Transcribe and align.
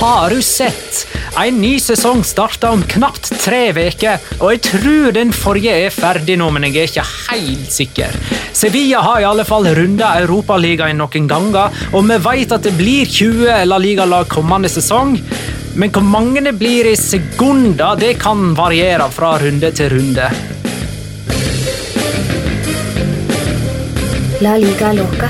Har 0.00 0.30
du 0.30 0.42
sett? 0.42 1.06
En 1.36 1.58
ny 1.60 1.74
sesong 1.80 2.22
starter 2.24 2.72
om 2.72 2.80
knapt 2.88 3.26
tre 3.42 3.66
uker, 3.76 4.22
og 4.38 4.54
jeg 4.54 4.60
tror 4.64 5.10
den 5.12 5.32
forrige 5.36 5.74
er 5.76 5.92
ferdig 5.92 6.38
nå, 6.40 6.46
men 6.56 6.64
jeg 6.64 6.78
er 6.80 6.88
ikke 6.88 7.04
helt 7.26 7.74
sikker. 7.74 8.16
Sevilla 8.56 9.02
har 9.04 9.20
i 9.20 9.26
alle 9.28 9.44
fall 9.44 9.68
runda 9.76 10.14
Europaligaen 10.22 10.96
noen 11.02 11.28
ganger, 11.28 11.76
og 11.92 12.08
vi 12.08 12.16
vet 12.24 12.54
at 12.56 12.64
det 12.64 12.72
blir 12.78 13.12
20 13.12 13.66
La 13.68 13.76
Liga-lag 13.76 14.24
kommende 14.32 14.72
sesong. 14.72 15.18
Men 15.76 15.92
hvor 15.92 16.08
mange 16.08 16.40
det 16.48 16.54
blir 16.56 16.88
i 16.88 16.96
sekunder, 16.96 18.00
det 18.00 18.14
kan 18.24 18.54
variere 18.56 19.10
fra 19.12 19.34
runde 19.44 19.68
til 19.76 19.92
runde. 19.98 20.30
La 24.40 24.56
liga 24.56 24.94
loca. 24.96 25.28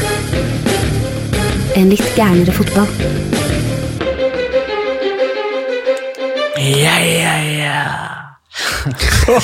En 1.75 1.91
litt 1.91 2.15
gærnere 2.15 2.55
fotball. 2.55 3.40
Ja, 6.71 6.99
ja, 7.03 7.35
ja. 7.43 7.79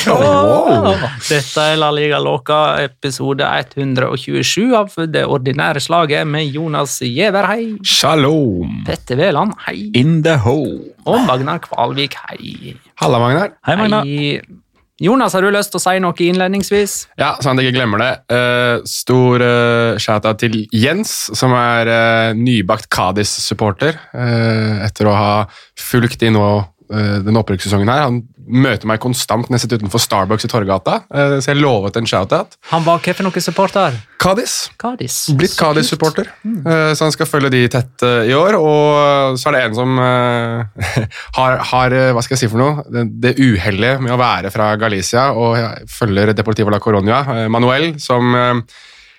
wow. 0.07 0.93
Dette 1.27 1.63
er 1.73 1.79
La 1.81 1.89
Liga 1.91 2.21
Loca, 2.23 2.59
episode 2.85 3.43
127 3.43 4.77
av 4.79 4.95
det 5.11 5.25
ordinære 5.27 5.83
slaget 5.83 6.29
med 6.31 6.55
Jonas 6.55 7.01
Giæver, 7.03 7.49
hei. 7.51 7.65
Shalom! 7.83 8.85
Petter 8.87 9.19
Veland, 9.19 9.57
hei. 9.65 9.89
In 9.99 10.21
the 10.23 10.37
home. 10.45 10.93
Og 11.09 11.27
Magnar 11.27 11.59
Kvalvik, 11.65 12.15
hei. 12.29 12.77
Halla, 13.03 13.19
Magnar. 13.25 13.57
Hei, 13.67 13.77
Magna. 13.81 14.05
Hei. 14.07 14.63
Jonas, 15.03 15.35
har 15.37 15.45
du 15.45 15.51
lyst 15.53 15.75
til 15.75 15.77
å 15.77 15.83
si 15.83 15.99
noe 16.01 16.17
innledningsvis? 16.25 16.93
Ja, 17.21 17.35
sånn 17.45 17.59
at 17.59 17.61
jeg 17.61 17.75
ikke 17.75 17.83
glemmer 17.83 18.01
det. 18.01 18.13
Uh, 18.33 18.87
stor 18.89 19.43
uh, 19.45 19.99
shout-out 20.01 20.41
til 20.41 20.63
Jens, 20.73 21.13
som 21.37 21.53
er 21.59 21.91
uh, 21.91 22.39
nybakt 22.39 22.89
Kadis-supporter. 22.95 23.99
Uh, 24.15 24.81
etter 24.87 25.11
å 25.11 25.19
ha 25.19 25.35
fulgt 25.77 26.25
de 26.25 26.33
nå 26.33 26.47
eh, 26.47 26.65
denne 26.89 27.41
opprykkssesongen 27.43 27.89
her. 27.91 28.05
Han 28.07 28.23
møter 28.47 28.87
meg 28.87 29.01
konstant 29.03 29.49
når 29.51 29.57
jeg 29.59 29.63
sitter 29.65 29.81
utenfor 29.83 29.99
Starbucks 29.99 30.47
i 30.47 30.51
Torgata, 30.53 31.01
eh, 31.11 31.37
så 31.43 31.51
jeg 31.51 31.59
lovet 31.59 31.97
en 31.99 32.07
shout-out. 32.07 32.55
Han 32.71 32.85
var 32.87 33.01
hva 33.03 33.15
for 33.19 33.27
noen 33.27 33.43
supporter? 33.43 33.97
Kadis. 34.23 34.55
Kadis. 34.79 35.17
Blitt 35.39 35.57
Kadis-supporter, 35.59 36.31
Mm. 36.47 36.61
eh, 36.67 36.93
så 36.95 37.05
han 37.09 37.13
skal 37.13 37.27
følge 37.27 37.51
de 37.51 37.65
tett 37.69 38.03
eh, 38.07 38.31
i 38.31 38.35
år. 38.39 38.55
Og 38.61 39.37
så 39.39 39.51
er 39.51 39.57
det 39.59 39.63
en 39.67 39.75
som 39.75 39.99
eh, 39.99 40.87
har, 41.39 41.59
har 41.73 41.93
eh, 41.99 42.13
hva 42.15 42.23
skal 42.23 42.37
jeg 42.39 42.45
si 42.47 42.51
for 42.53 42.63
noe, 42.63 42.85
det, 42.91 43.07
det 43.23 43.35
uhellet 43.43 44.01
med 44.03 44.15
å 44.15 44.21
være 44.21 44.51
fra 44.55 44.71
Galicia 44.81 45.33
og 45.35 45.59
følger 45.91 46.33
Deportivo 46.39 46.71
la 46.71 46.79
Coronia, 46.83 47.21
eh, 47.35 47.49
Manuel, 47.53 47.97
som 48.03 48.31
eh, 48.35 48.63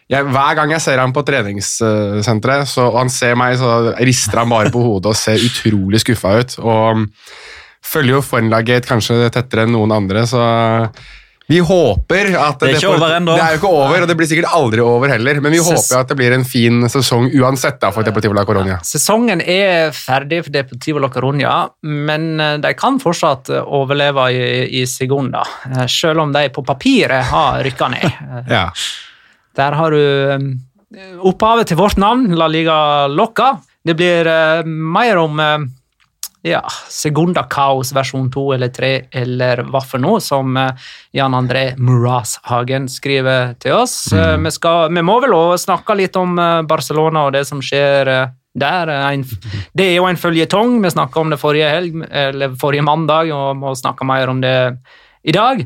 jeg, 0.08 0.24
Hver 0.32 0.56
gang 0.56 0.72
jeg 0.72 0.80
ser 0.86 1.02
ham 1.04 1.12
på 1.12 1.20
treningssenteret, 1.28 2.68
så, 2.72 2.86
og 2.94 3.02
han 3.02 3.10
ser 3.12 3.36
meg, 3.40 3.58
så 3.60 3.92
rister 4.00 4.40
han 4.40 4.50
bare 4.52 4.72
på 4.72 4.80
hodet 4.80 5.12
og 5.12 5.18
ser 5.20 5.42
utrolig 5.44 6.00
skuffa 6.04 6.38
ut. 6.40 6.56
og 6.64 7.06
følger 7.84 8.18
jo 8.18 8.22
Fornlaget 8.26 8.86
kanskje 8.90 9.30
tettere 9.32 9.64
enn 9.68 9.72
noen 9.76 9.92
andre, 9.96 10.26
så 10.28 10.42
vi 11.48 11.62
håper 11.64 12.34
at 12.36 12.60
Det 12.60 12.74
er 12.74 12.76
ikke 12.76 12.90
får- 12.90 12.98
over 12.98 13.14
ennå. 13.16 13.36
Det 13.38 13.44
er 13.46 13.52
jo 13.54 13.58
ikke 13.62 13.70
over, 13.72 14.02
og 14.04 14.08
det 14.10 14.18
blir 14.20 14.28
sikkert 14.28 14.50
aldri 14.52 14.82
over 14.84 15.08
heller, 15.14 15.40
men 15.40 15.52
vi 15.54 15.60
Ses- 15.64 15.78
håper 15.88 16.02
at 16.02 16.08
det 16.10 16.18
blir 16.20 16.34
en 16.36 16.44
fin 16.44 16.82
sesong 16.92 17.30
uansett 17.40 17.80
da, 17.80 17.90
for 17.96 18.04
Deportivo 18.04 18.34
la 18.36 18.44
Coronia. 18.44 18.80
Sesongen 18.84 19.40
er 19.48 19.92
ferdig 19.96 20.42
for 20.44 20.52
Deportivo 20.52 21.00
La 21.00 21.08
Coronia, 21.08 21.70
men 21.84 22.40
eh, 22.44 22.58
de 22.58 22.74
kan 22.74 23.00
fortsatt 23.00 23.50
eh, 23.50 23.64
overleve 23.64 24.28
i, 24.36 24.82
i 24.82 24.86
Segunda, 24.86 25.46
eh, 25.72 25.86
selv 25.88 26.20
om 26.26 26.34
de 26.36 26.50
på 26.50 26.66
papiret 26.68 27.24
har 27.32 27.64
rykka 27.64 27.90
ned. 27.96 28.12
Ja. 28.58 28.66
Der 29.56 29.72
har 29.74 29.90
du 29.96 30.58
opphavet 31.24 31.68
til 31.72 31.78
vårt 31.80 31.98
navn, 31.98 32.28
La 32.36 32.48
Liga 32.48 33.08
Locca. 33.08 33.54
Det 33.88 33.96
blir 33.96 34.28
mer 34.68 35.18
om 35.18 35.40
ja, 36.48 36.62
Segunda 36.90 37.44
Kaos 37.50 37.92
versjon 37.96 38.30
2 38.32 38.46
eller 38.56 38.72
3, 38.74 38.92
eller 39.22 39.62
hva 39.68 39.82
for 39.86 40.02
noe, 40.02 40.22
som 40.24 40.58
eh, 40.60 40.90
Jan 41.18 41.36
André 41.38 41.70
Muras-Hagen 41.78 42.88
skriver 42.92 43.54
til 43.62 43.78
oss. 43.78 43.96
Mm. 44.14 44.48
vi, 44.48 44.54
skal, 44.56 44.94
vi 44.96 45.04
må 45.06 45.20
vel 45.24 45.36
også 45.36 45.68
snakke 45.68 45.98
litt 46.00 46.18
om 46.20 46.38
eh, 46.40 46.62
Barcelona 46.70 47.28
og 47.28 47.36
det 47.38 47.44
som 47.50 47.62
skjer 47.64 48.12
der. 48.58 48.94
Det 49.78 49.86
er 49.86 50.00
jo 50.00 50.08
en 50.10 50.18
føljetong. 50.18 50.80
Vi 50.82 50.94
snakka 50.96 51.22
om 51.22 51.34
det 51.34 51.42
forrige, 51.42 51.70
helg, 51.70 52.02
eller 52.10 52.58
forrige 52.60 52.88
mandag, 52.88 53.30
og 53.36 53.60
må 53.60 53.76
snakke 53.78 54.08
mer 54.08 54.34
om 54.34 54.42
det 54.42 54.58
i 55.28 55.36
dag. 55.36 55.62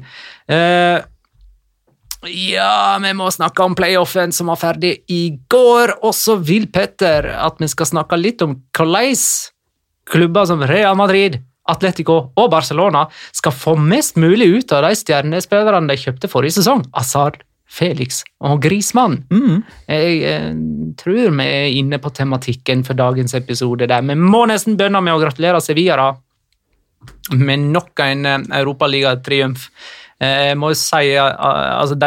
Ja, 2.27 2.99
vi 3.01 3.13
må 3.17 3.31
snakke 3.33 3.63
om 3.65 3.73
playoffen 3.77 4.33
som 4.35 4.51
var 4.51 4.59
ferdig 4.61 4.91
i 5.09 5.23
går. 5.49 5.95
Og 6.05 6.13
så 6.13 6.35
vil 6.37 6.67
Petter 6.73 7.31
at 7.33 7.57
vi 7.63 7.69
skal 7.71 7.89
snakke 7.89 8.19
litt 8.19 8.43
om 8.45 8.59
hvordan 8.75 9.15
klubber 10.11 10.45
som 10.49 10.63
Real 10.67 10.97
Madrid, 10.99 11.39
Atletico 11.71 12.17
og 12.35 12.49
Barcelona 12.51 13.05
skal 13.31 13.55
få 13.55 13.77
mest 13.79 14.17
mulig 14.19 14.49
ut 14.57 14.73
av 14.75 14.85
de 14.87 14.97
stjernespillerne 14.97 15.91
de 15.91 15.97
kjøpte 15.99 16.29
forrige 16.31 16.57
sesong. 16.59 16.83
Azar, 16.97 17.37
Felix 17.71 18.21
og 18.43 18.59
Grismann. 18.65 19.21
Jeg 19.87 20.17
eh, 20.27 20.49
tror 20.99 21.31
vi 21.37 21.45
er 21.45 21.77
inne 21.77 22.01
på 22.03 22.11
tematikken 22.11 22.83
for 22.83 22.99
dagens 22.99 23.33
episode. 23.37 23.87
der. 23.87 24.01
Vi 24.01 24.15
må 24.15 24.45
nesten 24.49 24.75
begynne 24.77 25.01
med 25.01 25.15
å 25.15 25.21
gratulere 25.21 25.61
Sevilla. 25.61 25.95
da. 25.95 26.11
med 27.31 27.59
nok 27.71 27.99
en 27.99 28.25
eh, 28.25 28.39
europaligatriumf. 28.59 29.69
Eh, 30.21 30.51
Jeg 30.51 30.57
må 30.61 30.71
si 30.77 31.11
eh, 31.15 31.21
altså 31.21 31.97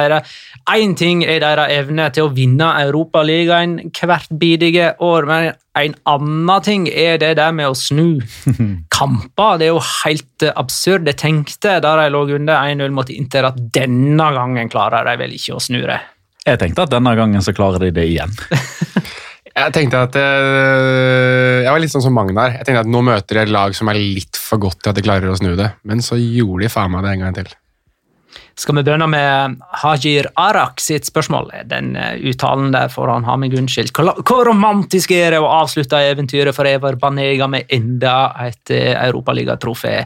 Én 0.75 0.95
ting 0.97 1.25
er 1.27 1.43
deres 1.43 1.73
evne 1.75 2.07
til 2.15 2.25
å 2.25 2.33
vinne 2.33 2.71
Europaligaen 2.87 3.91
hvert 3.93 4.31
bidige 4.41 4.95
år, 5.03 5.27
men 5.29 5.51
en 5.77 5.97
annen 6.09 6.63
ting 6.65 6.87
er 6.89 7.19
det 7.21 7.35
der 7.37 7.53
med 7.53 7.69
å 7.69 7.77
snu 7.77 8.23
kamper. 8.97 9.59
Det 9.61 9.69
er 9.69 9.75
jo 9.75 9.83
helt 9.83 10.47
eh, 10.47 10.55
absurd. 10.57 11.11
Jeg 11.11 11.21
tenkte 11.21 11.81
da 11.85 11.97
de 12.01 12.09
lå 12.15 12.25
under 12.39 12.63
1-0 12.63 12.95
mot 12.97 13.11
Inter, 13.13 13.51
at 13.51 13.61
denne 13.75 14.31
gangen 14.39 14.73
klarer 14.73 15.05
de 15.11 15.19
vel 15.21 15.37
ikke 15.37 15.59
å 15.59 15.61
snu 15.61 15.83
det. 15.83 16.01
Jeg 16.45 16.61
tenkte 16.61 16.87
at 16.87 16.93
denne 16.93 17.13
gangen 17.17 17.45
så 17.45 17.53
klarer 17.57 17.87
de 17.87 17.93
det 17.99 18.09
igjen. 18.15 18.33
Jeg 19.55 19.71
tenkte 19.71 20.01
at 20.03 20.17
jeg, 20.19 20.47
Jeg 21.63 21.71
var 21.71 21.79
litt 21.79 21.93
sånn 21.93 22.03
som 22.03 22.17
Magnar. 22.17 22.57
Jeg 22.57 22.67
tenkte 22.67 22.81
at 22.83 22.89
Nå 22.91 23.05
møter 23.07 23.39
de 23.39 23.43
et 23.45 23.53
lag 23.55 23.77
som 23.79 23.87
er 23.93 24.01
litt 24.01 24.35
for 24.35 24.59
godt 24.59 24.81
til 24.83 24.91
at 24.91 24.99
de 24.99 25.05
klarer 25.07 25.31
å 25.31 25.37
snu 25.39 25.53
det, 25.55 25.69
men 25.87 26.03
så 26.03 26.19
gjorde 26.19 26.65
de 26.65 26.73
faen 26.75 26.91
meg 26.91 27.07
det 27.07 27.13
en 27.13 27.23
gang 27.23 27.37
til. 27.39 27.53
Skal 28.57 28.77
vi 28.77 28.83
begynne 28.87 29.07
med 29.11 29.57
Hajir 29.83 30.29
Arak 30.39 30.79
sitt 30.81 31.09
spørsmål? 31.09 31.51
Den 31.67 31.97
eh, 31.99 32.21
uttalen 32.31 32.71
der 32.75 32.91
får 32.93 33.11
han 33.11 33.27
ha 33.27 33.35
meg 33.41 33.55
unnskyldt. 33.59 33.95
Hvor, 33.99 34.45
romantisk 34.47 35.11
er 35.17 35.35
det 35.35 35.41
å 35.43 35.51
avslutte 35.51 35.99
eventyret 35.99 36.55
for 36.55 36.69
Evar 36.71 36.99
Banega 37.01 37.49
med 37.51 37.67
enda 37.75 38.31
et 38.47 38.71
uh, 38.71 38.93
europaligatrofé? 39.09 39.97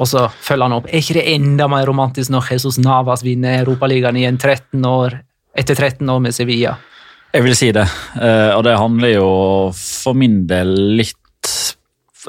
Og 0.00 0.08
så 0.08 0.26
følger 0.28 0.64
han 0.64 0.76
opp. 0.78 0.88
Er 0.88 1.04
ikke 1.04 1.18
det 1.18 1.26
enda 1.34 1.68
mer 1.72 1.84
romantisk 1.88 2.32
når 2.32 2.52
Jesus 2.54 2.80
Navas 2.80 3.24
vinner 3.24 3.60
Europaligaen 3.60 4.16
igjen 4.20 4.40
13 4.40 4.88
år, 4.88 5.18
etter 5.56 5.76
13 5.76 6.08
år 6.12 6.24
med 6.24 6.36
Sevilla? 6.36 6.76
Jeg 7.36 7.44
vil 7.44 7.56
si 7.58 7.68
det, 7.76 7.84
eh, 8.16 8.52
og 8.56 8.64
det 8.64 8.78
handler 8.80 9.12
jo 9.12 9.30
for 9.76 10.16
min 10.16 10.44
del 10.48 10.72
litt 10.96 11.16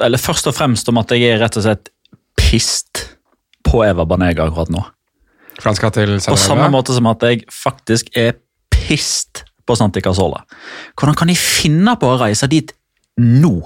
Eller 0.04 0.20
først 0.20 0.46
og 0.46 0.54
fremst 0.54 0.88
om 0.92 1.00
at 1.00 1.10
jeg 1.10 1.24
er 1.26 1.40
rett 1.40 1.56
og 1.58 1.64
slett 1.64 1.88
pissed 2.38 3.00
på 3.66 3.80
Eva 3.82 4.04
Banega 4.06 4.46
akkurat 4.46 4.70
nå. 4.70 4.84
For 5.58 5.70
han 5.70 5.78
skal 5.78 5.94
til 5.94 6.16
På 6.22 6.38
samme 6.38 6.68
måte 6.72 6.94
som 6.94 7.08
at 7.10 7.24
jeg 7.26 7.44
faktisk 7.52 8.10
er 8.16 8.36
pissed 8.70 9.42
på 9.66 9.76
Santi 9.76 10.00
Casola. 10.00 10.44
Hvordan 10.96 11.16
kan 11.18 11.30
de 11.30 11.36
finne 11.38 11.96
på 12.00 12.08
å 12.08 12.18
reise 12.20 12.48
dit 12.50 12.72
nå? 13.20 13.56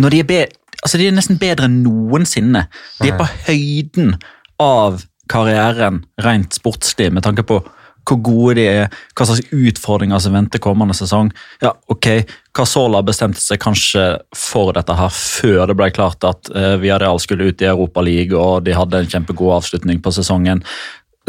Når 0.00 0.14
de 0.14 0.20
er, 0.22 0.28
be 0.28 0.40
altså 0.80 1.00
de 1.00 1.08
er 1.10 1.16
nesten 1.16 1.40
bedre 1.40 1.68
enn 1.68 1.82
noensinne. 1.84 2.66
De 3.02 3.10
er 3.10 3.18
på 3.18 3.28
høyden 3.48 4.14
av 4.62 5.02
karrieren 5.32 6.02
rent 6.22 6.56
sportslig 6.56 7.10
med 7.12 7.24
tanke 7.26 7.44
på 7.46 7.60
hvor 8.08 8.20
gode 8.24 8.56
de 8.58 8.64
er, 8.68 8.96
hva 9.16 9.26
slags 9.28 9.52
utfordringer 9.52 10.22
som 10.22 10.34
venter 10.36 10.62
kommende 10.62 10.96
sesong. 10.96 11.30
Ja, 11.62 11.74
ok, 11.92 12.08
Casola 12.56 13.02
bestemte 13.06 13.40
seg 13.42 13.60
kanskje 13.62 14.06
for 14.36 14.74
dette 14.76 14.96
her 14.98 15.12
før 15.14 15.68
det 15.70 15.76
ble 15.78 15.90
klart 15.94 16.24
at 16.28 16.50
uh, 16.54 16.74
Villarreal 16.82 17.20
skulle 17.22 17.50
ut 17.50 17.62
i 17.62 17.70
Europa 17.70 18.04
League, 18.04 18.36
og 18.36 18.66
de 18.66 18.74
hadde 18.76 19.02
en 19.02 19.12
kjempegod 19.14 19.56
avslutning 19.60 20.02
på 20.02 20.14
sesongen. 20.14 20.64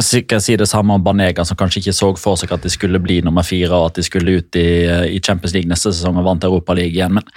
Sikkert 0.01 0.41
si 0.41 0.57
det 0.57 0.67
samme 0.71 0.97
om 0.97 1.05
Banega, 1.05 1.45
som 1.45 1.59
kanskje 1.59 1.83
ikke 1.83 1.95
så 1.95 2.09
for 2.17 2.39
seg 2.39 2.55
at 2.55 2.65
de 2.65 2.71
skulle 2.73 3.01
bli 3.03 3.21
nummer 3.21 3.45
fire, 3.45 3.71
og 3.77 3.91
at 3.91 4.01
de 4.01 4.07
skulle 4.07 4.39
ut 4.39 4.57
i, 4.57 4.67
eh, 4.89 5.05
i 5.13 5.21
Champions 5.21 5.53
League 5.53 5.69
neste 5.69 5.93
sesong 5.93 6.17
og 6.17 6.25
vant 6.25 6.49
Europa 6.49 6.73
League 6.73 6.97
igjen. 6.97 7.13
men 7.19 7.29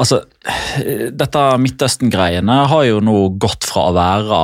Altså, 0.00 0.22
dette 1.12 1.40
Midtøsten-greiene 1.60 2.54
har 2.70 2.84
jo 2.88 3.02
nå 3.04 3.16
gått 3.36 3.66
fra 3.68 3.90
å 3.90 3.96
være 3.96 4.38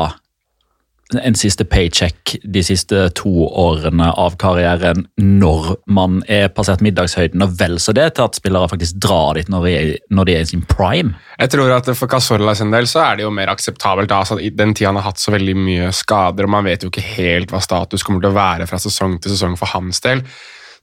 en 1.16 1.36
siste 1.38 1.64
paycheck 1.64 2.34
de 2.44 2.60
siste 2.64 3.06
to 3.16 3.30
årene 3.46 4.10
av 4.20 4.36
karrieren 4.40 5.06
når 5.16 5.70
man 5.88 6.20
er 6.28 6.50
passert 6.52 6.82
middagshøyden, 6.84 7.42
og 7.44 7.54
vel 7.60 7.78
så 7.80 7.94
det 7.96 8.10
til 8.18 8.26
at 8.26 8.36
spillere 8.36 8.68
faktisk 8.68 9.00
drar 9.00 9.38
dit 9.38 9.48
når 9.48 9.64
de 9.64 9.72
er, 9.78 9.94
når 10.12 10.28
de 10.28 10.36
er 10.36 10.44
i 10.44 10.50
sin 10.50 10.66
prime. 10.68 11.16
Jeg 11.38 11.54
tror 11.54 11.72
at 11.78 11.88
For 11.96 12.10
Casorla 12.10 12.54
sin 12.58 12.74
del 12.74 12.90
så 12.90 13.06
er 13.06 13.18
det 13.18 13.24
jo 13.24 13.32
mer 13.32 13.54
akseptabelt. 13.54 14.12
altså, 14.12 14.36
den 14.36 14.74
tida 14.74 14.90
han 14.90 15.00
har 15.00 15.08
hatt 15.08 15.22
så 15.22 15.32
veldig 15.32 15.56
mye 15.56 15.88
skader, 15.96 16.44
og 16.44 16.54
man 16.58 16.68
vet 16.68 16.84
jo 16.84 16.92
ikke 16.92 17.08
helt 17.16 17.52
hva 17.54 17.62
status 17.64 18.04
kommer 18.04 18.20
til 18.20 18.32
å 18.32 18.38
være 18.38 18.68
fra 18.68 18.80
sesong 18.82 19.16
til 19.22 19.32
sesong 19.32 19.56
for 19.56 19.72
hans 19.72 20.04
del. 20.04 20.24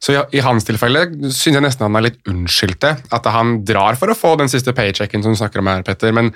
Så 0.02 0.14
i, 0.14 0.20
i 0.38 0.44
hans 0.44 0.66
tilfelle 0.68 1.08
syns 1.30 1.54
jeg 1.54 1.64
nesten 1.64 1.86
han 1.88 2.02
er 2.02 2.10
litt 2.10 2.20
unnskyldte. 2.30 2.96
At 3.14 3.30
han 3.32 3.60
drar 3.68 3.98
for 4.00 4.12
å 4.12 4.18
få 4.18 4.36
den 4.42 4.52
siste 4.52 4.74
paychecken 4.76 5.24
som 5.24 5.36
du 5.36 5.40
snakker 5.40 5.62
om 5.62 5.70
her, 5.72 5.86
Petter. 5.86 6.14
men 6.16 6.34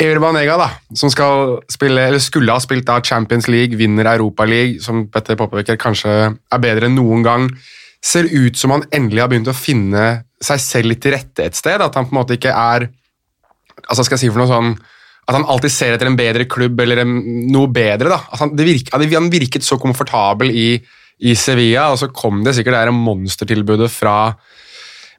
Ever 0.00 0.16
Banega, 0.22 0.54
da, 0.56 0.68
som 0.96 1.10
spille, 1.12 2.04
skulle 2.24 2.54
ha 2.54 2.62
spilt 2.62 2.86
da 2.88 3.02
Champions 3.04 3.50
League, 3.52 3.76
vinner 3.76 4.08
Europa 4.14 4.46
League, 4.48 4.80
som 4.80 5.04
Petter 5.12 5.36
påpeker 5.36 5.76
kanskje 5.80 6.14
er 6.32 6.62
bedre 6.62 6.88
enn 6.88 6.96
noen 6.96 7.26
gang, 7.26 7.50
ser 8.00 8.30
ut 8.32 8.56
som 8.56 8.72
han 8.72 8.86
endelig 8.96 9.20
har 9.20 9.28
begynt 9.28 9.50
å 9.52 9.56
finne 9.56 10.06
seg 10.40 10.62
selv 10.64 10.88
litt 10.88 11.02
til 11.04 11.12
rette 11.12 11.44
et 11.44 11.58
sted. 11.58 11.84
At 11.84 11.98
han 11.98 12.08
på 12.08 12.14
en 12.14 12.20
måte 12.22 12.38
ikke 12.38 12.54
er 12.56 12.88
altså 13.88 14.06
skal 14.06 14.16
jeg 14.16 14.24
si 14.24 14.32
for 14.32 14.42
noe 14.42 14.50
sånn, 14.50 14.72
At 15.28 15.36
han 15.36 15.44
alltid 15.46 15.70
ser 15.70 15.92
etter 15.94 16.08
en 16.08 16.16
bedre 16.18 16.46
klubb 16.50 16.80
eller 16.82 17.04
en, 17.04 17.12
noe 17.52 17.68
bedre. 17.70 18.08
da. 18.08 18.16
Altså, 18.32 18.46
han, 18.46 18.54
det 18.56 18.64
virk, 18.66 18.88
han 18.90 19.28
virket 19.30 19.62
så 19.62 19.76
komfortabel 19.78 20.50
i, 20.50 20.70
i 21.22 21.34
Sevilla, 21.38 21.90
og 21.92 22.00
så 22.00 22.08
kom 22.10 22.40
det 22.42 22.56
sikkert 22.56 22.88
det 22.88 22.96
monstertilbudet 22.96 23.90
fra 23.92 24.32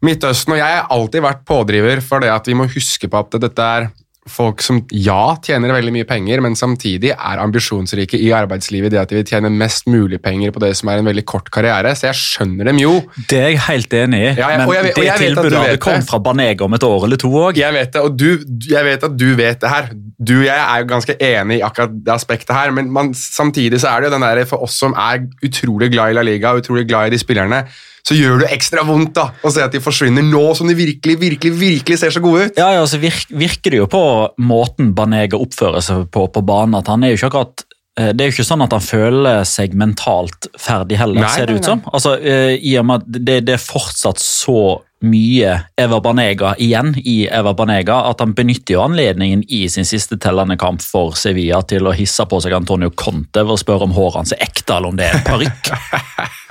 Midtøsten. 0.04 0.58
og 0.58 0.60
Jeg 0.60 0.82
har 0.82 0.90
alltid 0.92 1.24
vært 1.24 1.46
pådriver 1.48 2.02
for 2.04 2.20
det 2.20 2.34
at 2.34 2.50
vi 2.50 2.58
må 2.58 2.68
huske 2.68 3.08
på 3.08 3.22
at 3.22 3.38
dette 3.40 3.70
er 3.78 3.88
folk 4.30 4.62
som 4.62 4.84
ja, 4.94 5.36
tjener 5.42 5.72
veldig 5.74 5.92
mye 5.96 6.06
penger, 6.06 6.42
men 6.46 6.54
samtidig 6.56 7.10
er 7.16 7.40
ambisjonsrike 7.42 8.20
i 8.22 8.28
arbeidslivet 8.38 8.92
i 8.92 8.94
det 8.94 9.00
at 9.02 9.10
de 9.10 9.18
vil 9.18 9.26
tjene 9.26 9.50
mest 9.50 9.88
mulig 9.90 10.20
penger 10.22 10.54
på 10.54 10.62
det 10.62 10.70
som 10.78 10.92
er 10.94 11.02
en 11.02 11.08
veldig 11.10 11.24
kort 11.26 11.50
karriere. 11.54 11.96
Så 11.98 12.06
jeg 12.12 12.20
skjønner 12.20 12.70
dem 12.70 12.78
jo. 12.84 12.94
Det 13.32 13.40
er 13.40 13.48
jeg 13.56 13.64
helt 13.66 13.96
enig 13.98 14.20
i, 14.22 14.30
Ja, 14.38 14.50
jeg- 14.54 14.60
men 14.62 14.68
og 14.68 14.76
jeg 14.76 14.94
det 14.94 15.18
tilbudet 15.24 15.58
hadde 15.58 15.78
kommet 15.82 16.08
fra 16.08 16.20
Banega 16.20 16.64
om 16.66 16.74
et 16.78 16.84
år 16.86 17.04
eller 17.10 17.18
to 17.18 17.30
òg. 17.34 17.58
Jeg 17.58 17.74
vet 17.74 17.92
det, 17.94 18.02
og 18.02 18.16
du, 18.18 18.38
jeg 18.70 18.86
vet 18.86 19.04
at 19.10 19.18
du 19.18 19.28
vet 19.36 19.60
det 19.60 19.70
her. 19.70 19.90
Du 20.22 20.36
og 20.38 20.46
jeg 20.46 20.60
er 20.70 20.80
jo 20.84 20.86
ganske 20.94 21.16
enig 21.20 21.58
i 21.58 21.62
akkurat 21.66 21.90
det 22.06 22.14
aspektet 22.14 22.54
her, 22.56 22.72
men 22.72 22.92
man, 22.94 23.14
samtidig 23.18 23.82
så 23.82 23.90
er 23.90 24.02
det 24.02 24.12
jo 24.12 24.20
den 24.20 24.22
der, 24.28 24.46
for 24.46 24.62
oss 24.62 24.78
som 24.78 24.94
er 24.94 25.26
utrolig 25.44 25.90
glad 25.92 26.12
i 26.12 26.14
La 26.14 26.22
Liga 26.22 26.54
utrolig 26.54 26.88
glad 26.88 27.08
i 27.08 27.16
de 27.16 27.18
spillerne, 27.18 27.66
så 28.08 28.18
gjør 28.18 28.44
det 28.44 28.52
ekstra 28.56 28.86
vondt 28.88 29.14
da, 29.18 29.28
å 29.44 29.52
se 29.54 29.64
at 29.64 29.74
de 29.74 29.82
forsvinner 29.84 30.26
nå 30.26 30.44
som 30.58 30.70
de 30.70 30.78
virkelig, 30.78 31.18
virkelig, 31.22 31.54
virkelig 31.58 32.00
ser 32.02 32.14
så 32.16 32.24
gode 32.24 32.50
ut. 32.50 32.60
Ja, 32.60 32.72
ja, 32.78 32.86
så 32.90 33.00
virk, 33.02 33.30
virker 33.30 33.74
det 33.74 33.84
jo 33.84 33.90
på 33.92 34.04
måten 34.42 34.94
Banega 34.98 35.40
oppfører 35.42 35.84
seg 35.86 36.08
på 36.14 36.28
på 36.32 36.44
banen, 36.46 36.78
at 36.80 36.90
han 36.92 37.04
er 37.04 37.14
jo 37.14 37.20
ikke 37.20 37.32
akkurat 37.32 37.66
eh, 38.00 38.12
det 38.14 38.24
er 38.24 38.30
jo 38.30 38.36
ikke 38.38 38.48
sånn 38.48 38.66
at 38.66 38.76
han 38.76 38.86
føler 38.86 39.44
seg 39.48 39.76
mentalt 39.78 40.50
ferdig 40.60 41.00
heller, 41.02 41.26
Nei, 41.26 41.34
ser 41.34 41.50
det 41.50 41.58
nei, 41.58 41.64
ut 41.64 41.70
som. 41.74 41.84
Altså, 41.92 42.16
eh, 42.20 42.56
I 42.58 42.78
og 42.82 42.88
med 42.90 43.04
at 43.04 43.20
det, 43.20 43.38
det 43.50 43.58
er 43.58 43.64
fortsatt 43.64 44.22
så 44.22 44.62
mye 45.02 45.54
Eva 45.80 46.00
Banega 46.04 46.54
igjen 46.62 46.94
i 46.98 47.26
Eva 47.32 47.54
Banega, 47.58 47.98
at 48.10 48.22
han 48.22 48.36
benytter 48.38 48.76
jo 48.76 48.84
anledningen 48.84 49.44
i 49.50 49.64
sin 49.72 49.88
siste 49.88 50.18
tellende 50.22 50.58
kamp 50.62 50.84
for 50.86 51.18
Sevilla 51.18 51.62
til 51.68 51.90
å 51.90 51.96
hisse 51.98 52.26
på 52.30 52.42
seg 52.44 52.56
Antonio 52.58 52.92
Conte 52.94 53.44
å 53.44 53.58
spørre 53.60 53.88
om 53.88 53.96
håret 53.96 54.22
hans 54.22 54.36
er 54.36 54.44
ekte, 54.46 54.78
eller 54.78 54.94
om 54.94 55.00
det 55.00 55.10
er 55.10 55.20
en 55.20 55.26
parykk. 55.28 55.72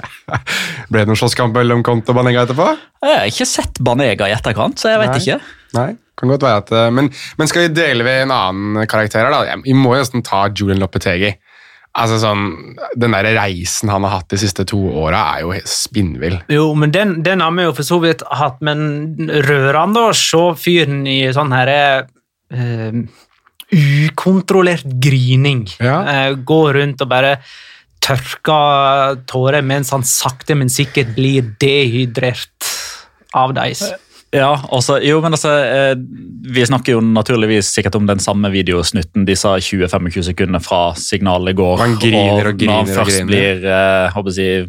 Ble 0.91 1.03
det 1.03 1.09
noen 1.11 1.19
slåsskamp 1.19 1.57
mellom 1.57 1.85
Conte 1.87 2.13
og 2.13 2.21
Banega 2.21 2.45
etterpå? 2.47 2.69
Jeg 3.07 3.17
har 3.17 3.31
ikke 3.31 3.49
sett 3.49 3.83
Banega 3.83 4.29
i 4.31 4.35
etterkant, 4.37 4.79
så 4.81 4.93
jeg 4.93 5.03
vet 5.03 5.15
Nei. 5.15 5.21
ikke. 5.23 5.57
Nei, 5.77 5.91
kan 6.19 6.33
godt 6.33 6.43
være 6.43 6.63
at 6.65 6.73
eh, 6.75 6.89
Men, 6.91 7.07
men 7.39 7.51
skal 7.51 7.69
vi 7.69 7.75
dele 7.77 8.07
ved 8.07 8.25
en 8.25 8.35
annen 8.35 8.89
karakter 8.91 9.23
her, 9.23 9.31
da? 9.31 9.61
Vi 9.63 9.75
må 9.77 9.95
jo 9.95 10.03
nesten 10.03 10.27
ta 10.27 10.49
Julian 10.51 10.83
Lopetegi. 10.83 11.31
Altså 11.99 12.21
sånn, 12.23 12.45
Den 12.95 13.17
der 13.17 13.27
reisen 13.35 13.91
han 13.91 14.05
har 14.07 14.21
hatt 14.21 14.31
de 14.31 14.39
siste 14.39 14.67
to 14.69 14.79
åra, 15.03 15.25
er 15.35 15.43
jo 15.43 15.55
spinnvill. 15.67 16.39
Jo, 16.53 16.69
men 16.79 16.93
den, 16.95 17.17
den 17.27 17.43
har 17.43 17.55
vi 17.57 17.67
jo 17.67 17.75
for 17.75 17.87
så 17.87 17.99
vidt 18.05 18.23
hatt, 18.31 18.61
men 18.63 19.19
rørende 19.49 20.07
å 20.11 20.15
se 20.17 20.45
fyren 20.61 21.03
i 21.11 21.19
sånn 21.35 21.51
herre 21.55 21.81
uh, 22.55 23.01
ukontrollert 23.75 24.87
grining. 25.03 25.67
Ja. 25.83 25.99
Uh, 26.07 26.39
gå 26.47 26.63
rundt 26.79 27.03
og 27.03 27.11
bare 27.11 27.41
tørke 28.01 28.61
tårer 29.29 29.67
mens 29.67 29.91
han 29.95 30.07
sakte, 30.07 30.55
men 30.57 30.71
sikkert 30.73 31.11
blir 31.19 31.51
dehydrert 31.61 32.71
av 33.37 33.55
deis. 33.59 33.83
Ja, 34.31 34.53
altså, 34.71 35.01
jo, 35.03 35.17
men 35.25 35.35
altså, 35.35 35.51
eh, 35.67 35.97
Vi 36.55 36.63
snakker 36.67 36.95
jo 36.95 37.01
naturligvis 37.03 37.67
sikkert 37.75 37.97
om 37.99 38.07
den 38.07 38.21
samme 38.23 38.47
videosnutten, 38.53 39.25
disse 39.27 39.51
20-25 39.67 40.23
sekundene 40.29 40.61
fra 40.63 40.95
signalet 40.95 41.57
går. 41.59 41.81
Man 41.83 41.97
griner 41.99 42.53
og 42.53 42.61
griner 42.61 42.71
Når 42.71 42.79
han 42.79 42.93
først 42.95 43.17
griner. 43.17 43.27
blir 43.27 43.67
eh, 43.67 44.13
håper 44.15 44.39
jeg, 44.39 44.69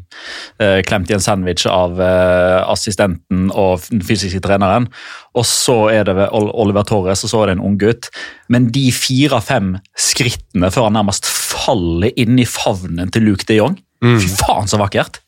eh, 0.59 0.81
klemt 0.89 1.11
i 1.11 1.15
en 1.17 1.23
sandwich 1.23 1.67
av 1.69 2.01
eh, 2.01 2.57
assistenten 2.73 3.51
og 3.53 3.85
den 3.91 4.01
fysiske 4.01 4.41
treneren. 4.41 4.89
Og 5.37 5.45
så 5.45 5.77
er 5.93 6.09
det 6.09 6.17
Oliver 6.33 6.83
Torres, 6.83 7.23
og 7.23 7.29
så 7.29 7.43
er 7.43 7.51
det 7.51 7.59
en 7.59 7.65
ung 7.69 7.77
gutt. 7.79 8.09
Men 8.49 8.71
de 8.73 8.89
fire-fem 8.91 9.75
skrittene 9.95 10.73
før 10.73 10.89
han 10.89 10.97
nærmest 10.97 11.29
faller 11.29 12.11
inn 12.17 12.41
i 12.41 12.49
favnen 12.49 13.13
til 13.13 13.29
Luke 13.29 13.45
de 13.47 13.61
Jong 13.61 13.77
Mm. 14.01 14.17
Fy 14.17 14.31
faen, 14.33 14.65
så 14.65 14.79
vakkert! 14.81 15.19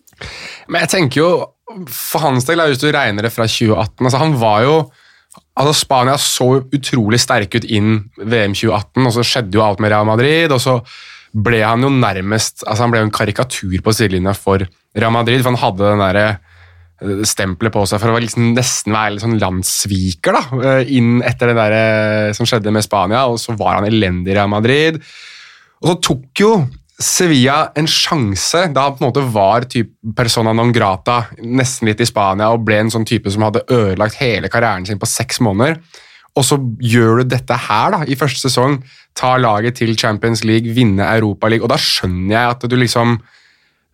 Men 0.65 0.81
jeg 0.81 0.89
tenker 0.89 1.19
jo, 1.19 1.27
for 1.87 2.23
hans 2.23 2.45
del, 2.47 2.61
hvis 2.67 2.81
du 2.81 2.89
regner 2.91 3.25
det 3.25 3.33
fra 3.33 3.47
2018 3.47 4.03
altså 4.03 4.19
Han 4.21 4.35
var 4.41 4.65
jo 4.65 4.75
altså 5.57 5.73
Spania 5.77 6.15
så 6.21 6.47
utrolig 6.73 7.19
sterk 7.21 7.55
ut 7.55 7.65
inn 7.65 7.95
VM 8.17 8.55
2018, 8.57 9.05
og 9.05 9.13
så 9.15 9.25
skjedde 9.25 9.57
jo 9.57 9.65
alt 9.65 9.81
med 9.83 9.93
Real 9.93 10.07
Madrid. 10.09 10.51
og 10.51 10.61
så 10.61 10.79
ble 11.33 11.63
han 11.65 11.81
jo 11.81 11.89
nærmest 11.89 12.61
altså 12.67 12.83
Han 12.83 12.93
ble 12.93 13.01
jo 13.01 13.09
en 13.09 13.15
karikatur 13.15 13.77
på 13.81 13.93
sidelinja 13.95 14.35
for 14.37 14.65
Real 14.93 15.13
Madrid, 15.15 15.41
for 15.41 15.53
han 15.53 15.61
hadde 15.63 15.87
den 15.87 16.03
derre 16.03 16.25
eh, 17.01 17.23
stempelet 17.25 17.73
på 17.73 17.85
seg 17.89 18.01
for 18.01 18.13
å 18.13 18.21
liksom 18.21 18.51
nesten 18.53 18.93
være 18.93 19.23
sånn 19.23 19.39
landssviker 19.41 20.37
da, 20.37 20.43
eh, 20.61 20.93
inn 20.99 21.15
etter 21.25 21.49
det 21.49 21.57
der 21.57 21.77
eh, 21.79 22.33
som 22.37 22.49
skjedde 22.49 22.73
med 22.73 22.85
Spania, 22.85 23.25
og 23.25 23.41
så 23.41 23.57
var 23.57 23.79
han 23.79 23.89
elendig 23.89 24.33
i 24.33 24.37
Real 24.37 24.51
Madrid. 24.53 25.01
Og 25.81 25.89
så 25.89 25.97
tok 26.11 26.43
jo 26.43 26.53
Sevilla 27.03 27.57
en 27.79 27.87
sjanse 27.89 28.63
da 28.73 28.87
han 28.87 28.95
på 28.95 29.03
en 29.03 29.09
måte 29.09 29.25
var 29.33 29.67
persona 30.15 30.53
non 30.55 30.71
grata 30.75 31.25
nesten 31.43 31.89
litt 31.89 32.01
i 32.03 32.07
Spania 32.07 32.51
og 32.53 32.63
ble 32.67 32.79
en 32.83 32.91
sånn 32.93 33.07
type 33.07 33.31
som 33.33 33.45
hadde 33.45 33.65
ødelagt 33.67 34.21
hele 34.21 34.51
karrieren 34.51 34.87
sin 34.87 35.01
på 35.01 35.09
seks 35.09 35.41
måneder. 35.43 35.79
Og 36.33 36.45
så 36.47 36.57
gjør 36.81 37.21
du 37.21 37.33
dette 37.35 37.57
her 37.67 37.93
da, 37.93 38.01
i 38.09 38.17
første 38.17 38.47
sesong, 38.47 38.79
tar 39.17 39.41
laget 39.43 39.77
til 39.81 39.93
Champions 39.99 40.41
League, 40.47 40.73
vinne 40.73 41.05
Europa 41.05 41.51
League, 41.51 41.65
og 41.65 41.69
da 41.69 41.77
skjønner 41.77 42.33
jeg 42.33 42.55
at 42.55 42.69
du 42.69 42.77
liksom 42.79 43.19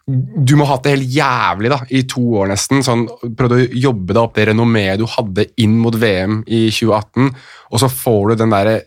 du 0.10 0.56
må 0.58 0.66
ha 0.66 0.74
hatt 0.74 0.88
det 0.88 0.94
helt 0.96 1.12
jævlig 1.14 1.70
da, 1.70 1.78
i 1.94 2.00
to 2.10 2.24
år 2.42 2.48
nesten. 2.50 2.82
sånn, 2.86 3.04
Prøvde 3.38 3.60
å 3.60 3.68
jobbe 3.78 4.16
deg 4.16 4.22
opp 4.24 4.38
det 4.40 4.48
renommeet 4.50 4.98
du 5.02 5.06
hadde 5.10 5.46
inn 5.62 5.76
mot 5.78 5.94
VM 5.94 6.40
i 6.48 6.64
2018, 6.74 7.30
og 7.70 7.84
så 7.84 7.92
får 7.94 8.32
du 8.32 8.40
den 8.40 8.56
derre 8.56 8.80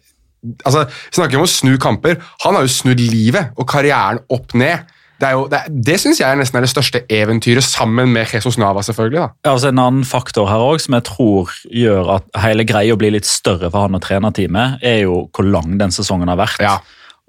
altså, 0.65 0.87
snakker 1.13 1.39
om 1.39 1.47
å 1.47 1.51
snu 1.51 1.77
kamper. 1.83 2.19
Han 2.47 2.59
har 2.59 2.67
jo 2.67 2.73
snudd 2.73 3.03
livet 3.03 3.55
og 3.57 3.69
karrieren 3.71 4.23
opp 4.33 4.57
ned. 4.59 4.89
Det, 5.23 5.29
er 5.29 5.37
jo, 5.39 5.45
det, 5.47 5.61
det 5.87 5.99
syns 6.03 6.19
jeg 6.19 6.39
nesten 6.39 6.59
er 6.59 6.65
det 6.65 6.73
største 6.73 7.05
eventyret, 7.15 7.63
sammen 7.63 8.11
med 8.11 8.27
Jesus 8.35 8.57
Nava. 8.59 8.83
selvfølgelig 8.83 9.21
da. 9.21 9.29
Ja, 9.45 9.53
altså 9.53 9.71
En 9.71 9.79
annen 9.79 10.07
faktor 10.09 10.49
her 10.51 10.65
også, 10.65 10.89
som 10.89 10.97
jeg 10.99 11.07
tror 11.07 11.53
gjør 11.71 12.17
at 12.17 12.27
hele 12.43 12.67
greia 12.67 12.97
blir 12.99 13.15
litt 13.15 13.29
større 13.29 13.71
for 13.71 13.87
han 13.87 13.95
og 13.95 14.03
trenerteamet, 14.03 14.83
er 14.83 15.05
jo 15.05 15.29
hvor 15.31 15.47
lang 15.47 15.79
den 15.79 15.95
sesongen 15.95 16.33
har 16.33 16.41
vært. 16.43 16.59
Ja. 16.65 16.81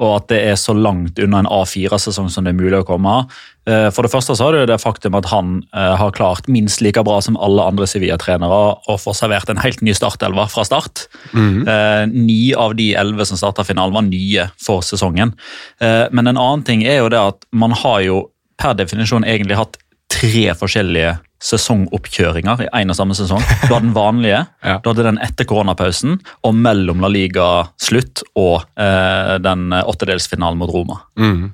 Og 0.03 0.17
at 0.17 0.29
det 0.33 0.39
er 0.43 0.57
så 0.59 0.75
langt 0.75 1.19
unna 1.23 1.39
en 1.43 1.49
A4-sesong 1.49 2.29
som 2.31 2.43
det 2.45 2.51
er 2.51 2.59
mulig 2.59 2.81
å 2.81 2.87
komme. 2.87 3.21
Eh, 3.69 3.87
For 3.95 4.03
det 4.03 4.11
første 4.11 4.35
så 4.35 4.49
har 4.49 4.57
du 4.57 4.65
det 4.67 4.79
faktum 4.83 5.15
at 5.15 5.29
han 5.31 5.61
eh, 5.71 5.93
har 5.99 6.11
klart 6.15 6.49
minst 6.51 6.83
like 6.83 6.99
bra 7.07 7.21
som 7.23 7.37
alle 7.39 7.63
andre 7.71 7.87
Sevilla-trenere 7.87 8.59
å 8.91 8.97
få 8.99 9.15
servert 9.15 9.51
en 9.53 9.61
helt 9.63 9.79
ny 9.85 9.95
startelver 9.95 10.51
fra 10.51 10.65
start. 10.67 11.05
Eh, 11.33 12.03
Ni 12.11 12.51
av 12.59 12.75
de 12.79 12.91
elleve 12.99 13.27
som 13.29 13.39
starta 13.39 13.63
finalen, 13.63 13.95
var 13.95 14.05
nye 14.09 14.49
for 14.59 14.83
sesongen. 14.85 15.33
Men 15.79 16.27
en 16.27 16.37
annen 16.39 16.63
ting 16.65 16.83
er 16.87 17.01
jo 17.01 17.09
det 17.13 17.19
at 17.19 17.45
man 17.53 17.71
har 17.77 18.01
jo 18.05 18.17
per 18.59 18.75
definisjon 18.77 19.25
egentlig 19.27 19.57
hatt 19.59 19.77
tre 20.13 20.45
forskjellige 20.57 21.15
sesongoppkjøringer 21.43 22.61
i 22.65 22.67
en 22.79 22.93
og 22.93 22.97
samme 22.97 23.15
sesong. 23.17 23.41
Du 23.65 23.73
hadde 23.73 23.87
den 23.89 23.95
vanlige, 23.95 24.43
Ja. 24.63 24.77
du 24.83 24.91
hadde 24.91 25.07
den 25.09 25.17
etter 25.23 25.47
koronapausen, 25.49 26.19
og 26.45 26.55
mellom 26.55 27.01
La 27.03 27.09
Liga 27.11 27.47
slutt 27.81 28.23
og 28.39 28.63
eh, 28.79 29.35
den 29.43 29.73
åttedelsfinalen 29.75 30.61
mot 30.61 30.71
Roma. 30.71 31.01
Mm. 31.19 31.49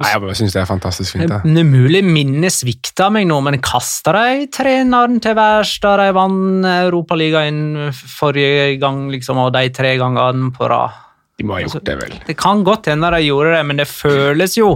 Nei, 0.00 0.10
Jeg 0.16 0.36
synes 0.38 0.54
det 0.56 0.62
er 0.62 0.68
fantastisk 0.70 1.12
fint. 1.12 1.28
Det 1.28 1.42
det. 1.44 1.60
er 1.60 1.66
mulig 1.68 2.00
minnet 2.06 2.54
svikta 2.56 3.10
meg 3.12 3.26
nå, 3.28 3.36
men 3.44 3.58
kasta 3.60 4.14
de 4.16 4.46
treneren 4.48 5.20
til 5.20 5.36
værs 5.36 5.74
da 5.84 5.92
de 6.00 6.06
vant 6.16 6.64
Europaligaen 6.64 7.60
forrige 7.92 8.78
gang, 8.80 9.10
liksom, 9.12 9.36
og 9.44 9.52
de 9.58 9.66
tre 9.76 9.92
gangene 10.00 10.48
på 10.56 10.70
rad? 10.72 10.96
De 11.36 11.44
må 11.44 11.58
ha 11.58 11.62
gjort 11.66 11.84
det, 11.84 11.98
vel. 12.00 12.16
Det 12.26 12.36
kan 12.40 12.64
godt 12.64 12.88
hende 12.88 13.12
de 13.12 13.20
gjorde 13.28 13.52
det, 13.58 13.62
men 13.68 13.76
det 13.80 13.86
føles 13.92 14.56
jo 14.56 14.72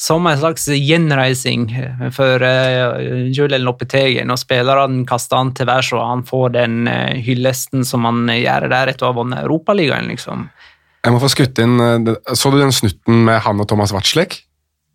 som 0.00 0.26
en 0.26 0.38
slags 0.38 0.66
gjenreising 0.68 1.68
for 2.14 2.42
uh, 2.42 2.98
Julian 3.30 3.62
Loppetegen. 3.62 4.32
Og 4.34 4.40
spillerne 4.40 5.04
kaster 5.08 5.38
han 5.38 5.54
til 5.54 5.68
værs 5.70 5.92
og 5.94 6.02
han 6.02 6.24
får 6.26 6.54
den 6.56 6.82
uh, 6.90 7.14
hyllesten 7.24 7.86
som 7.86 8.06
han 8.08 8.26
gjør 8.34 8.68
der 8.72 8.92
etter 8.92 9.06
å 9.06 9.12
ha 9.12 9.18
vunnet 9.20 9.44
Europaligaen. 9.44 10.10
Liksom. 10.10 10.48
Jeg 11.04 11.14
må 11.14 11.22
få 11.22 11.30
skutt 11.32 11.60
inn 11.62 11.78
uh, 11.78 12.14
Så 12.32 12.50
du 12.50 12.58
den 12.58 12.74
snutten 12.74 13.24
med 13.28 13.42
han 13.46 13.62
og 13.62 13.70
Thomas 13.70 13.94
Watzlek? 13.94 14.40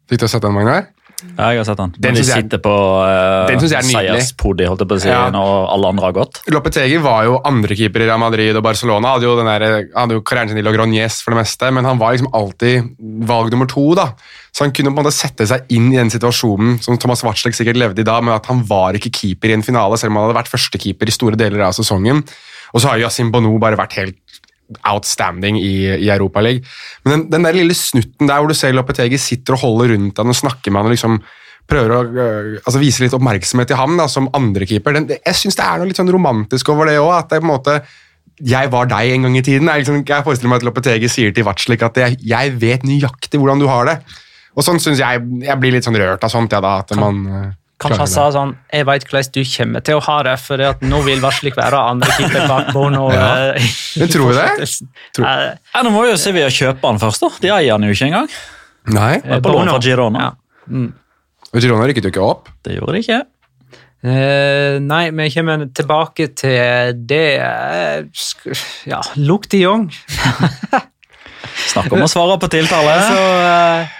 Fikk 0.10 0.24
du 0.24 0.28
sett 0.28 0.44
den, 0.44 0.56
Magnar? 0.58 0.90
Ja, 1.38 1.50
jeg 1.52 1.60
har 1.60 1.66
sett 1.68 1.78
den. 1.78 1.94
Den 2.00 2.14
de 2.16 2.22
synes 2.22 2.30
jeg- 2.36 2.44
sitter 2.46 2.58
på 2.64 2.72
uh, 2.72 3.48
Den 3.48 3.58
nydelig. 3.60 3.92
seierspodiet, 3.92 4.68
holdt 4.70 4.80
jeg 4.84 4.88
på 4.88 4.96
å 4.96 5.02
si, 5.02 5.10
Ja. 5.10 5.30
når 5.30 5.70
alle 5.74 5.88
andre 5.92 6.06
har 6.06 6.14
gått. 6.14 6.42
Lopetegi 6.50 6.98
var 7.02 7.24
jo 7.26 7.40
andrekeeper 7.44 8.02
i 8.02 8.06
Real 8.08 8.20
Madrid 8.20 8.56
og 8.56 8.64
Barcelona. 8.64 9.14
Hadde 9.16 9.24
jo, 9.28 9.36
den 9.38 9.46
der, 9.46 9.66
han 9.96 10.08
hadde 10.10 10.16
jo 10.18 10.22
karrieren 10.22 10.50
sin 10.50 10.58
i 10.58 10.62
Logroñez 10.64 11.22
for 11.24 11.32
det 11.36 11.40
meste, 11.44 11.72
men 11.74 11.84
han 11.86 11.98
var 12.00 12.14
liksom 12.14 12.32
alltid 12.34 12.96
valg 13.28 13.52
nummer 13.52 13.68
to. 13.68 13.94
da. 13.96 14.14
Så 14.54 14.64
han 14.66 14.72
kunne 14.72 14.92
på 14.94 15.00
en 15.00 15.06
måte 15.06 15.14
sette 15.14 15.46
seg 15.48 15.62
inn 15.70 15.92
i 15.94 15.98
den 15.98 16.10
situasjonen 16.10 16.82
som 16.82 16.98
Thomas 16.98 17.22
Watzlek 17.24 17.54
sikkert 17.54 17.78
levde 17.78 18.00
i 18.02 18.04
da, 18.04 18.20
med 18.22 18.34
at 18.34 18.46
han 18.48 18.64
var 18.66 18.94
ikke 18.94 19.12
keeper 19.14 19.50
i 19.50 19.54
en 19.54 19.62
finale, 19.64 19.98
selv 19.98 20.12
om 20.12 20.18
han 20.18 20.30
hadde 20.30 20.40
vært 20.44 20.50
førstekeeper 20.52 21.08
i 21.08 21.12
store 21.12 21.36
deler 21.38 21.62
av 21.68 21.74
sesongen. 21.74 22.24
Og 22.74 22.82
så 22.82 22.90
har 22.90 22.98
Yasin 23.00 23.32
Bono 23.32 23.58
bare 23.60 23.78
vært 23.78 23.94
helt 23.94 24.16
outstanding 24.88 25.60
i, 25.60 25.74
i 25.98 26.10
Europaligaen. 26.14 26.66
Men 27.06 27.16
den, 27.16 27.28
den 27.34 27.48
der 27.48 27.58
lille 27.58 27.76
snutten 27.78 28.30
der 28.30 28.42
hvor 28.42 28.52
du 28.52 28.58
ser 28.58 28.76
Lopetegi 28.76 29.20
sitter 29.22 29.58
og 29.58 29.64
holder 29.66 29.96
rundt 29.96 30.22
han 30.22 30.34
og 30.34 30.38
snakker 30.38 30.74
med 30.74 30.84
han 30.84 30.92
og 30.92 30.96
liksom 30.96 31.22
prøver 31.70 31.94
å 31.94 32.02
øh, 32.08 32.52
altså 32.64 32.82
vise 32.82 33.04
litt 33.04 33.16
oppmerksomhet 33.16 33.70
til 33.70 33.78
ham 33.78 33.98
da, 34.00 34.08
som 34.10 34.30
andrekeeper. 34.34 35.04
Jeg 35.14 35.38
syns 35.38 35.58
det 35.60 35.66
er 35.66 35.82
noe 35.82 35.90
litt 35.90 36.00
sånn 36.00 36.12
romantisk 36.14 36.72
over 36.74 36.90
det 36.90 36.98
òg. 37.02 37.12
At 37.18 37.30
det 37.30 37.40
er 37.40 37.44
på 37.44 37.50
en 37.50 37.54
måte 37.54 37.80
jeg 38.40 38.72
var 38.72 38.88
deg 38.88 39.14
en 39.14 39.28
gang 39.28 39.36
i 39.36 39.44
tiden. 39.44 39.68
Jeg, 39.68 39.84
liksom, 39.84 40.02
jeg 40.08 40.26
forestiller 40.26 40.54
meg 40.54 40.62
at 40.62 40.68
Lopetegi 40.70 41.12
sier 41.12 41.34
til 41.36 41.46
Vatslik 41.48 41.84
at 41.84 41.98
jeg, 42.00 42.20
jeg 42.24 42.54
vet 42.62 42.86
nøyaktig 42.88 43.42
hvordan 43.42 43.62
du 43.62 43.68
har 43.68 43.90
det. 43.90 43.98
Og 44.58 44.66
sånn 44.66 44.80
synes 44.82 45.00
jeg 45.00 45.22
Jeg 45.46 45.56
blir 45.62 45.76
litt 45.76 45.86
sånn 45.86 45.98
rørt 46.00 46.24
av 46.26 46.32
sånt, 46.32 46.54
ja, 46.56 46.62
da. 46.64 46.80
At 46.84 46.96
man 47.00 47.20
øh, 47.28 47.50
Kanskje 47.80 48.00
han 48.02 48.10
sa 48.12 48.26
sånn 48.36 48.50
Jeg 48.76 48.86
veit 48.90 49.06
hvordan 49.08 49.30
du 49.34 49.40
kommer 49.48 49.84
til 49.88 49.96
å 49.96 50.02
ha 50.04 50.18
det, 50.28 50.34
for 50.44 50.60
at 50.68 50.82
nå 50.84 51.00
vil 51.06 51.22
Varslik 51.24 51.56
være 51.56 51.80
andre 51.94 52.12
keeper 52.18 52.48
bak 52.52 52.74
nå. 52.76 53.06
Ja. 53.16 53.28
eh, 53.56 53.70
Men 54.02 54.12
tror 54.12 54.34
du 54.34 54.40
det? 54.40 54.68
Tror- 55.16 55.28
Eh, 55.30 55.54
Ja, 55.74 55.84
nå 55.88 55.94
må 55.96 56.04
jo 56.10 56.18
Sevilla 56.20 56.50
kjøpe 56.52 56.84
han 56.92 57.00
først, 57.00 57.24
da. 57.24 57.30
De 57.46 57.54
eier 57.56 57.72
han 57.78 57.88
jo 57.88 57.96
ikke 57.96 58.10
engang. 58.12 58.28
Nei. 58.92 59.14
På 59.40 59.54
lån 59.56 59.72
fra 59.72 59.80
Girona. 59.84 60.28
Ja. 60.28 60.88
Og 61.50 61.62
Girona 61.64 61.88
rykket 61.90 62.04
jo 62.10 62.12
ikke 62.14 62.26
opp. 62.28 62.50
Det 62.68 62.76
gjorde 62.76 62.94
de 62.98 63.04
ikke. 63.06 63.22
Uh, 64.00 64.78
nei, 64.80 65.10
vi 65.12 65.26
kommer 65.34 65.66
tilbake 65.76 66.30
til 66.40 66.94
det 67.10 67.26
Ja, 68.88 69.02
Luke 69.20 69.50
de 69.52 69.60
Jong. 69.66 69.90
Snakk 71.70 71.92
om 71.94 72.04
å 72.06 72.08
svare 72.12 72.38
på 72.42 72.48
tiltale. 72.52 72.94
Så 73.10 73.26
eh, 73.44 73.98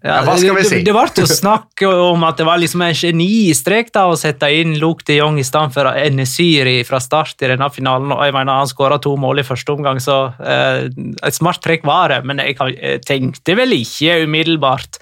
ja, 0.00 0.22
hva 0.24 0.34
skal 0.40 0.56
vi 0.56 0.64
si? 0.64 0.78
Det, 0.80 0.94
ble 0.96 1.22
jo 1.22 1.28
snakk 1.28 1.82
om 1.84 2.22
at 2.24 2.38
det 2.40 2.46
var 2.48 2.60
liksom 2.60 2.80
en 2.86 2.96
genistrek 2.96 3.90
da, 3.92 4.06
å 4.08 4.16
sette 4.16 4.48
inn 4.56 4.78
Luke 4.80 5.04
de 5.04 5.18
Jong 5.18 5.36
i 5.40 5.44
stedet 5.44 5.74
for 5.74 5.90
Enesyri 5.92 6.78
fra 6.88 7.02
start 7.04 7.44
i 7.44 7.50
denne 7.50 7.68
finalen. 7.72 8.14
og 8.14 8.22
jeg 8.24 8.32
mener 8.32 8.62
Han 8.62 8.70
skåra 8.70 8.96
to 9.02 9.12
mål 9.20 9.42
i 9.42 9.44
første 9.44 9.74
omgang, 9.74 10.00
så 10.00 10.32
eh, 10.40 10.86
et 10.88 11.36
smart 11.36 11.60
trekk 11.60 11.84
var 11.84 12.14
det. 12.14 12.22
Men 12.24 12.40
jeg, 12.40 12.56
tenkte 13.04 13.58
vel 13.58 13.76
ikke 13.76 14.22
umiddelbart 14.24 14.96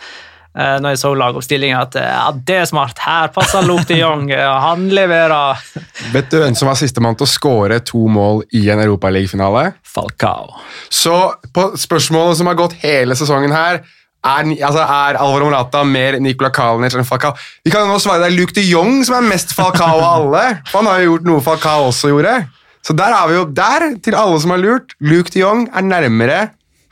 eh, 0.59 0.81
når 0.83 0.97
jeg 0.97 1.00
så 1.05 1.12
lagoppstillinga 1.21 1.85
at 1.87 1.99
eh, 2.00 2.09
ja, 2.17 2.33
det 2.50 2.57
er 2.64 2.67
smart. 2.67 2.99
Her 3.05 3.31
passer 3.37 3.62
Luke 3.69 3.87
de 3.87 4.00
Jong. 4.00 4.33
og 4.49 4.57
Han 4.64 4.88
leverer. 4.90 5.62
Vet 6.11 6.33
du 6.33 6.40
hvem 6.43 6.59
som 6.59 6.73
var 6.73 6.81
sistemann 6.81 7.14
til 7.21 7.28
å 7.28 7.31
skåre 7.31 7.78
to 7.87 8.02
mål 8.11 8.43
i 8.50 8.64
en 8.75 8.83
Europaligafinale? 8.83 9.76
Falcao. 9.87 10.59
Så 10.90 11.21
på 11.55 11.69
spørsmålet 11.78 12.43
som 12.43 12.50
har 12.50 12.59
gått 12.59 12.75
hele 12.83 13.14
sesongen 13.19 13.55
her, 13.55 13.85
er, 14.27 14.49
altså, 14.67 14.83
er 14.83 15.19
Alvaro 15.21 15.47
Morata 15.47 15.85
mer 15.87 16.19
Nicola 16.21 16.51
Kalinic 16.55 16.97
enn 16.99 17.07
Falcao? 17.07 17.37
Vi 17.65 17.71
kan 17.71 17.87
jo 17.87 17.93
nå 17.93 18.01
svare 18.03 18.25
det 18.25 18.33
er 18.33 18.37
Luke 18.39 18.57
de 18.57 18.65
Jong 18.67 19.05
som 19.07 19.19
er 19.21 19.29
mest 19.31 19.55
Falcao 19.57 20.01
av 20.01 20.07
alle. 20.09 20.45
For 20.71 20.83
han 20.83 20.91
har 20.91 21.03
jo 21.03 21.13
gjort 21.13 21.29
noe 21.29 21.45
Falcao 21.45 21.87
også 21.93 22.11
gjorde. 22.13 22.35
Så 22.83 22.97
der 22.99 23.15
har 23.15 23.29
vi 23.31 23.37
jo 23.37 23.47
der, 23.53 23.87
til 24.03 24.17
alle 24.19 24.39
som 24.43 24.55
har 24.55 24.63
lurt, 24.63 24.95
Luke 24.99 25.31
de 25.35 25.43
Jong 25.45 25.69
er 25.71 25.87
nærmere 25.87 26.41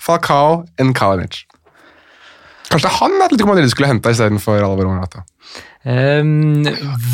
Falcao 0.02 0.64
enn 0.78 0.94
Kalinic. 0.96 1.42
Kanskje 2.70 2.86
det 2.86 2.92
er 2.92 2.98
han 3.00 3.22
Atletico 3.24 3.50
Madrid 3.50 3.70
skulle 3.72 3.90
henta 3.90 4.12
istedenfor 4.14 4.58
Alvaro 4.60 4.92
Morata. 4.92 5.24
Um, 5.86 6.66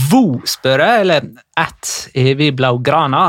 Vo 0.08 0.38
spør 0.48 0.80
jeg, 0.80 1.00
eller 1.04 1.26
at 1.60 1.88
evig 2.16 2.54
blaugrana. 2.56 3.24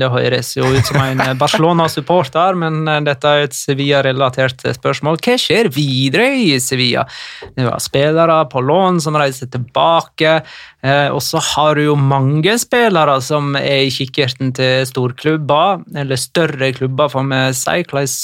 Det 0.00 0.08
høres 0.08 0.54
jo 0.56 0.70
ut 0.72 0.88
som 0.88 0.96
en 1.02 1.20
Barcelona-supporter, 1.36 2.56
men 2.56 2.88
dette 3.04 3.28
er 3.28 3.44
et 3.44 3.56
Sevilla-relatert 3.56 4.64
spørsmål. 4.78 5.20
Hva 5.20 5.36
skjer 5.40 5.68
videre 5.74 6.30
i 6.40 6.56
Sevilla? 6.64 7.04
Det 7.52 7.68
var 7.68 7.84
spillere 7.84 8.38
på 8.48 8.64
lån 8.64 9.02
som 9.04 9.20
reiser 9.20 9.52
tilbake, 9.52 10.38
eh, 10.80 11.10
og 11.12 11.20
så 11.20 11.44
har 11.52 11.76
du 11.76 11.90
jo 11.90 11.98
mange 12.00 12.56
spillere 12.62 13.18
som 13.20 13.52
er 13.60 13.84
i 13.84 13.92
kikkerten 13.92 14.56
til 14.56 14.88
storklubber, 14.88 15.84
eller 15.92 16.16
større 16.16 16.72
klubber, 16.72 17.12
får 17.12 17.28
vi 17.34 17.44
si. 17.60 17.78
Hvordan 17.84 18.16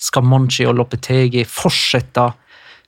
skal 0.00 0.30
Monchi 0.30 0.70
og 0.70 0.78
Lopetegi 0.78 1.42
fortsette 1.42 2.30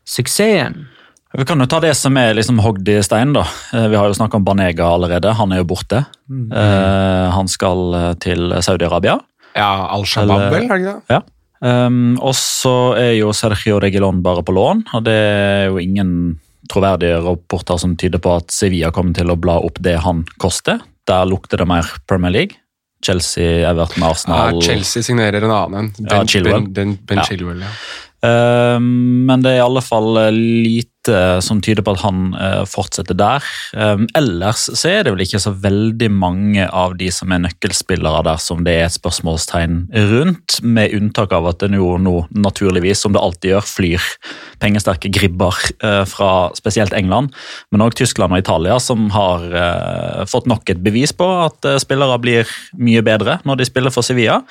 suksessen? 0.07 0.92
Vi 1.33 1.45
kan 1.49 1.61
jo 1.63 1.67
ta 1.67 1.79
det 1.81 1.95
som 1.97 2.17
er 2.21 2.35
liksom 2.37 2.59
hogd 2.61 2.89
i 2.93 2.99
stein. 3.05 3.33
da. 3.33 3.47
Eh, 3.73 3.89
Vi 3.89 3.97
har 3.97 4.07
jo 4.11 4.15
snakka 4.19 4.37
om 4.37 4.45
Banega 4.45 4.85
allerede. 4.85 5.33
Han 5.35 5.53
er 5.53 5.63
jo 5.63 5.69
borte. 5.71 6.05
Eh, 6.31 7.31
han 7.33 7.49
skal 7.49 7.95
eh, 7.95 8.13
til 8.21 8.53
Saudi-Arabia. 8.61 9.19
Ja, 9.57 9.89
Al-Shabaab, 9.97 10.53
vel? 10.53 10.69
er 10.71 10.79
det? 10.79 10.95
Ja. 11.13 11.23
Um, 11.63 12.17
og 12.19 12.35
så 12.35 12.95
er 12.99 13.13
jo 13.21 13.31
Sergio 13.33 13.79
Regilon 13.81 14.19
bare 14.25 14.43
på 14.43 14.51
lån, 14.57 14.81
og 14.97 15.05
det 15.07 15.13
er 15.15 15.69
jo 15.71 15.77
ingen 15.79 16.41
troverdige 16.73 17.21
rapporter 17.23 17.79
som 17.79 17.93
tyder 17.97 18.19
på 18.19 18.33
at 18.41 18.51
Sevilla 18.51 18.91
kommer 18.91 19.15
til 19.15 19.31
å 19.31 19.37
bla 19.39 19.61
opp 19.63 19.79
det 19.85 19.95
han 20.03 20.25
koster. 20.43 20.81
Der 21.07 21.29
lukter 21.31 21.63
det 21.63 21.69
mer 21.71 21.87
Premier 22.11 22.35
League. 22.35 22.59
Chelsea, 23.03 23.63
Everton, 23.69 24.03
Arsenal 24.07 24.57
Ja, 24.57 24.61
Chelsea 24.63 25.03
signerer 25.03 25.43
en 25.43 25.55
annen. 25.55 25.93
Ja, 26.03 26.25
Chilwell. 26.27 26.67
Ben, 26.67 26.73
ben, 26.73 26.99
ben 27.07 27.19
Ja. 27.23 27.25
Chilwell, 27.31 27.63
ja. 27.63 27.71
Um, 28.77 29.25
men 29.27 29.43
det 29.43 29.53
er 29.53 29.61
i 29.61 29.65
alle 29.65 29.83
fall 29.83 30.13
lite 30.35 30.92
som 31.43 31.61
tyder 31.65 31.85
på 31.85 31.95
at 31.97 32.03
han 32.05 32.33
eh, 32.39 32.63
fortsetter 32.69 33.17
der. 33.19 33.47
Um, 33.75 34.07
ellers 34.19 34.69
så 34.69 34.91
er 34.91 35.05
det 35.05 35.15
vel 35.15 35.25
ikke 35.25 35.41
så 35.43 35.53
veldig 35.55 36.09
mange 36.15 36.67
av 36.69 36.97
de 37.01 37.09
som 37.15 37.33
er 37.33 37.43
nøkkelspillere 37.45 38.23
der 38.29 38.41
som 38.43 38.63
det 38.67 38.77
er 38.79 38.87
et 38.87 38.97
spørsmålstegn 38.97 39.85
rundt, 40.13 40.59
med 40.63 40.95
unntak 40.97 41.35
av 41.37 41.49
at 41.51 41.63
det 41.63 41.73
jo 41.79 41.97
nå 42.01 42.15
naturligvis, 42.31 43.03
som 43.03 43.15
det 43.15 43.23
alltid 43.23 43.55
gjør, 43.55 43.69
flyr 43.69 44.09
pengesterke 44.63 45.11
gribber 45.13 45.57
eh, 45.83 46.05
fra 46.09 46.33
spesielt 46.59 46.95
England, 46.97 47.33
men 47.73 47.85
òg 47.85 47.97
Tyskland 47.99 48.35
og 48.35 48.43
Italia, 48.45 48.79
som 48.83 49.11
har 49.15 49.47
eh, 49.51 50.25
fått 50.31 50.49
nok 50.51 50.71
et 50.73 50.83
bevis 50.83 51.15
på 51.17 51.29
at 51.47 51.69
eh, 51.69 51.81
spillere 51.83 52.21
blir 52.23 52.59
mye 52.79 53.03
bedre 53.05 53.41
når 53.49 53.63
de 53.63 53.71
spiller 53.71 53.95
for 53.95 54.07
Sevilla. 54.07 54.43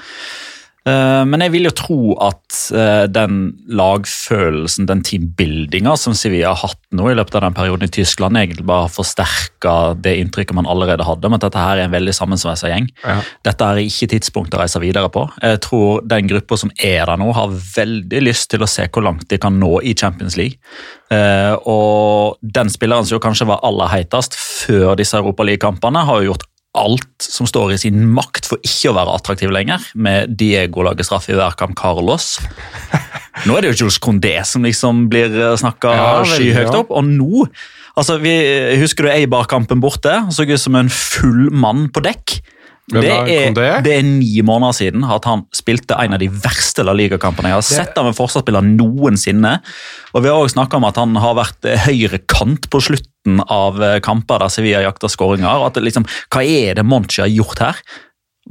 Eh, 0.87 1.23
Men 1.29 1.43
jeg 1.45 1.51
vil 1.53 1.67
jo 1.67 1.73
tro 1.77 1.97
at 2.25 2.57
eh, 2.73 3.03
den 3.13 3.51
lagfølelsen, 3.69 4.87
den 4.89 5.03
teambuildinga 5.05 5.93
som 5.99 6.15
Sevilla 6.17 6.55
har 6.55 6.71
hatt 6.71 6.79
nå 6.97 7.05
i 7.11 7.15
løpet 7.17 7.37
av 7.37 7.45
den 7.45 7.57
perioden 7.57 7.85
i 7.85 7.91
Tyskland, 7.93 8.39
egentlig 8.39 8.65
bare 8.65 8.87
har 8.87 8.93
forsterka 8.93 9.75
det 10.01 10.15
inntrykket 10.23 10.57
man 10.57 10.69
allerede 10.69 11.05
hadde 11.05 11.29
om 11.29 11.37
at 11.37 11.45
dette 11.45 11.61
her 11.61 11.77
er 11.77 11.85
en 11.85 11.93
veldig 11.93 12.15
sammensveisa 12.17 12.71
gjeng. 12.71 12.89
Ja. 13.05 13.19
Dette 13.45 13.67
er 13.67 13.83
ikke 13.83 14.09
tidspunktet 14.15 14.57
å 14.57 14.63
reise 14.63 14.81
videre 14.81 15.11
på. 15.13 15.27
Jeg 15.43 15.61
tror 15.67 16.01
den 16.09 16.31
gruppa 16.31 16.57
som 16.57 16.73
er 16.81 17.05
der 17.05 17.21
nå, 17.21 17.29
har 17.37 17.53
veldig 17.53 18.25
lyst 18.25 18.49
til 18.51 18.65
å 18.65 18.69
se 18.69 18.89
hvor 18.89 19.05
langt 19.05 19.29
de 19.29 19.37
kan 19.41 19.61
nå 19.61 19.75
i 19.85 19.93
Champions 19.93 20.39
League. 20.39 20.57
Eh, 21.13 21.53
Og 21.67 22.37
den 22.41 22.69
spilleren 22.73 23.05
som 23.05 23.19
jo 23.19 23.23
kanskje 23.23 23.45
var 23.49 23.61
aller 23.67 23.91
heitest 23.91 24.33
før 24.33 24.95
disse 24.97 25.17
Europaliga-kampene, 25.19 26.05
har 26.07 26.21
jo 26.21 26.31
gjort 26.33 26.47
alt 26.77 27.25
som 27.25 27.47
står 27.49 27.73
i 27.75 27.79
sin 27.81 28.05
makt 28.15 28.47
for 28.47 28.61
ikke 28.63 28.91
å 28.91 28.95
være 28.95 29.15
attraktiv 29.17 29.51
lenger, 29.51 29.83
med 29.93 30.37
Diego 30.39 30.85
lager 30.87 31.07
straff 31.07 31.27
i 31.31 31.35
hver 31.35 31.57
kamp, 31.59 31.75
Carlos. 31.79 32.37
Nå 33.47 33.57
er 33.57 33.65
det 33.65 33.73
jo 33.73 33.83
Jules 33.83 33.99
Condé 34.03 34.37
som 34.47 34.63
liksom 34.67 35.05
blir 35.11 35.35
snakka 35.59 35.93
Ja, 35.95 36.09
skyhøyt 36.27 36.75
opp, 36.75 36.91
og 36.93 37.07
nå 37.07 37.45
altså 37.95 38.17
vi, 38.21 38.33
Husker 38.81 39.07
du 39.07 39.11
Eibar-kampen 39.13 39.81
borte? 39.83 40.13
Så 40.31 40.45
ut 40.47 40.59
som 40.59 40.77
en 40.79 40.91
full 40.91 41.49
mann 41.51 41.87
på 41.93 42.03
dekk. 42.05 42.39
Det 42.91 43.11
er, 43.11 43.83
det 43.85 43.93
er 43.95 44.03
ni 44.03 44.41
måneder 44.45 44.75
siden 44.75 45.05
at 45.07 45.25
han 45.29 45.45
spilte 45.55 45.95
en 46.01 46.17
av 46.17 46.21
de 46.21 46.27
verste 46.43 46.83
La 46.83 46.95
Liga-kampene 46.97 47.51
jeg 47.51 47.59
har 47.59 47.65
sett 47.67 47.99
av 47.99 48.09
en 48.09 48.17
forsvarsspiller 48.17 48.65
noensinne. 48.67 49.53
Og 50.11 50.25
Vi 50.25 50.31
har 50.31 50.37
også 50.37 50.57
snakka 50.57 50.79
om 50.79 50.87
at 50.89 50.99
han 50.99 51.15
har 51.23 51.37
vært 51.39 51.69
eh, 51.69 51.87
høyre 51.87 52.19
kant 52.31 52.67
på 52.71 52.83
slutten 52.83 53.39
av 53.47 53.79
eh, 53.83 53.97
kamper 54.03 54.43
der 54.43 54.51
Sevilla 54.53 54.83
jakter 54.83 55.11
skåringer. 55.11 55.63
og 55.63 55.71
at 55.71 55.81
liksom, 55.83 56.07
Hva 56.33 56.43
er 56.43 56.79
det 56.79 56.87
Monchi 56.87 57.23
har 57.23 57.31
gjort 57.31 57.63
her? 57.63 57.81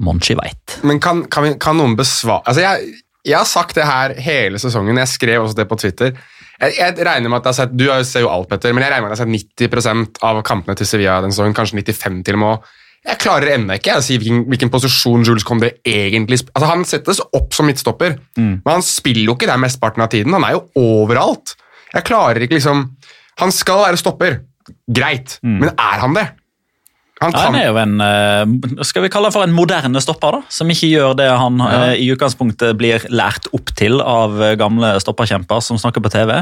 Monchi 0.01 0.37
veit. 0.39 0.81
Men 0.87 1.01
kan, 1.03 1.25
kan, 1.29 1.45
vi, 1.45 1.55
kan 1.61 1.77
noen 1.77 1.97
besvare 1.99 2.47
altså 2.47 2.63
jeg, 2.63 3.01
jeg 3.27 3.37
har 3.37 3.49
sagt 3.49 3.77
det 3.77 3.85
her 3.85 4.15
hele 4.23 4.61
sesongen. 4.63 5.01
Jeg 5.03 5.13
skrev 5.13 5.45
også 5.45 5.59
det 5.59 5.69
på 5.69 5.77
Twitter. 5.81 6.15
Jeg, 6.61 6.77
jeg 6.77 7.07
regner 7.07 7.33
med 7.33 7.41
at 7.41 7.49
jeg 7.49 7.53
har 7.53 7.59
sett, 7.63 7.77
Du 7.77 7.87
ser 8.05 8.25
jo 8.25 8.33
alt, 8.33 8.49
Petter, 8.49 8.73
men 8.77 8.85
jeg 8.85 8.93
regner 8.93 9.09
med 9.09 9.13
at 9.13 9.21
jeg 9.21 9.29
har 9.29 9.33
sett 9.35 9.73
90% 9.73 10.23
av 10.29 10.41
kampene 10.47 10.77
til 10.79 10.89
Sevilla 10.89 11.21
den 11.25 11.35
sesongen. 11.35 11.57
Kanskje 11.57 11.83
95 11.83 12.23
til 12.29 12.39
og 12.39 12.43
med. 12.45 12.71
Jeg 13.09 13.17
klarer 13.23 13.55
ennå 13.55 13.79
ikke 13.79 13.97
å 13.97 14.03
si 14.05 14.19
hvilken, 14.21 14.43
hvilken 14.51 14.71
posisjon 14.73 15.25
Jules 15.25 15.47
Condé 15.47 15.71
egentlig 15.89 16.43
altså 16.51 16.67
Han 16.69 16.83
settes 16.89 17.23
opp 17.33 17.55
som 17.57 17.69
midtstopper, 17.71 18.19
men 18.37 18.69
han 18.69 18.85
spiller 18.85 19.25
jo 19.25 19.37
ikke 19.39 19.49
der 19.49 19.61
mesteparten 19.63 20.05
av 20.05 20.11
tiden. 20.13 20.37
Han 20.37 20.45
er 20.45 20.59
jo 20.59 20.67
overalt. 21.01 21.55
Jeg 21.95 22.07
klarer 22.07 22.45
ikke 22.45 22.59
liksom 22.59 22.91
Han 23.41 23.55
skal 23.57 23.87
være 23.87 24.01
stopper, 24.01 24.43
greit, 24.85 25.39
men 25.43 25.73
er 25.73 26.05
han 26.05 26.19
det? 26.19 26.27
Han 27.21 27.35
ja, 27.35 27.41
Han 27.45 27.57
er 27.59 27.67
jo 27.69 27.77
en 27.77 28.01
eh, 28.01 28.85
skal 28.89 29.05
vi 29.05 29.11
kalle 29.13 29.29
det 29.29 29.37
for 29.37 29.45
en 29.45 29.53
moderne 29.53 30.01
stopper, 30.01 30.39
da, 30.39 30.53
som 30.53 30.71
ikke 30.73 30.89
gjør 30.89 31.17
det 31.19 31.27
han 31.29 31.61
ja. 31.61 31.81
i 31.93 32.07
utgangspunktet 32.15 32.79
blir 32.81 33.05
lært 33.13 33.49
opp 33.57 33.73
til 33.77 34.01
av 34.01 34.41
eh, 34.41 34.55
gamle 34.61 34.95
stopperkjemper 35.05 35.61
som 35.65 35.81
snakker 35.81 36.05
på 36.05 36.13
TV. 36.15 36.33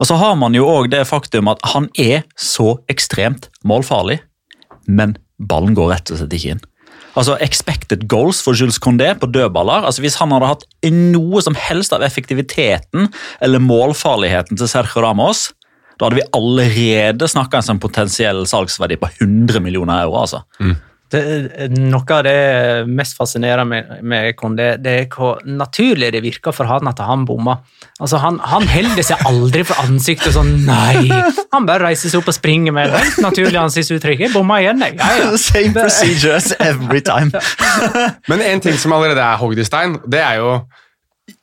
Og 0.00 0.08
så 0.08 0.16
har 0.20 0.38
man 0.40 0.56
jo 0.56 0.64
òg 0.72 0.88
det 0.94 1.04
faktum 1.08 1.52
at 1.52 1.60
han 1.74 1.90
er 2.00 2.24
så 2.32 2.78
ekstremt 2.92 3.50
målfarlig, 3.60 4.22
men 4.88 5.18
ballen 5.38 5.76
går 5.76 5.92
rett 5.92 6.12
og 6.12 6.20
slett 6.20 6.36
ikke 6.38 6.56
inn. 6.56 6.64
Altså 7.16 7.36
Expected 7.40 8.04
goals 8.12 8.42
for 8.44 8.56
Jules 8.56 8.78
Condé 8.82 9.08
på 9.16 9.28
dødballer. 9.32 9.86
altså 9.88 10.02
Hvis 10.04 10.18
han 10.20 10.34
hadde 10.34 10.50
hatt 10.50 10.66
noe 10.92 11.40
som 11.44 11.56
helst 11.56 11.94
av 11.96 12.04
effektiviteten 12.04 13.08
eller 13.40 13.62
målfarligheten 13.64 14.60
til 14.60 14.68
Sergio 14.68 15.04
Ramos, 15.04 15.48
da 15.96 16.06
hadde 16.06 16.20
vi 16.20 16.28
allerede 16.36 17.28
snakka 17.28 17.62
om 17.62 17.76
en 17.76 17.80
potensiell 17.80 18.44
salgsverdi 18.48 18.98
på 19.00 19.08
100 19.20 19.62
millioner 19.64 20.02
euro. 20.04 20.20
altså. 20.26 20.42
Det, 21.06 21.20
noe 21.70 22.14
av 22.16 22.24
det 22.26 22.86
mest 22.90 23.14
fascinerende 23.14 23.66
med, 23.70 23.90
med 24.02 24.32
Kondé, 24.38 24.72
det 24.82 24.94
er 25.02 25.04
hvor 25.12 25.38
naturlig 25.46 26.08
det 26.16 26.22
virker 26.24 26.54
for 26.56 26.66
han 26.66 26.90
at 26.90 27.02
han 27.06 27.22
bommer. 27.28 27.60
Altså, 28.00 28.18
han, 28.22 28.40
han 28.42 28.66
holder 28.66 29.06
seg 29.06 29.22
aldri 29.28 29.62
for 29.68 29.78
ansiktet 29.86 30.34
sånn 30.34 30.50
Nei! 30.66 31.06
Han 31.54 31.68
bare 31.68 31.86
reiser 31.86 32.10
seg 32.10 32.20
opp 32.20 32.32
og 32.32 32.36
springer 32.36 32.74
med 32.74 32.90
det. 32.90 33.04
Helt 33.04 33.20
naturlig 33.22 33.60
ansiktsuttrykk. 33.60 34.26
Bomma 34.34 34.58
igjen, 34.64 34.82
jeg. 34.82 34.98
Ja, 34.98 35.12
ja. 35.20 35.28
Same 35.40 35.72
procedure 35.76 36.40
as 36.40 36.50
every 36.58 37.04
time. 37.06 37.30
Men 38.26 38.42
en 38.42 38.64
ting 38.64 38.76
som 38.80 38.96
allerede 38.96 39.22
er 39.22 39.38
hogd 39.40 39.62
i 39.62 39.68
stein, 39.68 40.00
det 40.10 40.24
er 40.24 40.42
jo 40.42 40.56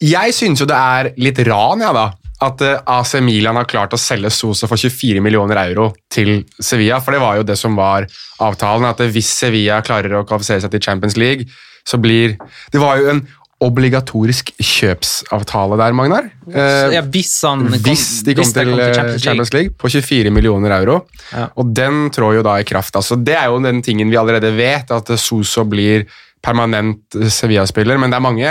Jeg 0.04 0.36
syns 0.36 0.62
jo 0.63 0.67
det 0.67 0.76
er 0.76 1.13
litt 1.19 1.39
ran, 1.47 1.82
ja, 1.84 1.95
da. 1.95 2.10
At 2.43 2.63
eh, 2.65 2.79
AC 2.97 3.15
Milan 3.23 3.56
har 3.60 3.67
klart 3.69 3.93
å 3.95 3.99
selge 4.01 4.32
Sosa 4.34 4.67
for 4.67 4.79
24 4.79 5.21
millioner 5.23 5.62
euro 5.67 5.91
til 6.12 6.41
Sevilla. 6.60 6.99
For 7.03 7.15
det 7.15 7.21
var 7.23 7.39
jo 7.39 7.45
det 7.47 7.56
som 7.60 7.77
var 7.79 8.08
avtalen, 8.43 8.89
at 8.89 9.03
hvis 9.13 9.29
Sevilla 9.43 9.79
klarer 9.86 10.19
å 10.19 10.25
kvalifisere 10.27 10.65
seg 10.65 10.73
til 10.75 10.84
Champions 10.84 11.15
League, 11.19 11.47
så 11.88 11.99
blir 11.99 12.38
Det 12.71 12.79
var 12.82 12.99
jo 13.01 13.10
en 13.12 13.23
obligatorisk 13.63 14.49
kjøpsavtale 14.60 15.77
der, 15.79 15.93
Magnar. 15.95 16.25
Eh, 16.51 16.95
Ja, 16.97 17.01
hvis 17.08 17.32
han 17.47 17.65
kom, 17.69 17.77
hvis 17.86 18.23
de 18.25 18.36
kom 18.36 18.43
hvis 18.43 18.53
til 18.56 18.69
kom 18.69 18.79
til, 18.79 18.93
Champions 18.93 19.13
League. 19.13 19.23
Champions 19.23 19.53
League 19.56 19.75
på 19.79 19.91
24 19.93 20.34
millioner 20.36 20.75
euro. 20.82 20.97
Ja. 21.32 21.47
Og 21.56 21.71
den 21.75 22.10
trår 22.12 22.39
jo 22.39 22.43
da 22.43 22.58
i 22.60 22.67
kraft. 22.67 22.95
Altså, 22.99 23.15
det 23.15 23.38
er 23.39 23.47
jo 23.51 23.62
den 23.63 23.82
tingen 23.86 24.12
vi 24.12 24.19
allerede 24.19 24.51
vet, 24.58 24.91
at 24.91 25.13
Soso 25.19 25.63
blir 25.69 26.08
permanent 26.43 27.15
eh, 27.15 27.29
Sevilla-spiller. 27.32 27.99
Men 28.01 28.12
det 28.12 28.19
er 28.19 28.27
mange 28.27 28.49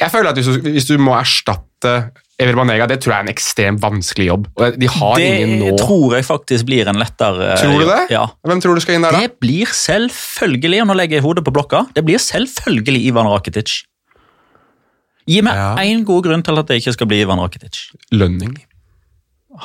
Jeg 0.00 0.10
føler 0.10 0.30
at 0.30 0.38
hvis 0.40 0.48
du, 0.48 0.70
hvis 0.72 0.88
du 0.88 0.96
må 0.98 1.12
erstatte 1.18 2.10
Ever 2.42 2.58
Banega, 2.58 2.86
det 2.90 2.98
tror 3.02 3.14
jeg 3.14 3.20
er 3.22 3.26
en 3.28 3.32
ekstremt 3.32 3.80
vanskelig 3.82 4.26
jobb. 4.28 4.48
De 4.80 4.88
har 4.90 5.22
ingen 5.22 5.54
Det 5.62 5.70
nå. 5.72 5.78
tror 5.80 6.16
jeg 6.16 6.26
faktisk 6.26 6.66
blir 6.68 6.88
en 6.90 6.98
lettere 7.00 7.54
Tror 7.60 7.78
du 7.80 7.86
det? 7.88 8.00
Ja. 8.14 8.26
Hvem 8.48 8.60
tror 8.64 8.74
du 8.78 8.82
skal 8.84 8.98
inn 8.98 9.06
der, 9.06 9.14
da? 9.14 9.22
Det 9.26 9.38
blir 9.42 9.70
selvfølgelig, 9.70 10.82
og 10.82 10.90
nå 10.90 10.96
legger 10.98 11.18
jeg 11.20 11.26
hodet 11.26 11.44
på 11.46 11.54
blokka, 11.54 11.84
det 11.94 12.04
blir 12.08 12.18
selvfølgelig 12.22 13.04
Ivan 13.12 13.30
Rakitic. 13.30 13.82
Gi 15.30 15.40
meg 15.46 15.54
Ja. 15.54 15.74
god 16.04 16.24
grunn 16.26 16.42
til 16.42 16.58
at 16.58 16.66
det 16.66 16.80
ikke 16.82 16.92
skal 16.96 17.06
bli 17.06 17.20
Ivan 17.22 17.38
Rakitic. 17.38 17.92
Lønning. 18.10 18.56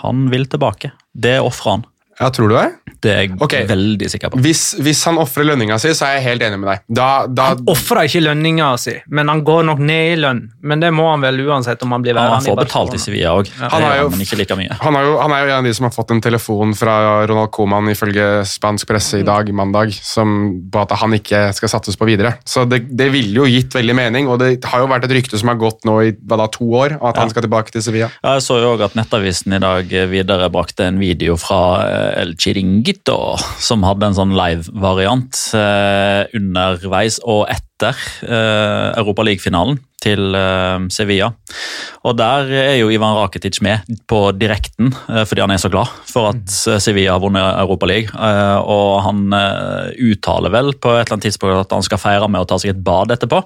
Han 0.04 0.30
vil 0.30 0.46
tilbake. 0.46 0.92
Det 1.18 1.40
ofrer 1.42 1.72
han. 1.72 1.86
Ja, 2.20 2.32
tror 2.34 2.50
du 2.50 2.56
det? 2.58 2.68
Det 2.98 3.12
er 3.14 3.20
jeg 3.28 3.36
okay. 3.46 3.66
veldig 3.70 4.08
sikker 4.10 4.32
på. 4.34 4.40
Hvis, 4.42 4.72
hvis 4.82 5.04
han 5.06 5.20
ofrer 5.22 5.46
lønninga 5.52 5.76
si, 5.82 5.92
så 5.94 6.08
er 6.08 6.16
jeg 6.18 6.24
helt 6.32 6.46
enig 6.48 6.58
med 6.64 6.72
deg. 6.72 6.84
Da, 6.98 7.10
da, 7.30 7.52
Han 7.54 7.68
ofrer 7.70 8.08
ikke 8.10 8.24
lønninga 8.26 8.72
si, 8.82 8.96
men 9.14 9.30
han 9.30 9.44
går 9.46 9.68
nok 9.68 9.84
ned 9.86 10.14
i 10.16 10.18
lønn. 10.24 10.40
Men 10.66 10.82
det 10.82 10.90
må 10.98 11.06
han 11.12 11.22
vel 11.22 11.38
uansett 11.46 11.84
om 11.86 11.94
han 11.94 12.06
blir 12.06 12.18
Ja, 12.18 12.24
han 12.24 12.34
værende 12.40 12.50
får 12.50 12.60
betalt 12.64 12.96
i 12.98 13.02
Sevilla 13.02 13.36
òg, 13.38 13.52
Han 13.62 13.86
jo- 14.02 14.10
mye. 14.58 14.80
Han 14.82 14.98
er, 14.98 15.06
jo, 15.06 15.18
han 15.22 15.36
er 15.36 15.44
jo 15.44 15.52
en 15.52 15.60
av 15.60 15.68
de 15.70 15.74
som 15.78 15.86
har 15.86 15.94
fått 15.94 16.16
en 16.16 16.24
telefon 16.26 16.74
fra 16.78 16.96
Ronald 17.30 17.52
Koeman 17.54 17.92
ifølge 17.94 18.26
spansk 18.50 18.90
presse 18.90 19.22
i 19.22 19.28
dag, 19.28 19.52
mandag, 19.54 19.94
som, 19.94 20.34
på 20.72 20.82
at 20.82 20.98
han 20.98 21.14
ikke 21.14 21.44
skal 21.54 21.74
satses 21.76 22.00
på 22.00 22.10
videre. 22.10 22.34
Så 22.50 22.66
det, 22.66 22.88
det 22.98 23.12
ville 23.14 23.44
jo 23.44 23.46
gitt 23.46 23.78
veldig 23.78 23.98
mening, 23.98 24.32
og 24.32 24.42
det 24.42 24.56
har 24.66 24.82
jo 24.82 24.90
vært 24.90 25.06
et 25.06 25.14
rykte 25.20 25.38
som 25.38 25.54
har 25.54 25.62
gått 25.62 25.86
nå 25.86 26.00
i 26.02 26.16
hva 26.18 26.42
da, 26.42 26.50
to 26.50 26.66
år, 26.82 26.98
at 26.98 27.22
han 27.22 27.30
skal 27.30 27.46
tilbake 27.46 27.76
til 27.76 27.86
Sevilla. 27.86 28.10
Ja, 28.24 28.40
jeg 28.40 28.48
så 28.48 28.58
jo 28.64 28.74
også 28.74 28.90
at 28.90 28.98
Nettavisen 28.98 29.54
i 29.54 29.62
dag 29.62 29.94
viderebrakte 30.10 30.90
en 30.90 30.98
video 31.02 31.38
fra 31.38 31.62
eh, 31.86 32.07
El 32.16 32.36
Chiringuito, 32.40 33.36
som 33.60 33.86
hadde 33.88 34.10
en 34.10 34.18
sånn 34.18 34.36
live-variant 34.38 35.44
eh, 35.58 36.24
underveis 36.38 37.20
og 37.26 37.46
etter 37.52 38.00
eh, 38.26 38.98
Europaliga-finalen 38.98 39.80
til 40.04 40.36
eh, 40.38 40.88
Sevilla. 40.94 41.32
Og 42.08 42.18
der 42.20 42.52
er 42.54 42.76
jo 42.80 42.92
Ivan 42.94 43.18
Rakitic 43.18 43.60
med 43.66 43.88
på 44.10 44.22
direkten, 44.38 44.92
eh, 45.10 45.24
fordi 45.28 45.44
han 45.44 45.54
er 45.54 45.62
så 45.62 45.72
glad 45.74 45.90
for 46.08 46.32
at 46.32 46.58
eh, 46.70 46.82
Sevilla 46.84 47.16
har 47.16 47.24
vunnet 47.24 47.62
Europaliga. 47.64 48.14
Eh, 48.14 48.60
og 48.62 49.02
han 49.08 49.26
eh, 49.36 49.96
uttaler 50.12 50.54
vel 50.54 50.74
på 50.78 50.94
et 50.94 51.04
eller 51.06 51.18
annet 51.18 51.30
tidspunkt 51.30 51.66
at 51.66 51.76
han 51.76 51.86
skal 51.86 52.02
feire 52.02 52.30
med 52.32 52.46
å 52.46 52.50
ta 52.50 52.60
seg 52.62 52.76
et 52.76 52.86
bad 52.86 53.14
etterpå. 53.16 53.42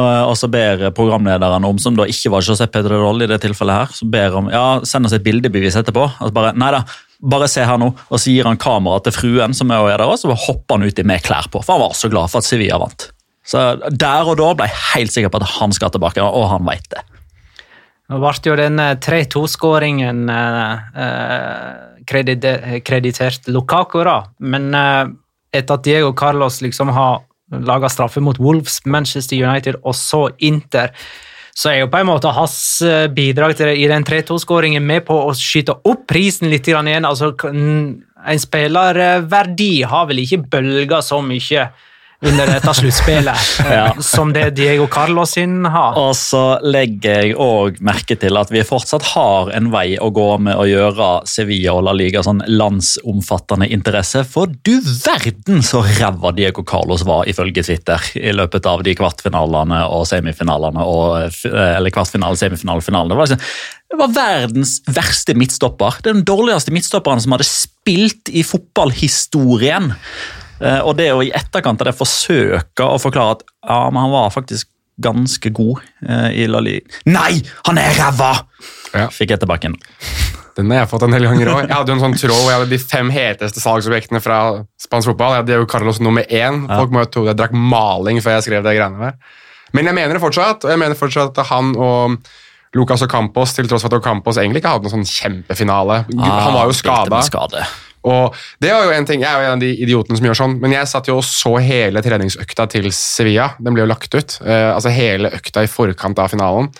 Og 0.00 0.36
så 0.38 0.46
ber 0.46 0.84
programlederen 0.94 1.64
om, 1.66 1.78
som 1.82 1.96
da 1.98 2.04
ikke 2.06 2.30
var 2.30 2.44
José 2.46 2.68
Pedrerol 2.70 3.24
i 3.24 3.26
det 3.26 3.40
tilfellet 3.42 3.74
her, 3.74 3.88
så 3.90 4.06
ber 4.06 4.36
om, 4.38 4.46
ja, 4.52 4.78
send 4.86 5.08
oss 5.08 5.16
et 5.16 5.24
bildebevis 5.24 5.74
etterpå. 5.80 6.04
Og 6.06 6.30
så 6.30 6.34
bare, 6.36 6.52
nei 6.54 6.68
da, 6.70 6.84
bare 7.20 7.48
se 7.50 7.64
her 7.66 7.78
nå. 7.80 7.90
Og 8.08 8.20
så 8.20 8.32
gir 8.32 8.48
han 8.48 8.60
kamera 8.60 9.00
til 9.04 9.14
fruen, 9.16 9.54
som 9.56 9.72
er 9.74 9.86
der, 9.92 10.06
også, 10.06 10.30
og 10.30 10.36
så 10.36 10.46
hopper 10.48 10.78
han 10.78 10.88
uti 10.88 11.04
med 11.06 11.24
klær 11.26 11.48
på. 11.52 11.62
For 11.64 11.76
han 11.76 11.84
var 11.88 11.96
så 11.98 12.10
glad 12.12 12.32
for 12.32 12.40
at 12.40 12.48
Sevilla 12.48 12.80
vant. 12.80 13.10
Så 13.46 13.62
der 13.90 14.28
og 14.28 14.36
da 14.38 14.50
ble 14.56 14.68
jeg 14.68 14.82
helt 14.94 15.14
sikker 15.14 15.32
på 15.32 15.40
at 15.40 15.54
han 15.58 15.72
skal 15.76 15.92
tilbake, 15.92 16.22
og 16.22 16.48
han 16.52 16.66
veit 16.68 16.86
det. 16.92 17.02
Nå 18.10 18.18
ble 18.18 18.32
jo 18.42 18.58
den 18.58 18.80
eh, 18.82 18.96
3-2-skåringen 18.98 20.24
eh, 20.34 20.86
eh, 21.04 22.04
kredite- 22.10 22.80
kreditert 22.82 23.46
Lukaku, 23.48 24.00
da. 24.06 24.16
Men 24.42 24.72
eh, 24.74 25.12
etter 25.54 25.78
at 25.78 25.86
Diego 25.86 26.12
Carlos 26.18 26.60
liksom 26.64 26.90
har 26.94 27.20
laga 27.50 27.88
straffe 27.90 28.22
mot 28.22 28.38
Wolves, 28.38 28.80
Manchester 28.86 29.38
United 29.38 29.80
og 29.82 29.94
så 29.98 30.28
Inter, 30.38 30.92
så 31.60 31.68
er 31.68 31.82
jo 31.82 31.90
på 31.92 32.00
en 32.00 32.08
måte 32.08 32.30
hans 32.32 32.56
eh, 32.86 33.06
bidrag 33.12 33.52
til 33.58 33.74
i 33.74 33.88
den 33.90 34.06
3-2-skåringen 34.08 34.84
med 34.86 35.04
på 35.08 35.16
å 35.26 35.34
skyte 35.36 35.76
opp 35.84 36.06
prisen 36.08 36.48
litt 36.48 36.68
igjen. 36.70 36.88
Altså, 37.04 37.34
en 37.50 38.40
spillerverdi 38.40 39.72
har 39.90 40.08
vel 40.08 40.22
ikke 40.24 40.46
bølga 40.54 41.02
så 41.04 41.20
mye 41.24 41.68
under 42.20 42.50
dette 42.50 42.72
sluttspillet 42.76 43.44
eh, 43.64 43.70
Ja. 43.72 43.84
som 44.04 44.32
det 44.36 44.50
Diego 44.58 44.84
Carlos 44.92 45.30
sin 45.38 45.64
har. 45.64 45.96
Og 45.96 46.12
så 46.18 46.58
legger 46.66 47.22
jeg 47.24 47.36
òg 47.40 47.78
merke 47.84 48.16
til 48.20 48.36
at 48.36 48.50
vi 48.52 48.60
fortsatt 48.66 49.06
har 49.14 49.48
en 49.56 49.70
vei 49.72 49.94
å 49.96 50.10
gå 50.12 50.26
med 50.44 50.58
å 50.60 50.66
gjøre 50.68 51.08
Sevilla 51.30 51.72
og 51.78 51.86
La 51.88 51.94
Liga 51.96 52.20
sånn 52.26 52.42
landsomfattende 52.50 53.70
interesse, 53.72 54.22
for 54.28 54.52
du 54.66 54.74
verden 54.84 55.62
så 55.64 55.80
ræva 55.86 56.34
Diego 56.36 56.64
Carlos 56.68 57.06
var, 57.08 57.24
ifølge 57.30 57.64
Twitter, 57.64 58.04
i 58.20 58.34
løpet 58.36 58.68
av 58.68 58.84
de 58.84 58.94
kvartfinalene 58.98 59.80
og 59.88 60.04
semifinalene 60.10 60.84
og 60.84 61.30
Eller 61.50 61.92
kvartfinale, 61.94 62.36
semifinale, 62.36 62.84
finale. 62.84 63.08
Det 63.10 63.16
var, 63.16 63.30
liksom, 63.30 63.56
det 63.90 63.98
var 64.00 64.12
verdens 64.14 64.76
verste 64.92 65.34
midtstopper. 65.38 66.00
Den 66.04 66.20
dårligste 66.26 66.72
midtstopperen 66.74 67.22
som 67.22 67.32
hadde 67.34 67.48
spilt 67.48 68.28
i 68.32 68.44
fotballhistorien. 68.46 69.92
Eh, 70.60 70.80
Og 70.84 70.96
det 70.98 71.08
å 71.14 71.22
i 71.24 71.30
etterkant 71.34 71.80
av 71.80 71.88
det 71.90 71.96
forsøke 71.96 72.84
å 72.84 72.98
forklare 73.00 73.38
at 73.38 73.44
ja, 73.66 73.78
men 73.90 74.02
han 74.04 74.12
var 74.12 74.30
faktisk 74.34 74.68
ganske 75.00 75.48
god 75.56 75.78
eh, 76.06 76.42
i 76.42 76.46
La 76.50 76.60
Liga 76.60 76.84
Nei, 77.08 77.38
han 77.66 77.78
er 77.80 77.94
ræva! 77.96 78.34
Ja. 78.92 79.06
Fikk 79.14 79.30
jeg 79.32 79.40
tilbake. 79.40 79.70
Den 80.58 80.72
har 80.74 80.82
jeg 80.82 80.90
fått 80.90 81.04
en 81.06 81.14
del 81.14 81.24
ganger 81.24 81.48
òg. 81.52 81.60
Jeg 81.62 81.72
hadde 81.78 81.92
jo 81.92 81.96
en 81.96 82.02
sånn 82.02 82.16
tråd 82.18 82.36
hvor 82.42 82.50
jeg 82.50 82.58
hadde 82.58 82.72
de 82.74 82.78
fem 82.82 83.12
heteste 83.14 83.62
salgsobjektene 83.62 84.20
fra 84.20 84.40
spansk 84.82 85.12
fotball. 85.12 85.36
Jeg 85.38 85.44
hadde 85.44 85.58
jo 85.62 85.68
Carlos 85.70 86.00
nummer 86.02 86.26
én. 86.26 86.64
Folk 86.68 86.92
må 86.92 87.04
jo 87.06 87.10
tro 87.14 87.22
jeg 87.30 87.38
drakk 87.38 87.54
maling 87.56 88.18
før 88.20 88.36
jeg 88.36 88.48
skrev 88.48 88.66
det 88.66 88.74
greiene 88.76 88.98
der. 89.06 89.38
Men 89.72 89.86
jeg 89.86 89.94
mener 90.00 90.18
det 90.18 90.22
fortsatt, 90.24 90.66
og 90.66 90.72
jeg 90.74 90.80
mener 90.82 90.98
fortsatt 90.98 91.38
at 91.38 91.46
han 91.52 91.70
og 91.78 92.18
Lucas 92.74 93.06
Ocampos, 93.06 93.54
til 93.56 93.70
tross 93.70 93.86
for 93.86 93.94
at 93.94 94.00
Ocampos 94.02 94.36
egentlig 94.42 94.60
ikke 94.64 94.74
hadde 94.74 94.90
noen 94.90 95.00
sånn 95.00 95.08
kjempefinale 95.10 96.02
Han 96.18 96.52
var 96.58 96.68
jo 96.68 96.74
Ah, 96.74 97.22
skada. 97.30 97.62
Og 98.08 98.36
det 98.62 98.70
var 98.72 98.86
jo 98.86 98.94
en 98.96 99.06
ting, 99.08 99.20
Jeg 99.20 99.28
er 99.28 99.42
jo 99.42 99.48
en 99.50 99.58
av 99.58 99.60
de 99.60 99.74
idiotene 99.84 100.16
som 100.16 100.26
gjør 100.26 100.38
sånn, 100.38 100.56
men 100.62 100.72
jeg 100.72 100.88
satt 100.88 101.10
jo 101.10 101.18
og 101.18 101.26
så 101.26 101.52
hele 101.60 102.00
treningsøkta 102.04 102.68
til 102.72 102.88
Sevilla. 102.96 103.50
Den 103.60 103.76
ble 103.76 103.84
jo 103.84 103.90
lagt 103.90 104.14
ut. 104.14 104.38
Eh, 104.40 104.70
altså 104.72 104.92
hele 104.94 105.32
økta 105.36 105.64
i 105.66 105.70
forkant 105.70 106.18
av 106.18 106.32
finalen. 106.32 106.70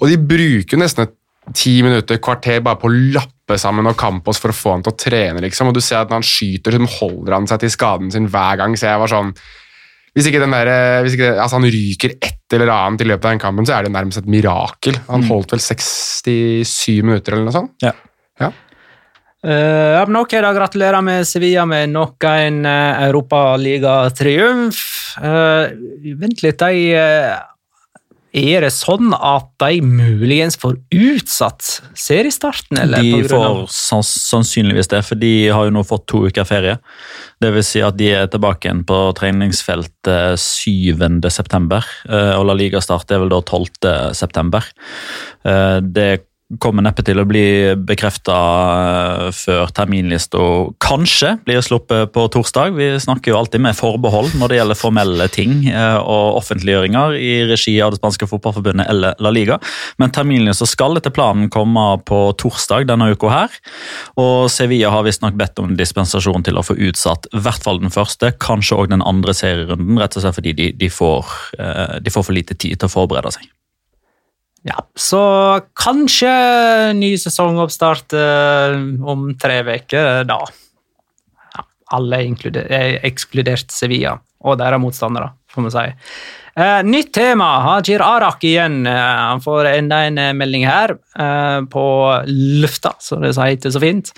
Og 0.00 0.08
de 0.08 0.16
bruker 0.16 0.76
jo 0.76 0.80
nesten 0.80 1.04
et 1.06 1.14
ti 1.54 1.76
minutter, 1.84 2.18
kvarter, 2.18 2.62
bare 2.64 2.80
på 2.80 2.88
å 2.88 2.96
lappe 3.14 3.58
sammen 3.60 3.86
og 3.86 3.98
Campos 4.00 4.40
for 4.42 4.50
å 4.50 4.56
få 4.56 4.72
han 4.74 4.82
til 4.82 4.94
å 4.94 4.98
trene. 4.98 5.44
liksom. 5.44 5.68
Og 5.68 5.76
du 5.76 5.80
ser 5.84 6.00
at 6.00 6.10
når 6.10 6.22
han 6.22 6.26
skyter, 6.26 6.74
så 6.74 6.90
holder 6.98 7.36
han 7.36 7.46
seg 7.46 7.62
til 7.62 7.70
skaden 7.76 8.10
sin 8.10 8.26
hver 8.32 8.58
gang. 8.58 8.74
Så 8.74 8.88
jeg 8.88 8.98
var 9.04 9.12
sånn 9.12 9.36
hvis 10.16 10.30
ikke, 10.30 10.40
den 10.40 10.54
der, 10.54 10.68
eh, 10.72 11.02
hvis 11.04 11.12
ikke 11.12 11.26
det, 11.28 11.40
altså 11.44 11.58
han 11.58 11.68
ryker 11.68 12.14
et 12.24 12.54
eller 12.56 12.70
annet 12.72 13.02
i 13.04 13.08
løpet 13.10 13.26
av 13.26 13.34
den 13.34 13.42
kampen, 13.42 13.66
så 13.68 13.74
er 13.76 13.84
det 13.84 13.92
nærmest 13.92 14.22
et 14.22 14.30
mirakel. 14.32 14.96
Han 15.10 15.26
holdt 15.28 15.52
vel 15.52 15.60
67 15.60 17.02
minutter 17.04 17.36
eller 17.36 17.44
noe 17.44 17.52
sånt. 17.52 17.74
Ja. 17.84 17.92
Ja. 18.40 18.48
Ja, 19.46 20.04
men 20.08 20.16
ok, 20.18 20.32
da 20.42 20.50
gratulerer 20.56 21.04
med 21.06 21.26
Sevilla 21.28 21.62
med 21.70 21.92
nok 21.94 22.24
en 22.26 22.64
uh, 22.66 23.04
europaligatriumf. 23.06 24.80
Uh, 25.22 25.68
vent 26.18 26.42
litt, 26.42 26.58
de 26.58 26.96
uh, 26.98 27.36
Er 28.36 28.60
det 28.66 28.72
sånn 28.74 29.14
at 29.16 29.46
de 29.62 29.78
muligens 29.86 30.58
får 30.60 30.74
utsatt 30.92 31.78
seriestarten, 31.96 32.76
eller? 32.82 33.00
De 33.00 33.14
på 33.14 33.22
grunn 33.30 33.46
av- 33.46 33.62
får 33.62 33.72
sanns- 33.72 34.26
sannsynligvis 34.28 34.90
det, 34.92 35.00
for 35.08 35.16
de 35.22 35.30
har 35.48 35.64
jo 35.64 35.72
nå 35.72 35.84
fått 35.88 36.04
to 36.10 36.26
uker 36.28 36.44
ferie. 36.44 36.76
Det 37.40 37.54
vil 37.54 37.64
si 37.64 37.80
at 37.86 37.96
de 37.96 38.10
er 38.12 38.26
tilbake 38.28 38.66
igjen 38.68 38.82
på 38.84 38.98
treningsfeltet 39.16 40.36
7. 40.42 41.30
september, 41.32 41.84
eh, 42.10 42.34
og 42.36 42.44
La 42.50 42.52
Liga 42.58 42.80
start 42.84 43.10
er 43.14 43.22
vel 43.24 43.32
da 43.32 43.40
12. 43.40 44.12
september. 44.12 44.64
Eh, 45.46 45.80
Det 45.80 46.26
kommer 46.62 46.84
neppe 46.86 47.02
til 47.02 47.18
å 47.18 47.26
bli 47.26 47.74
bekrefta 47.88 48.34
før 49.34 49.72
terminlista 49.74 50.38
kanskje 50.82 51.32
blir 51.46 51.64
sluppet 51.64 52.12
på 52.14 52.26
torsdag. 52.30 52.76
Vi 52.76 52.88
snakker 53.02 53.32
jo 53.32 53.40
alltid 53.40 53.64
med 53.64 53.74
forbehold 53.78 54.36
når 54.38 54.52
det 54.52 54.60
gjelder 54.60 54.78
formelle 54.78 55.26
ting 55.32 55.56
eh, 55.72 55.98
og 55.98 56.38
offentliggjøringer 56.38 57.16
i 57.18 57.32
regi 57.50 57.74
av 57.82 57.92
det 57.92 58.00
spanske 58.00 58.28
fotballforbundet 58.30 58.86
eller 58.92 59.18
La 59.22 59.34
Liga. 59.34 59.58
Men 59.98 60.14
terminlista 60.14 60.68
skal 60.70 61.00
etter 61.00 61.14
planen 61.14 61.50
komme 61.50 61.88
på 62.06 62.20
torsdag 62.38 62.86
denne 62.92 63.10
uka 63.10 63.32
her. 63.32 63.58
Og 64.22 64.46
Sevilla 64.52 64.94
har 64.94 65.06
visstnok 65.08 65.34
bedt 65.38 65.58
om 65.62 65.74
dispensasjon 65.78 66.46
til 66.46 66.60
å 66.60 66.66
få 66.66 66.78
utsatt 66.78 67.26
i 67.34 67.42
hvert 67.42 67.66
fall 67.66 67.82
den 67.82 67.94
første, 67.94 68.30
kanskje 68.38 68.78
òg 68.78 68.94
den 68.94 69.02
andre 69.02 69.34
serierunden, 69.34 69.98
rett 69.98 70.14
og 70.14 70.22
slett 70.22 70.38
fordi 70.38 70.54
de, 70.54 70.72
de, 70.78 70.92
får, 70.92 71.36
eh, 71.58 71.98
de 72.06 72.14
får 72.14 72.30
for 72.30 72.38
lite 72.38 72.54
tid 72.54 72.78
til 72.78 72.86
å 72.86 72.98
forberede 73.00 73.34
seg. 73.34 73.50
Ja, 74.66 74.80
så 74.98 75.20
kanskje 75.78 76.30
ny 76.98 77.12
sesongoppstart 77.22 78.16
eh, 78.18 78.80
om 79.06 79.28
tre 79.38 79.60
uker, 79.62 80.24
da. 80.26 80.40
Ja, 81.54 81.66
alle 81.94 82.18
eh, 82.24 82.96
ekskludert 83.06 83.70
Sevilla 83.70 84.16
og 84.42 84.58
deres 84.58 84.82
motstandere, 84.82 85.30
får 85.54 85.68
vi 85.68 85.72
si. 85.76 85.86
Eh, 86.56 86.82
nytt 86.88 87.10
tema. 87.12 87.46
Hajir 87.60 88.00
Arak 88.00 88.44
igjen. 88.44 88.86
Eh, 88.86 88.92
han 88.96 89.42
får 89.44 89.66
enda 89.74 89.98
en 90.06 90.18
eh, 90.18 90.32
melding 90.32 90.64
her 90.64 90.94
på 91.72 91.82
lufta, 92.60 92.90
som 93.00 93.22
det 93.24 93.30
heter 93.36 93.72
så 93.72 93.80
fint. 93.80 94.10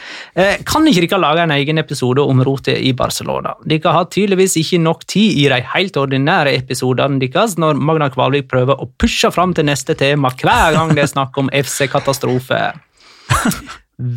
Kan 0.66 0.86
ikke 0.90 1.04
dere 1.04 1.20
lage 1.22 1.44
en 1.44 1.52
egen 1.54 1.78
episode 1.78 2.24
om 2.26 2.42
rotet 2.42 2.80
i 2.82 2.90
Barcelona? 2.90 3.52
Dere 3.70 3.92
har 3.94 4.08
tydeligvis 4.10 4.56
ikke 4.58 4.80
nok 4.82 5.04
tid 5.06 5.38
i 5.44 5.46
de 5.52 5.60
helt 5.74 5.98
ordinære 5.98 6.56
episodene 6.58 7.22
deres 7.22 7.54
når 7.54 7.78
Magna 7.78 8.10
Kvalvik 8.10 8.50
prøver 8.50 8.82
å 8.82 8.90
pushe 8.98 9.30
fram 9.30 9.54
til 9.54 9.68
neste 9.70 9.94
tema 9.94 10.32
hver 10.34 10.74
gang 10.74 10.90
det 10.90 11.06
er 11.06 11.12
snakk 11.14 11.38
om 11.38 11.52
FC-katastrofe. 11.54 12.60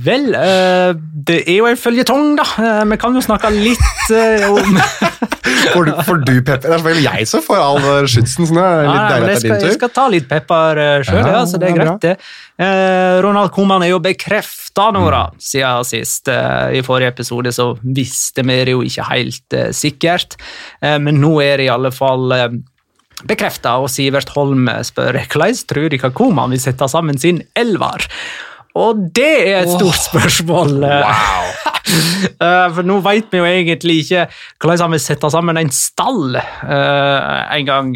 Vel, 0.10 0.32
det 1.30 1.40
er 1.46 1.62
jo 1.62 1.70
en 1.70 1.82
føljetong, 1.86 2.36
da. 2.42 2.50
Vi 2.90 3.02
kan 3.02 3.14
jo 3.14 3.26
snakke 3.30 3.54
litt 3.54 4.14
om 4.50 4.82
Får 5.72 5.86
du, 5.86 5.92
får 6.06 6.22
du 6.26 6.34
pepper? 6.42 6.66
Det 6.66 6.78
er 6.80 6.84
vel 6.84 7.00
jeg 7.04 7.28
som 7.30 7.44
får 7.46 7.60
all 7.62 7.78
eh, 7.80 8.08
skytsen, 8.10 8.48
Sånn 8.50 8.58
er 8.58 8.88
litt 8.88 8.96
Ja, 8.96 9.20
jeg 9.30 9.42
skal, 9.44 9.66
jeg 9.68 9.76
skal 9.76 9.92
ta 9.94 10.06
litt 10.10 10.26
pepper 10.30 10.82
uh, 10.82 11.04
sjøl, 11.06 11.20
Ja, 11.22 11.44
så 11.48 11.60
det 11.62 11.70
er 11.70 11.78
greit, 11.78 12.02
det. 12.02 12.16
Eh, 12.62 13.20
Ronald 13.24 13.54
Koman 13.56 13.86
er 13.86 13.94
jo 13.94 14.02
bekrefta 14.04 14.90
nå, 14.94 15.06
da, 15.14 15.24
siden 15.42 15.86
sist. 15.88 16.30
Eh, 16.32 16.78
I 16.80 16.84
forrige 16.86 17.14
episode 17.16 17.54
så 17.56 17.72
visste 17.82 18.46
vi 18.46 18.58
det 18.68 18.76
jo 18.76 18.84
ikke 18.86 19.08
helt 19.12 19.58
eh, 19.58 19.72
sikkert, 19.76 20.38
Eh, 20.82 20.98
men 21.02 21.20
nå 21.22 21.36
er 21.44 21.60
det 21.62 21.68
i 21.68 21.74
alle 21.74 21.92
fall 21.94 22.32
bekrefta, 23.28 23.76
og 23.82 23.90
Sivert 23.92 24.32
Holm 24.34 24.70
spør 24.86 25.20
hvordan 25.22 25.60
tror 25.70 25.90
dere 25.94 26.10
Koman 26.18 26.54
vil 26.56 26.62
sette 26.64 26.88
sammen 26.90 27.20
sin 27.22 27.44
elver? 27.58 28.08
Og 28.80 29.02
det 29.16 29.32
er 29.50 29.64
et 29.66 29.74
stort 29.74 30.00
spørsmål. 30.10 30.84
eh. 30.88 31.28
Eh, 31.92 32.68
For 32.72 32.88
nå 32.88 33.00
vet 33.04 33.34
vi 33.34 33.40
jo 33.42 33.48
egentlig 33.48 33.96
ikke 34.04 34.26
hvordan 34.62 34.86
han 34.86 34.94
vil 34.96 35.02
sette 35.04 35.30
sammen 35.34 35.60
en 35.60 35.72
stall 35.76 36.38
uh, 36.38 37.42
en 37.52 37.68
gang. 37.68 37.90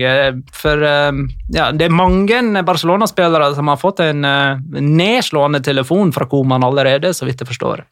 For 0.56 0.82
uh, 0.84 1.22
ja, 1.54 1.70
det 1.72 1.88
er 1.88 1.96
mange 1.96 2.42
Barcelona-spillere 2.68 3.54
som 3.56 3.70
har 3.72 3.80
fått 3.80 4.02
en 4.04 4.26
uh, 4.28 4.58
nedslående 4.82 5.62
telefon 5.64 6.12
fra 6.16 6.28
Koman 6.28 6.66
allerede, 6.68 7.14
så 7.16 7.28
vidt 7.30 7.44
jeg 7.44 7.52
forstår. 7.54 7.86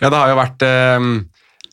Ja, 0.00 0.08
det 0.08 0.16
har 0.16 0.32
jo 0.32 0.38
vært 0.38 0.64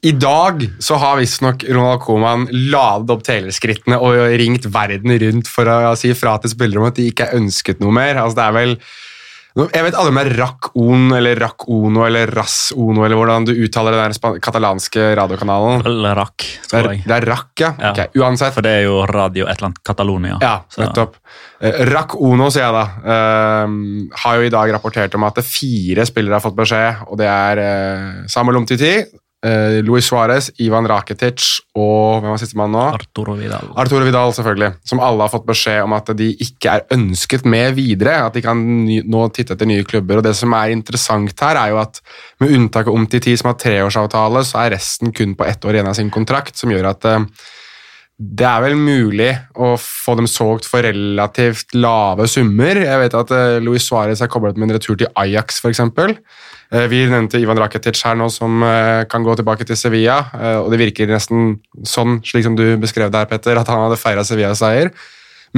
I 0.09 0.13
dag 0.17 0.63
så 0.81 0.99
har 1.01 1.19
visstnok 1.19 1.65
Ronald 1.69 2.01
Koeman 2.01 2.47
ladet 2.73 3.13
opp 3.13 3.25
teleskrittene 3.25 3.97
og 4.01 4.17
ringt 4.41 4.65
verden 4.73 5.13
rundt 5.21 5.49
for 5.49 5.69
å 5.69 5.95
si 5.97 6.13
fra 6.17 6.35
til 6.41 6.53
spillere 6.53 6.81
om 6.81 6.89
at 6.89 6.97
de 6.97 7.09
ikke 7.09 7.29
er 7.29 7.41
ønsket 7.41 7.81
noe 7.81 7.93
mer. 7.93 8.17
Altså, 8.21 8.39
det 8.41 8.47
er 8.47 8.57
vel 8.59 8.77
jeg 9.55 9.85
vet 9.85 9.95
aldri 9.95 10.11
om 10.11 10.17
det 10.19 10.23
er 10.25 10.33
Rac-On 10.35 11.03
eller 11.15 11.39
Rac-Ono 11.39 12.01
eller 12.03 12.31
Ras-Ono 12.35 13.05
eller 13.05 13.15
hvordan 13.15 13.45
du 13.47 13.53
uttaler 13.55 13.95
den 13.95 14.11
der 14.11 14.39
katalanske 14.43 15.05
radiokanalen. 15.15 15.85
Eller 15.87 16.17
rakk, 16.19 16.43
Det 16.43 16.71
tror 16.73 16.89
er, 16.89 16.97
jeg. 16.97 17.05
det 17.07 17.15
er 17.15 17.27
Rac, 17.29 17.45
ja. 17.63 17.69
Ja. 17.79 17.91
Ok, 17.93 18.17
Uansett. 18.19 18.51
For 18.57 18.65
det 18.65 18.73
er 18.81 18.83
jo 18.89 18.97
Radio 19.07 19.47
et 19.47 19.55
eller 19.55 19.69
annet 19.69 19.79
Catalonia. 19.87 20.39
Ja, 20.43 20.57
nettopp. 20.81 21.15
Eh, 21.63 21.79
Rac 21.87 22.17
Ono, 22.19 22.49
sier 22.51 22.65
jeg 22.65 22.75
da, 22.75 22.83
uh, 23.07 23.77
har 24.25 24.41
jo 24.41 24.49
i 24.49 24.51
dag 24.57 24.75
rapportert 24.75 25.15
om 25.15 25.23
at 25.29 25.39
fire 25.47 26.03
spillere 26.09 26.35
har 26.35 26.43
fått 26.43 26.57
beskjed, 26.59 27.05
og 27.07 27.21
det 27.23 27.31
er 27.31 27.63
uh, 27.63 28.25
Samuel 28.27 28.59
Umtiti, 28.59 28.97
eh, 29.45 29.77
Luis 29.85 30.07
Suárez, 30.09 30.49
Ivan 30.63 30.87
Rakitic 30.89 31.45
og 31.77 32.21
hvem 32.23 32.31
var 32.33 32.41
sistemann 32.41 32.73
nå? 32.73 32.83
Arturo 32.97 33.35
Vidal. 33.37 33.71
Arturo 33.79 34.05
Vidal, 34.07 34.33
selvfølgelig. 34.35 34.71
Som 34.87 35.01
alle 35.03 35.25
har 35.25 35.33
fått 35.33 35.47
beskjed 35.47 35.83
om 35.85 35.95
at 35.97 36.11
de 36.17 36.29
ikke 36.45 36.77
er 36.77 36.85
ønsket 36.95 37.47
med 37.49 37.75
videre. 37.77 38.17
At 38.27 38.37
de 38.37 38.43
kan 38.45 38.61
ny, 38.85 39.01
nå 39.11 39.25
titte 39.35 39.55
etter 39.57 39.69
nye 39.69 39.85
klubber. 39.87 40.21
Og 40.21 40.27
Det 40.27 40.35
som 40.37 40.55
er 40.57 40.73
interessant 40.75 41.45
her, 41.45 41.59
er 41.61 41.73
jo 41.73 41.81
at 41.83 42.01
med 42.43 42.55
unntak 42.57 42.89
av 42.89 42.97
Umtiti, 42.97 43.35
som 43.37 43.51
har 43.51 43.59
treårsavtale, 43.61 44.45
så 44.47 44.63
er 44.63 44.75
resten 44.77 45.13
kun 45.15 45.35
på 45.37 45.47
ett 45.47 45.67
år 45.67 45.77
igjen 45.77 45.91
av 45.91 45.99
sin 45.99 46.13
kontrakt, 46.13 46.57
som 46.59 46.73
gjør 46.73 46.91
at 46.93 47.09
eh, 47.11 47.27
det 48.15 48.45
er 48.47 48.61
vel 48.63 48.77
mulig 48.79 49.31
å 49.59 49.73
få 49.81 50.13
dem 50.15 50.27
solgt 50.31 50.67
for 50.69 50.85
relativt 50.85 51.73
lave 51.75 52.29
summer. 52.31 52.79
Jeg 52.79 53.01
vet 53.01 53.17
at 53.19 53.33
eh, 53.35 53.57
Luis 53.63 53.83
Suárez 53.83 54.21
er 54.23 54.31
koblet 54.31 54.55
med 54.55 54.69
en 54.69 54.77
retur 54.77 54.95
til 55.01 55.11
Ajax, 55.19 55.59
f.eks. 55.59 55.81
Uh, 56.71 56.85
vi 56.89 57.03
nevnte 57.11 57.41
Ivan 57.43 57.59
Rakitic 57.59 57.99
her 58.07 58.15
nå, 58.17 58.29
som 58.31 58.63
eh, 58.63 59.03
kan 59.11 59.25
gå 59.25 59.35
tilbake 59.35 59.67
til 59.67 59.77
Sevilla. 59.79 60.21
eh, 60.31 60.61
og 60.61 60.71
det 60.71 60.79
virker 60.85 61.11
nesten 61.11 61.59
sånn, 61.83 62.21
slik 62.23 62.47
som 62.47 62.55
du 62.55 62.63
beskrev 62.79 63.11
det 63.11 63.25
her, 63.25 63.29
Petter, 63.33 63.59
at 63.59 63.69
han 63.69 63.83
hadde 63.83 63.99
feira 63.99 64.23
Sevilla-seier. 64.23 64.93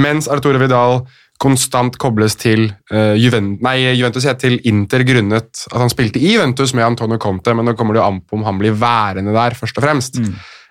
Mens 0.02 0.26
Arturo 0.30 0.58
Vidal 0.62 1.04
konstant 1.38 1.94
kobles 2.02 2.34
til 2.42 2.64
Juventus, 2.90 3.62
nei, 3.62 3.94
Juventus 3.94 4.26
ja, 4.26 4.34
til 4.42 4.56
Inter 4.66 5.04
grunnet 5.06 5.68
at 5.70 5.78
han 5.78 5.92
spilte 5.94 6.18
i 6.18 6.32
Juventus 6.34 6.74
med 6.74 6.86
Antonio 6.86 7.20
Conte, 7.22 7.54
men 7.54 7.70
nå 7.70 7.76
kommer 7.78 7.94
det 7.94 8.02
jo 8.02 8.08
an 8.08 8.18
på 8.26 8.40
om 8.40 8.46
han 8.48 8.58
blir 8.58 8.74
værende 8.74 9.36
der, 9.36 9.54
først 9.58 9.78
og 9.78 9.86
fremst. 9.86 10.18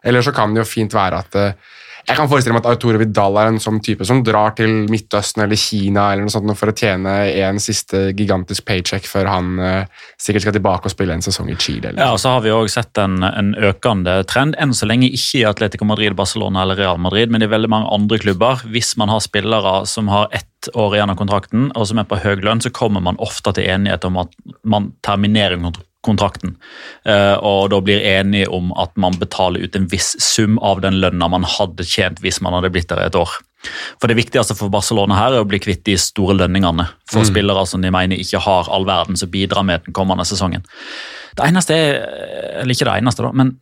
Eller 0.07 0.25
så 0.25 0.35
kan 0.35 0.55
det 0.55 0.63
jo 0.63 0.71
fint 0.71 0.95
være 0.95 1.25
at 1.25 1.39
uh, 1.41 1.75
jeg 2.07 2.15
kan 2.21 2.29
forestille 2.31 2.55
meg 2.55 2.63
at 2.63 2.77
Arturo 2.77 2.99
Vidal 3.01 3.37
er 3.41 3.49
en 3.51 3.59
sånn 3.59 3.81
type 3.83 4.07
som 4.07 4.21
drar 4.23 4.53
til 4.55 4.85
Midtøsten 4.93 5.43
eller 5.43 5.59
Kina 5.59 6.05
eller 6.13 6.29
noe 6.29 6.31
sånt 6.31 6.53
for 6.55 6.71
å 6.71 6.75
tjene 6.77 7.15
en 7.43 7.59
siste 7.63 8.13
gigantisk 8.15 8.63
paycheck 8.69 9.09
før 9.11 9.27
han 9.33 9.49
uh, 9.59 10.05
sikkert 10.23 10.45
skal 10.45 10.55
tilbake 10.55 10.87
og 10.87 10.95
spille 10.95 11.17
en 11.17 11.25
sesong 11.27 11.51
i 11.51 11.57
Chile. 11.59 11.91
Eller. 11.91 12.05
Ja, 12.05 12.13
og 12.15 12.23
så 12.23 12.37
har 12.37 12.45
vi 12.45 12.53
også 12.55 12.79
sett 12.79 13.01
en, 13.03 13.19
en 13.27 13.51
økende 13.59 14.21
trend. 14.31 14.55
Enn 14.63 14.75
så 14.77 14.87
lenge 14.87 15.11
ikke 15.11 15.41
i 15.41 15.49
Atletico 15.51 15.89
Madrid, 15.89 16.15
Barcelona 16.19 16.63
eller 16.63 16.79
Real 16.79 17.03
Madrid, 17.03 17.35
men 17.35 17.43
i 17.43 17.51
veldig 17.51 17.73
mange 17.75 17.91
andre 17.99 18.23
klubber. 18.23 18.63
Hvis 18.71 18.95
man 19.01 19.11
har 19.11 19.25
spillere 19.27 19.81
som 19.91 20.13
har 20.13 20.31
ett 20.31 20.71
år 20.79 20.95
igjen 20.95 21.11
av 21.11 21.19
kontrakten 21.19 21.69
og 21.75 21.91
som 21.91 21.99
er 21.99 22.07
på 22.07 22.21
høy 22.23 22.39
lønn, 22.39 22.63
så 22.63 22.71
kommer 22.75 23.03
man 23.03 23.19
ofte 23.23 23.51
til 23.59 23.67
enighet 23.67 24.07
om 24.07 24.23
at 24.23 24.39
man 24.63 24.93
terminerer 25.07 25.59
kontrakten. 25.59 25.91
Uh, 27.07 27.37
og 27.43 27.71
da 27.75 27.81
blir 27.85 28.05
enige 28.05 28.49
om 28.53 28.73
at 28.79 28.95
man 28.97 29.19
betaler 29.19 29.65
ut 29.65 29.77
en 29.77 29.89
viss 29.91 30.15
sum 30.23 30.61
av 30.63 30.81
den 30.85 31.01
lønna 31.03 31.29
man 31.33 31.45
hadde 31.45 31.85
tjent 31.85 32.23
hvis 32.25 32.41
man 32.45 32.57
hadde 32.57 32.71
blitt 32.75 32.89
der 32.93 33.03
et 33.07 33.19
år. 33.19 33.35
For 34.01 34.07
Det 34.07 34.19
viktigste 34.19 34.55
for 34.55 34.71
Barcelona 34.71 35.17
her 35.19 35.35
er 35.35 35.45
å 35.45 35.49
bli 35.49 35.59
kvitt 35.63 35.85
de 35.89 35.97
store 35.99 36.37
lønningene 36.39 36.87
for 37.11 37.25
Mm. 37.25 37.31
spillere 37.33 37.67
som 37.67 37.83
de 37.83 37.91
mener 37.91 38.17
ikke 38.17 38.39
har 38.45 38.69
all 38.71 38.87
verden 38.87 39.17
som 39.17 39.31
bidrar 39.31 39.65
med 39.65 39.85
den 39.85 39.93
kommende 39.97 40.25
sesongen. 40.25 40.63
Det 41.37 41.45
eneste 41.45 41.75
er, 41.75 42.61
eller 42.61 42.75
ikke 42.75 42.87
det 42.87 43.03
eneste 43.03 43.23
da, 43.23 43.33
men 43.33 43.57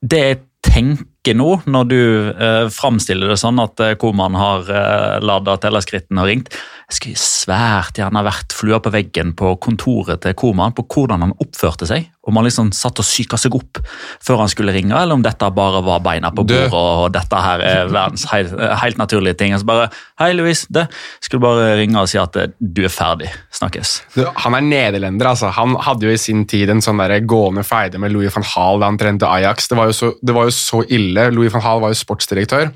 det 0.00 0.20
jeg 0.20 0.38
tenker 0.62 1.04
nå, 1.28 1.48
når 1.68 1.88
du 1.90 2.00
eh, 2.32 2.66
framstiller 2.72 3.28
det 3.28 3.36
sånn 3.40 3.60
at 3.60 3.80
eh, 3.84 3.96
Koman 4.00 4.38
har 4.40 4.70
eh, 4.72 5.16
lada 5.20 5.58
tellerskrittene 5.60 6.22
og 6.22 6.30
ringt 6.30 6.48
Jeg 6.54 6.96
skulle 6.96 7.20
svært 7.20 8.00
gjerne 8.00 8.22
vært 8.24 8.56
flua 8.56 8.80
på 8.80 8.92
veggen 8.94 9.34
på 9.36 9.52
kontoret 9.60 10.22
til 10.24 10.36
Koman 10.38 10.72
på 10.76 10.86
hvordan 10.88 11.26
han 11.26 11.36
oppførte 11.36 11.88
seg. 11.90 12.08
Om 12.28 12.36
han 12.36 12.44
liksom 12.44 12.68
satt 12.76 13.00
og 13.00 13.06
psyka 13.06 13.38
seg 13.40 13.54
opp 13.56 13.78
før 14.20 14.42
han 14.42 14.50
skulle 14.52 14.74
ringe, 14.76 14.92
eller 14.92 15.16
om 15.16 15.22
dette 15.24 15.46
bare 15.56 15.80
var 15.84 16.02
beina 16.04 16.28
på 16.34 16.44
bordet 16.44 16.68
og 16.76 17.14
dette 17.14 17.40
her 17.40 17.62
er 17.64 17.88
verdens 17.88 18.26
helt, 18.28 18.52
helt 18.82 19.00
naturlige 19.00 19.38
ting. 19.40 19.54
Så 19.56 19.68
bare, 19.68 19.88
Hei, 20.20 20.34
Louise. 20.36 20.66
Det. 20.68 20.84
Skulle 21.24 21.40
bare 21.46 21.70
ringe 21.80 21.96
og 22.02 22.10
si 22.12 22.18
at 22.20 22.36
eh, 22.36 22.52
du 22.60 22.82
er 22.84 22.92
ferdig. 22.92 23.30
Snakkes. 23.56 23.94
Du, 24.18 24.26
Han 24.44 24.58
er 24.58 24.66
nederlender, 24.66 25.30
altså. 25.32 25.48
Han 25.56 25.78
hadde 25.80 26.06
jo 26.06 26.12
i 26.12 26.20
sin 26.20 26.44
tid 26.50 26.70
en 26.70 26.84
sånn 26.84 27.00
der 27.00 27.16
gående 27.24 27.64
feide 27.64 28.00
med 28.02 28.12
Louis 28.12 28.32
van 28.36 28.46
Hall 28.52 28.82
da 28.82 28.90
han 28.90 29.00
trente 29.00 29.28
Ajax. 29.28 29.70
Det 29.72 29.80
var, 29.80 29.88
jo 29.88 29.96
så, 29.96 30.12
det 30.20 30.36
var 30.36 30.50
jo 30.50 30.54
så 30.54 30.84
ille. 30.92 31.30
Louis 31.32 31.52
van 31.54 31.64
Hall 31.64 31.80
var 31.80 31.94
jo 31.94 32.02
sportsdirektør, 32.02 32.68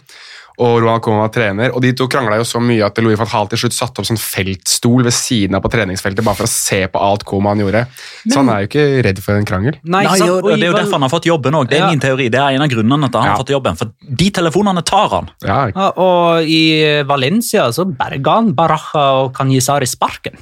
og 0.58 0.82
Ronald 0.82 1.02
Koma 1.02 1.24
var 1.24 1.32
trener. 1.34 1.72
Og 1.74 1.82
de 1.82 1.92
to 1.98 2.06
krangla 2.06 2.36
jo 2.38 2.44
så 2.46 2.60
mye 2.62 2.84
at 2.86 2.98
Louis 3.02 3.18
van 3.18 3.26
Hall 3.26 3.48
til 3.50 3.58
slutt 3.58 3.74
satte 3.74 3.98
opp 4.00 4.06
sånn 4.06 4.20
feltstol 4.20 5.02
ved 5.02 5.12
siden 5.12 5.54
av 5.58 5.62
på 5.64 5.70
treningsfeltet 5.72 6.22
bare 6.24 6.36
for 6.36 6.46
å 6.46 6.52
se 6.52 6.86
på 6.86 7.00
alt 7.02 7.24
Koeman 7.24 7.58
gjorde. 7.58 7.86
så 8.30 8.36
han 8.42 8.48
er 8.48 8.60
jo 8.62 8.68
ikke 8.68 9.02
redd 9.08 9.18
for 9.24 9.34
en 9.34 9.44
krangel. 9.44 9.74
Nei, 9.82 10.04
Nei, 10.04 10.16
sant? 10.18 10.30
og 10.30 10.42
Det 10.52 10.62
er 10.62 10.66
jo 10.70 10.76
derfor 10.78 10.92
han 10.92 11.02
har 11.02 11.14
fått 11.14 11.26
jobben 11.26 11.52
òg. 11.58 11.68
Det 11.68 11.78
er 11.78 11.84
Ja. 11.86 11.90
min 11.90 12.00
teori. 12.00 12.30
Det 12.30 12.38
er 12.40 12.54
en 12.54 12.62
av 12.62 12.68
grunnene 12.68 13.10
til 13.10 13.18
at 13.18 13.22
han 13.22 13.24
Ja. 13.24 13.36
har 13.36 13.42
fått 13.44 13.50
jobben. 13.56 13.76
For 13.76 13.90
de 14.14 14.30
telefonene 14.30 14.84
tar 14.84 15.08
han. 15.08 15.30
Ja, 15.42 15.66
Ja, 15.74 15.90
og 15.96 16.42
i 16.46 17.02
Valencia 17.02 17.68
så 17.72 17.84
berga 17.84 18.34
han 18.34 18.52
Baraja 18.54 19.24
og 19.24 19.32
Canizari 19.34 19.86
sparken. 19.86 20.36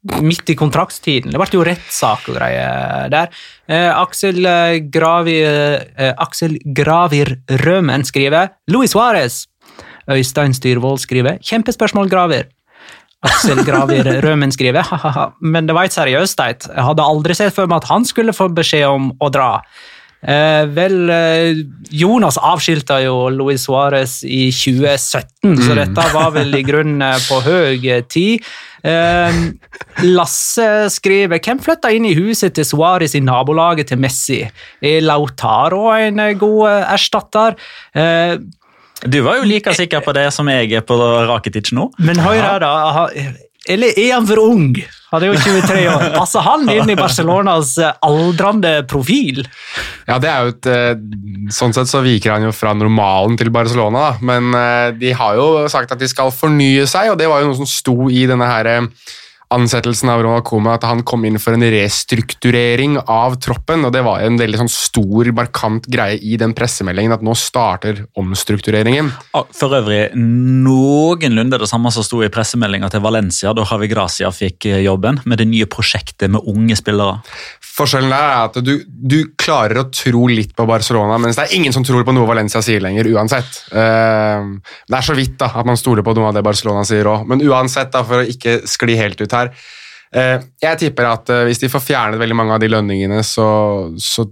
Midt 0.00 0.48
i 0.48 0.56
kontraktstiden. 0.56 1.28
Det 1.34 1.40
ble 1.40 1.48
jo 1.52 1.64
rettssak 1.66 2.30
og 2.32 2.38
greier 2.38 3.10
der. 3.12 3.28
Eh, 3.68 3.90
Aksel 3.92 4.46
eh, 4.48 4.78
Gravir, 4.88 5.82
eh, 5.92 6.14
Aksel 6.16 6.56
Gravir 6.64 7.34
Rømen 7.66 8.06
skriver 8.08 8.54
Louis 8.72 8.88
Suárez. 8.94 9.42
Øystein 10.10 10.56
Styrvold 10.56 11.02
skriver 11.04 11.36
Kjempespørsmål, 11.44 12.08
Gravir. 12.08 12.48
Aksel 13.20 13.60
Gravir 13.66 14.08
Rømen 14.24 14.52
skriver 14.54 14.88
ha-ha-ha, 14.88 15.26
men 15.44 15.68
det 15.68 15.76
var 15.76 15.84
et 15.84 15.92
seriøst, 15.92 16.38
Teit. 16.38 16.64
Jeg 16.72 16.86
hadde 16.86 17.04
aldri 17.04 17.36
sett 17.36 17.52
for 17.52 17.68
meg 17.68 17.82
at 17.82 17.90
han 17.92 18.08
skulle 18.08 18.32
få 18.32 18.48
beskjed 18.56 18.88
om 18.88 19.10
å 19.20 19.28
dra. 19.28 19.58
Eh, 20.20 20.66
vel, 20.76 20.96
eh, 21.10 21.62
Jonas 21.96 22.36
avskilta 22.36 22.98
jo 23.00 23.30
Luis 23.32 23.62
Suárez 23.66 24.18
i 24.28 24.50
2017, 24.52 25.54
så 25.64 25.76
dette 25.78 26.04
var 26.12 26.30
vel 26.34 26.52
i 26.58 26.62
grunnen 26.66 27.00
eh, 27.06 27.16
på 27.24 27.38
høy 27.46 27.88
tid. 28.12 28.44
Eh, 28.84 29.40
Lasse 30.08 30.68
skriver 30.92 31.40
Hvem 31.44 31.58
flytta 31.60 31.90
inn 31.92 32.06
i 32.08 32.14
huset 32.16 32.54
til 32.56 32.64
Suárez 32.68 33.16
i 33.16 33.20
nabolaget 33.24 33.90
til 33.92 34.00
Messi? 34.00 34.38
Er 34.80 35.02
Lautaro 35.04 35.88
en 35.96 36.20
eh, 36.20 36.34
god 36.40 36.62
eh, 36.68 36.94
erstatter? 36.94 37.56
Eh, 37.96 38.36
Du 39.08 39.22
var 39.24 39.38
jo 39.40 39.46
like 39.48 39.72
sikker 39.72 40.02
på 40.04 40.12
det 40.12 40.26
som 40.36 40.48
jeg 40.52 40.72
er 40.76 40.82
på 40.84 40.96
Rakitic 41.00 41.72
nå. 41.72 41.86
men 41.98 42.18
hør 42.20 42.36
her, 42.44 42.58
da. 42.60 43.30
Eller 43.70 43.94
er 43.94 44.16
han 44.16 44.26
for 44.26 44.42
ung? 44.42 44.72
Han 45.10 45.24
er 45.24 45.32
jo 45.32 45.38
23 45.42 45.84
år. 45.90 46.04
Passer 46.20 46.44
han 46.46 46.68
inn 46.70 46.90
i 46.90 46.98
Barcelonas 46.98 47.76
eh, 47.82 47.96
aldrende 48.06 48.72
profil? 48.90 49.42
Ja, 50.06 50.18
det 50.22 50.30
er 50.30 50.44
jo 50.44 50.54
et 50.54 50.70
eh, 50.70 50.92
Sånn 51.54 51.74
sett 51.74 51.90
så 51.90 52.02
viker 52.04 52.36
han 52.36 52.46
jo 52.46 52.52
fra 52.54 52.74
normalen 52.78 53.34
til 53.38 53.50
Barcelona, 53.54 54.10
da. 54.10 54.26
Men 54.26 54.54
eh, 54.54 54.90
de 55.00 55.14
har 55.18 55.38
jo 55.38 55.64
sagt 55.72 55.90
at 55.94 56.02
de 56.02 56.10
skal 56.10 56.30
fornye 56.34 56.86
seg, 56.90 57.10
og 57.10 57.18
det 57.18 57.30
var 57.30 57.42
jo 57.42 57.50
noe 57.50 57.58
som 57.58 57.70
sto 57.70 57.96
i 58.06 58.22
denne 58.30 58.46
her 58.46 58.70
ansettelsen 59.50 60.10
av 60.12 60.22
Ronald 60.22 60.44
Koeman, 60.46 60.76
at 60.78 60.86
han 60.86 61.02
kom 61.06 61.24
inn 61.26 61.38
for 61.42 61.56
en 61.56 61.64
restrukturering 61.72 62.96
av 63.00 63.36
troppen, 63.42 63.82
og 63.86 63.94
det 63.94 64.02
var 64.06 64.22
en 64.22 64.38
veldig 64.38 64.60
sånn 64.62 64.70
stor, 64.70 65.30
markant 65.34 65.88
greie 65.90 66.18
i 66.22 66.36
den 66.40 66.54
pressemeldingen, 66.56 67.14
at 67.16 67.24
nå 67.26 67.34
starter 67.38 68.04
omstruktureringen. 68.20 69.10
Ah, 69.34 69.46
For 69.56 69.74
øvrig 69.80 70.12
noenlunde 70.14 71.58
det 71.60 71.68
samme 71.70 71.90
som 71.94 72.06
sto 72.06 72.22
i 72.22 72.30
pressemeldinga 72.32 72.90
til 72.92 73.02
Valencia 73.02 73.54
da 73.56 73.66
Javi 73.66 73.90
Gracia 73.90 74.30
fikk 74.34 74.68
eh, 74.70 74.84
jobben, 74.86 75.20
med 75.26 75.42
det 75.42 75.48
nye 75.50 75.66
prosjektet 75.70 76.30
med 76.30 76.46
unge 76.50 76.78
spillere. 76.78 77.18
Forskjellen 77.80 78.14
er 78.14 78.36
at 78.44 78.60
du, 78.62 78.72
du 78.86 79.18
klarer 79.40 79.82
å 79.82 79.88
tro 79.90 80.26
litt 80.30 80.54
på 80.54 80.66
Barcelona, 80.68 81.18
mens 81.18 81.38
det 81.38 81.48
er 81.48 81.56
ingen 81.58 81.74
som 81.74 81.86
tror 81.86 82.06
på 82.06 82.14
noe 82.14 82.28
Valencia 82.28 82.62
sier 82.62 82.82
lenger, 82.84 83.08
uansett. 83.16 83.62
Eh, 83.74 84.54
det 84.86 85.00
er 85.00 85.06
så 85.10 85.18
vidt 85.18 85.38
da, 85.42 85.50
at 85.58 85.66
man 85.66 85.78
stoler 85.80 86.06
på 86.06 86.14
noe 86.14 86.30
av 86.30 86.38
det 86.38 86.46
Barcelona 86.46 86.86
sier 86.86 87.10
òg, 87.10 87.26
men 87.26 87.42
uansett, 87.50 87.90
da, 87.90 88.04
for 88.06 88.22
å 88.22 88.30
ikke 88.30 88.60
skli 88.70 88.98
helt 89.00 89.18
ut 89.18 89.32
her 89.34 89.39
eh, 89.48 90.36
Jeg 90.62 90.82
tipper 90.82 91.08
at 91.12 91.32
eh, 91.32 91.46
hvis 91.48 91.62
de 91.62 91.70
får 91.72 91.86
fjernet 91.86 92.20
veldig 92.20 92.36
mange 92.36 92.56
av 92.56 92.60
de 92.62 92.68
lønningene, 92.72 93.22
så, 93.26 93.48
så 94.00 94.26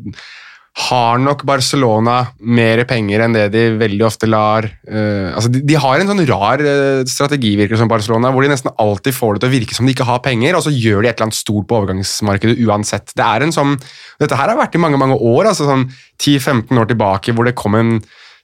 har 0.79 1.19
nok 1.19 1.41
Barcelona 1.49 2.21
mer 2.39 2.85
penger 2.87 3.25
enn 3.25 3.35
det 3.35 3.49
de 3.51 3.63
veldig 3.81 4.05
ofte 4.07 4.29
lar 4.31 4.69
uh, 4.69 5.33
altså 5.33 5.51
de, 5.51 5.65
de 5.67 5.79
har 5.81 5.99
en 5.99 6.07
sånn 6.13 6.23
rar 6.29 6.63
strategi, 7.11 7.57
virker 7.59 7.81
som 7.81 7.91
Barcelona, 7.91 8.31
hvor 8.31 8.47
de 8.47 8.53
nesten 8.53 8.71
alltid 8.79 9.17
får 9.17 9.35
det 9.35 9.43
til 9.43 9.51
å 9.51 9.55
virke 9.57 9.75
som 9.75 9.89
de 9.89 9.97
ikke 9.97 10.07
har 10.07 10.23
penger, 10.23 10.55
og 10.55 10.63
så 10.63 10.71
gjør 10.71 11.03
de 11.03 11.11
et 11.11 11.17
eller 11.17 11.31
annet 11.31 11.41
stort 11.41 11.67
på 11.67 11.81
overgangsmarkedet 11.81 12.63
uansett. 12.63 13.11
Det 13.19 13.27
er 13.27 13.43
en 13.43 13.57
sånn, 13.57 13.75
Dette 14.23 14.39
her 14.39 14.53
har 14.53 14.61
vært 14.61 14.79
i 14.79 14.85
mange 14.85 15.03
mange 15.03 15.19
år, 15.19 15.51
altså 15.51 15.67
sånn 15.67 15.89
10-15 16.21 16.79
år 16.79 16.93
tilbake, 16.93 17.35
hvor 17.35 17.49
det 17.49 17.59
kom 17.59 17.75
en 17.79 17.97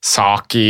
sak 0.04 0.54
i 0.60 0.68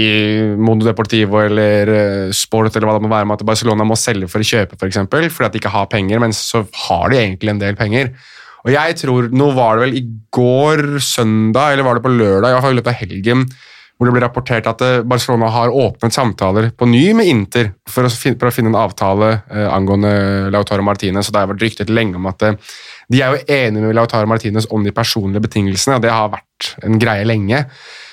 Mondo 0.54 0.86
Deportivo 0.86 1.40
eller 1.42 1.90
eh, 1.90 2.34
Sport 2.34 2.76
eller 2.76 2.86
hva 2.86 2.94
det 2.98 3.04
må 3.06 3.10
være 3.10 3.26
med 3.26 3.40
at 3.40 3.48
Barcelona 3.48 3.86
må 3.86 3.98
selge 3.98 4.28
for 4.30 4.44
å 4.44 4.46
kjøpe, 4.46 4.78
for 4.78 4.86
eksempel, 4.86 5.26
fordi 5.32 5.48
at 5.48 5.56
de 5.56 5.62
ikke 5.62 5.74
har 5.74 5.90
penger, 5.90 6.22
men 6.22 6.34
så 6.36 6.62
har 6.86 7.10
de 7.10 7.18
egentlig 7.18 7.54
en 7.54 7.62
del 7.62 7.78
penger. 7.78 8.12
Og 8.64 8.72
jeg 8.72 8.96
tror, 9.02 9.28
Nå 9.34 9.50
var 9.56 9.76
det 9.76 9.88
vel 9.88 9.98
i 9.98 10.04
går 10.32 10.98
søndag, 11.02 11.74
eller 11.74 11.86
var 11.86 11.98
det 11.98 12.04
på 12.06 12.14
lørdag, 12.14 12.48
i 12.48 12.54
hvert 12.54 12.64
fall 12.64 12.76
i 12.76 12.78
løpet 12.78 12.92
av 12.94 13.00
helgen, 13.02 13.42
hvor 13.94 14.08
det 14.08 14.14
ble 14.14 14.22
rapportert 14.24 14.70
at 14.70 14.84
eh, 14.86 15.02
Barcelona 15.06 15.50
har 15.54 15.74
åpnet 15.74 16.14
samtaler 16.14 16.70
på 16.74 16.88
ny 16.90 17.02
med 17.18 17.30
Inter 17.30 17.72
for 17.90 18.06
å 18.06 18.10
finne, 18.10 18.38
for 18.40 18.50
å 18.50 18.54
finne 18.54 18.72
en 18.72 18.80
avtale 18.80 19.30
eh, 19.50 19.66
angående 19.70 20.14
Lautaro 20.54 20.86
Martinez. 20.86 21.28
og 21.28 21.34
Det 21.34 21.42
har 21.42 21.52
vært 21.52 21.66
ryktet 21.66 21.92
lenge 21.92 22.18
om 22.18 22.30
at 22.30 22.46
eh, 22.46 22.72
de 23.10 23.20
er 23.20 23.34
jo 23.34 23.44
enige 23.58 23.84
med 23.84 23.98
Lautaro 23.98 24.30
Martinez 24.30 24.66
om 24.74 24.86
de 24.86 24.94
personlige 24.94 25.44
betingelsene, 25.44 25.98
og 25.98 26.06
det 26.06 26.14
har 26.14 26.32
vært 26.32 26.72
en 26.86 26.98
greie 27.02 27.26
lenge. 27.28 27.66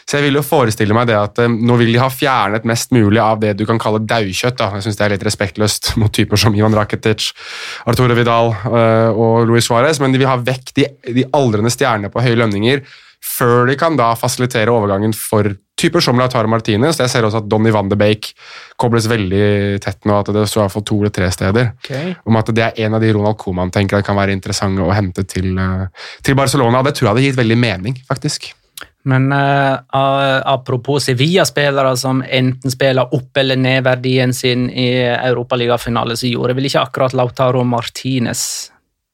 Så 0.06 0.18
jeg 0.18 0.28
vil 0.28 0.40
jo 0.40 0.46
forestille 0.46 0.96
meg 0.98 1.10
det 1.10 1.18
at 1.20 1.44
eh, 1.44 1.52
nå 1.52 1.78
vil 1.82 1.94
de 1.94 2.02
ha 2.02 2.10
fjernet 2.14 2.68
mest 2.68 2.94
mulig 2.96 3.22
av 3.24 3.42
det 3.44 3.54
du 3.60 3.66
kan 3.70 3.80
kalle 3.82 4.04
daukjøtt. 4.06 4.58
da. 4.60 4.72
Jeg 4.78 4.88
syns 4.88 5.00
det 5.00 5.08
er 5.08 5.16
litt 5.16 5.28
respektløst 5.28 5.94
mot 6.02 6.14
typer 6.14 6.40
som 6.40 6.56
Ivan 6.58 6.76
Rakitic, 6.78 7.32
Arturo 7.90 8.18
Vidal 8.18 8.54
eh, 8.72 9.10
og 9.12 9.48
Luis 9.50 9.70
Suárez, 9.70 10.02
men 10.04 10.14
de 10.14 10.22
vil 10.22 10.32
ha 10.32 10.40
vekk 10.42 10.76
de, 10.78 10.90
de 11.22 11.30
aldrende 11.38 11.74
stjernene 11.74 12.12
på 12.14 12.24
høye 12.24 12.40
lønninger 12.40 12.86
før 13.22 13.68
de 13.70 13.76
kan 13.78 13.98
da 13.98 14.12
fasilitere 14.18 14.74
overgangen 14.74 15.14
for 15.14 15.52
typer 15.82 16.04
som 16.04 16.20
Lautaro 16.20 16.50
Martinez. 16.50 17.00
Jeg 17.02 17.10
ser 17.10 17.26
også 17.26 17.42
at 17.42 17.50
Donny 17.50 17.72
van 17.74 17.90
de 17.90 17.98
Bake 17.98 18.34
kobles 18.82 19.08
veldig 19.10 19.82
tett 19.84 20.06
nå, 20.10 20.20
at 20.22 20.32
det 20.34 20.48
står 20.50 20.66
iallfall 20.66 20.86
to 20.88 21.00
eller 21.02 21.14
tre 21.16 21.30
steder. 21.34 21.72
Om 22.26 22.40
at 22.42 22.54
det 22.58 22.66
er 22.68 22.82
en 22.86 22.98
av 22.98 23.04
de 23.04 23.12
Ronald 23.16 23.40
Koeman 23.42 23.74
tenker 23.74 24.00
at 24.00 24.08
kan 24.08 24.18
være 24.18 24.36
interessante 24.36 24.86
å 24.86 24.94
hente 24.94 25.26
til, 25.30 25.54
eh, 25.58 25.88
til 26.26 26.38
Barcelona. 26.38 26.84
Det 26.86 26.96
tror 26.98 27.08
jeg 27.08 27.14
hadde 27.16 27.28
gitt 27.30 27.42
veldig 27.42 27.58
mening, 27.58 28.02
faktisk. 28.10 28.52
Men 29.10 29.32
uh, 29.34 29.80
apropos 30.46 31.08
Sevilla-spillere 31.08 31.96
som 31.98 32.22
enten 32.22 32.74
spiller 32.74 33.16
opp 33.16 33.38
eller 33.38 33.58
ned 33.58 33.84
verdien 33.88 34.34
sin 34.34 34.68
i 34.70 34.92
europaligafinale, 35.02 36.18
så 36.18 36.30
gjorde 36.30 36.58
vel 36.58 36.70
ikke 36.70 36.84
akkurat 36.86 37.18
Lautaro 37.18 37.64
Martinez 37.66 38.44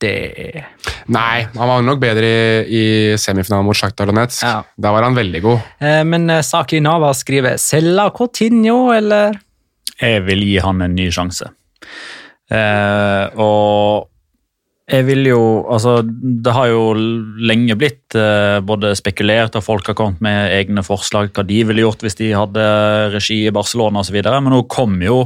det. 0.02 0.66
Nei, 1.10 1.48
han 1.56 1.70
var 1.72 1.82
nok 1.82 2.02
bedre 2.02 2.28
i, 2.28 2.36
i 2.68 2.84
semifinalen 3.18 3.66
mot 3.66 3.78
Shakhtar 3.78 4.12
Donetsk. 4.12 4.44
Ja. 4.46 4.60
Da 4.76 4.92
var 4.94 5.08
han 5.08 5.18
veldig 5.18 5.42
god. 5.46 5.72
Uh, 5.82 6.04
men 6.10 6.30
uh, 6.30 6.44
Saki 6.46 6.84
Nava 6.84 7.14
skriver 7.18 7.58
Selga 7.62 8.10
Coutinho, 8.16 8.92
eller? 8.94 9.40
Jeg 9.98 10.28
vil 10.28 10.44
gi 10.46 10.60
han 10.62 10.84
en 10.86 10.94
ny 10.94 11.08
sjanse. 11.14 11.50
Eh, 12.48 13.40
og 13.44 14.08
jeg 14.88 15.04
vil 15.08 15.26
jo 15.28 15.42
Altså, 15.68 16.00
det 16.04 16.54
har 16.56 16.70
jo 16.72 16.84
lenge 16.96 17.76
blitt 17.80 18.16
eh, 18.16 18.60
både 18.64 18.94
spekulert, 18.98 19.58
og 19.60 19.66
folk 19.66 19.90
har 19.92 19.98
kommet 20.00 20.24
med 20.24 20.54
egne 20.56 20.84
forslag 20.86 21.34
hva 21.36 21.44
de 21.48 21.64
ville 21.68 21.84
gjort 21.84 22.06
hvis 22.06 22.20
de 22.20 22.32
hadde 22.36 22.68
regi 23.16 23.42
i 23.46 23.56
Barcelona 23.56 24.04
osv., 24.04 24.22
men 24.24 24.54
nå 24.54 24.62
kom 24.72 24.96
jo 25.04 25.26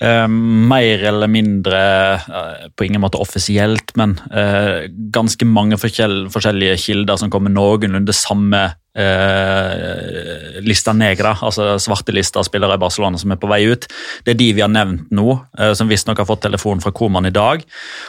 eh, 0.00 0.26
mer 0.28 1.04
eller 1.12 1.28
mindre, 1.28 1.82
eh, 2.14 2.66
på 2.72 2.88
ingen 2.88 3.04
måte 3.04 3.20
offisielt, 3.20 3.92
men 4.00 4.16
eh, 4.32 4.88
ganske 5.12 5.48
mange 5.48 5.78
forskjell, 5.80 6.26
forskjellige 6.32 6.80
kilder 6.86 7.20
som 7.20 7.32
kommer 7.32 7.52
noenlunde 7.52 8.16
samme 8.16 8.64
eh, 8.96 10.60
lista 10.66 10.92
negra, 10.96 11.36
altså 11.40 11.76
svartelista 11.82 12.42
spillere 12.44 12.78
i 12.78 12.82
Barcelona 12.82 13.18
som 13.20 13.32
er 13.32 13.40
på 13.40 13.50
vei 13.50 13.62
ut. 13.68 13.86
Det 14.24 14.34
er 14.34 14.40
de 14.40 14.50
vi 14.56 14.64
har 14.64 14.72
nevnt 14.72 15.10
nå, 15.14 15.38
eh, 15.58 15.72
som 15.76 15.90
visstnok 15.90 16.18
har 16.22 16.28
fått 16.28 16.44
telefon 16.46 16.80
fra 16.82 16.92
Koman 16.96 17.28
i 17.28 17.34
dag. 17.34 17.62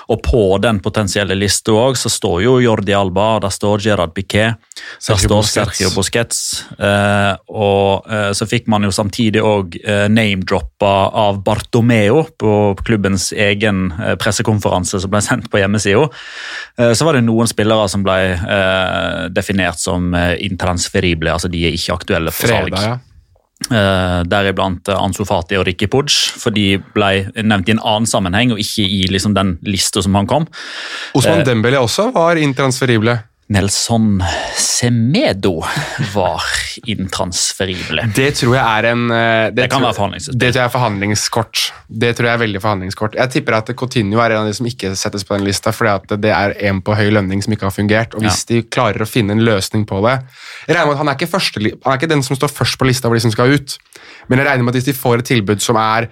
Og 0.08 0.22
på 0.26 0.44
den 0.64 0.80
potensielle 0.84 1.36
lista 1.38 1.76
òg 1.76 1.98
så 2.00 2.12
står 2.12 2.42
jo 2.46 2.58
Jordi 2.64 2.96
Alba, 2.96 3.38
der 3.44 3.54
står 3.54 3.84
Gerard 3.84 4.16
Piquet, 4.16 4.58
der 5.08 5.22
står. 5.22 5.44
Sergio 5.48 5.92
Busquets. 5.96 6.42
Eh, 6.78 7.34
og 7.52 8.08
eh, 8.12 8.32
så 8.38 8.48
fikk 8.50 8.68
man 8.72 8.86
jo 8.86 8.94
samtidig 8.94 9.44
òg 9.44 9.78
eh, 9.82 10.06
name-droppa 10.12 10.94
av 11.18 11.42
Bartomeo 11.46 12.24
på 12.40 12.54
klubbens 12.86 13.32
egen 13.34 13.92
eh, 13.98 14.16
pressekonferanse 14.20 15.02
som 15.04 15.14
ble 15.14 15.22
sendt 15.26 15.50
på 15.52 15.62
hjemmesida. 15.62 16.08
Eh, 16.80 16.94
så 16.98 17.08
var 17.08 17.18
det 17.18 17.26
noen 17.28 17.50
spillere 17.50 17.88
som 17.92 18.06
ble 18.06 18.18
eh, 18.38 19.28
definert 19.34 19.82
som 19.82 20.14
eh, 20.18 20.36
intransferible, 20.78 21.34
altså 21.34 21.50
de 21.52 21.66
er 21.68 21.76
ikke 21.76 21.98
aktuelle 21.98 22.34
for 22.34 22.54
salg. 22.54 22.74
Fredag, 22.74 22.88
ja. 22.94 23.04
Uh, 23.72 24.22
deriblant 24.30 24.86
eh, 24.86 25.00
Ansu 25.02 25.24
Fati 25.26 25.58
og 25.58 25.66
Ricky 25.66 25.88
Pudge, 25.90 26.30
for 26.38 26.54
de 26.54 26.78
ble 26.94 27.26
nevnt 27.42 27.72
i 27.72 27.74
en 27.74 27.82
annen 27.82 28.06
sammenheng 28.06 28.54
og 28.54 28.62
ikke 28.62 28.86
i 28.86 29.08
liksom, 29.10 29.34
den 29.34 29.56
lista 29.66 30.04
som 30.06 30.14
han 30.14 30.30
kom. 30.30 30.46
Osman 31.18 31.42
uh, 31.42 31.46
Dembele 31.48 31.82
også 31.82 32.12
var 32.14 32.38
intransferible. 32.38 33.18
Nelson 33.50 34.20
Semedo 34.60 35.62
var 36.14 36.44
intransferible. 36.84 38.04
Det 38.16 38.34
tror 38.42 38.58
jeg 38.58 38.64
er 38.82 38.88
en 38.92 39.06
Det, 39.08 39.56
Det 39.56 39.70
kan 39.72 39.80
tror- 39.80 39.86
være 39.88 39.96
forhandlingskort. 39.96 40.38
Det 40.40 40.50
tror 40.52 40.60
jeg 40.60 40.66
er 40.66 40.74
forhandlingskort. 40.74 41.62
Det 41.88 42.16
tror 42.18 42.26
jeg 42.28 42.34
er 42.34 42.42
veldig 42.44 42.62
forhandlingskort. 42.62 43.16
Jeg 43.16 43.30
tipper 43.32 43.54
at 43.58 43.72
Coutinho 43.76 44.20
er 44.20 44.32
en 44.36 44.42
av 44.44 44.48
de 44.48 44.54
som 44.54 44.66
ikke 44.68 44.92
settes 45.00 45.24
på 45.24 45.38
den 45.38 45.46
lista, 45.48 45.72
fordi 45.72 45.90
at 45.96 46.22
det 46.22 46.32
er 46.32 46.54
en 46.70 46.82
på 46.82 46.94
høy 46.96 47.10
lønning 47.10 47.42
som 47.44 47.54
ikke 47.54 47.64
har 47.70 47.72
fungert. 47.72 48.14
Og 48.16 48.22
hvis 48.22 48.44
de 48.46 48.62
klarer 48.64 49.00
å 49.02 49.08
finne 49.08 49.32
en 49.32 49.40
løsning 49.46 49.86
på 49.88 50.02
det 50.04 50.20
Jeg 50.68 50.76
regner 50.76 50.86
med 50.88 50.94
at 50.94 50.98
Han 50.98 51.08
er 51.08 51.26
første, 51.26 51.60
han 51.86 51.94
er 51.94 51.98
ikke 51.98 52.10
den 52.10 52.24
som 52.24 52.36
står 52.36 52.50
først 52.52 52.78
på 52.78 52.86
lista 52.86 53.08
over 53.08 53.16
de 53.16 53.22
som 53.22 53.32
skal 53.32 53.54
ut, 53.54 53.78
men 54.28 54.40
jeg 54.40 54.48
regner 54.48 54.64
med 54.64 54.76
at 54.76 54.82
hvis 54.84 54.92
de 54.94 55.00
får 55.00 55.20
et 55.20 55.26
tilbud 55.26 55.62
som 55.62 55.76
er 55.78 56.10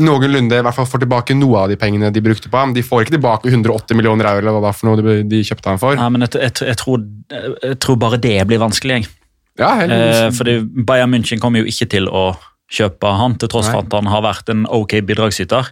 noenlunde, 0.00 0.58
i 0.58 0.64
hvert 0.66 0.76
fall 0.76 0.88
får 0.90 1.04
tilbake 1.04 1.36
noe 1.38 1.64
av 1.64 1.70
de 1.70 1.76
pengene 1.78 2.10
de 2.10 2.22
brukte 2.24 2.50
på 2.50 2.58
ham 2.58 2.72
De 2.74 2.82
får 2.82 3.04
ikke 3.04 3.14
tilbake 3.14 3.50
180 3.52 3.98
millioner 3.98 4.26
euro 4.30 4.42
eller 4.42 4.56
hva 4.56 4.62
det 4.62 4.66
var 4.66 4.78
for 4.78 4.90
noe 4.90 4.98
de, 4.98 5.20
de 5.30 5.42
kjøpte 5.46 5.70
ham 5.70 5.82
for. 5.82 5.98
Nei, 6.00 6.08
men 6.16 6.26
jeg, 6.26 6.34
jeg, 6.42 6.56
jeg, 6.70 6.78
tror, 6.80 7.04
jeg 7.30 7.78
tror 7.82 8.00
bare 8.02 8.18
det 8.22 8.38
blir 8.50 8.62
vanskelig. 8.62 9.04
Jeg. 9.04 9.12
Ja, 9.60 9.70
helt, 9.78 9.94
Eh, 9.94 10.30
fordi 10.34 10.58
Bayern 10.86 11.14
München 11.14 11.42
kommer 11.42 11.62
jo 11.62 11.70
ikke 11.70 11.86
til 11.94 12.10
å 12.10 12.32
kjøpe 12.74 13.10
han, 13.20 13.36
til 13.38 13.50
tross 13.52 13.68
for 13.70 13.84
at 13.84 13.94
han 13.94 14.08
har 14.10 14.24
vært 14.24 14.50
en 14.50 14.64
ok 14.66 14.96
bidragsyter. 15.06 15.70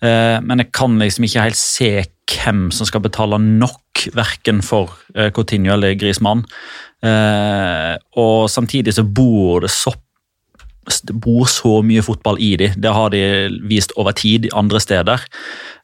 Eh, 0.00 0.38
men 0.44 0.62
jeg 0.62 0.72
kan 0.76 0.96
liksom 1.00 1.26
ikke 1.26 1.44
helt 1.48 1.60
se 1.60 1.90
hvem 2.28 2.68
som 2.74 2.88
skal 2.88 3.04
betale 3.04 3.40
nok, 3.42 4.06
verken 4.14 4.62
for 4.64 4.94
eh, 5.16 5.32
Coutinho 5.34 5.74
eller 5.74 5.96
Grismann. 5.98 6.44
Eh, 7.04 7.94
og 8.20 8.48
samtidig 8.52 8.94
så 8.96 9.04
bor 9.04 9.64
det 9.66 9.72
så 9.74 9.92
det 11.08 11.16
bor 11.22 11.48
så 11.50 11.78
mye 11.86 12.04
fotball 12.04 12.40
i 12.42 12.54
de. 12.60 12.70
Det 12.76 12.94
har 12.94 13.12
de 13.14 13.22
vist 13.70 13.94
over 14.00 14.16
tid 14.16 14.48
andre 14.56 14.80
steder. 14.82 15.26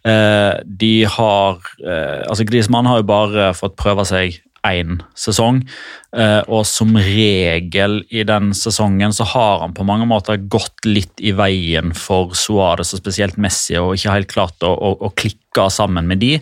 Eh, 0.07 0.55
de 0.65 0.95
har 1.09 1.61
eh, 1.85 2.25
altså 2.29 2.47
Griezmann 2.49 2.89
har 2.91 3.01
jo 3.03 3.09
bare 3.09 3.53
fått 3.57 3.79
prøve 3.81 4.07
seg 4.09 4.41
én 4.65 4.99
sesong, 5.19 5.61
eh, 6.17 6.41
og 6.49 6.65
som 6.69 6.95
regel 6.97 7.99
i 8.09 8.25
den 8.25 8.55
sesongen 8.57 9.13
så 9.13 9.27
har 9.35 9.61
han 9.61 9.77
på 9.77 9.85
mange 9.85 10.09
måter 10.09 10.41
gått 10.41 10.89
litt 10.89 11.21
i 11.21 11.35
veien 11.37 11.93
for 11.97 12.33
Suárez 12.39 12.95
og 12.97 13.03
spesielt 13.03 13.37
Messi, 13.37 13.77
og 13.81 13.95
ikke 13.99 14.17
helt 14.17 14.33
klart 14.33 14.65
å, 14.65 14.73
å, 14.73 14.95
å 15.05 15.13
klikke 15.13 15.69
sammen 15.73 16.09
med 16.09 16.23
de. 16.25 16.39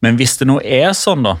Men 0.00 0.16
hvis 0.20 0.38
det 0.40 0.48
nå 0.48 0.60
er 0.64 0.94
sånn, 0.96 1.26
da, 1.26 1.36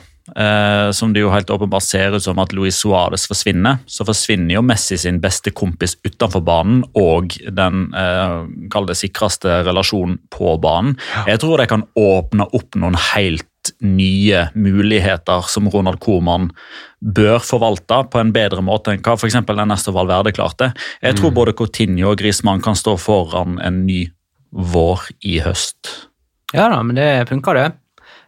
som 0.94 1.12
det 1.14 1.24
jo 1.24 1.32
helt 1.32 1.50
åpenbart 1.50 1.84
ser 1.84 2.14
ut 2.16 2.24
som 2.24 2.38
at 2.42 2.52
Luis 2.56 2.78
Suárez 2.78 3.26
forsvinner, 3.28 3.80
så 3.86 4.06
forsvinner 4.06 4.54
jo 4.56 4.62
Messi 4.64 4.98
sin 5.00 5.20
beste 5.22 5.50
kompis 5.50 5.96
utenfor 6.06 6.44
banen 6.46 6.84
og 6.98 7.34
den 7.50 7.88
eh, 7.96 8.80
det 8.90 8.96
sikreste 8.98 9.60
relasjonen 9.66 10.18
på 10.32 10.56
banen. 10.62 10.96
Jeg 11.28 11.42
tror 11.42 11.60
det 11.60 11.70
kan 11.70 11.86
åpne 11.98 12.46
opp 12.56 12.78
noen 12.78 12.98
helt 13.12 13.46
nye 13.84 14.46
muligheter 14.54 15.44
som 15.52 15.68
Ronald 15.68 16.00
Koeman 16.00 16.48
bør 17.00 17.42
forvalte 17.44 18.02
på 18.12 18.20
en 18.20 18.32
bedre 18.34 18.64
måte 18.64 18.94
enn 18.94 19.02
hva 19.04 19.16
f.eks. 19.18 19.36
Ernesto 19.42 19.92
Valverde 19.94 20.32
klarte. 20.36 20.72
Jeg 21.04 21.18
tror 21.18 21.34
både 21.36 21.56
Coutinho 21.56 22.12
og 22.12 22.20
Griezmann 22.20 22.64
kan 22.64 22.78
stå 22.78 22.96
foran 23.00 23.60
en 23.62 23.84
ny 23.86 24.06
vår 24.50 25.10
i 25.28 25.38
høst. 25.44 25.92
Ja 26.54 26.66
da, 26.72 26.80
men 26.82 26.98
det 26.98 27.28
funker, 27.30 27.54
det. 27.54 27.68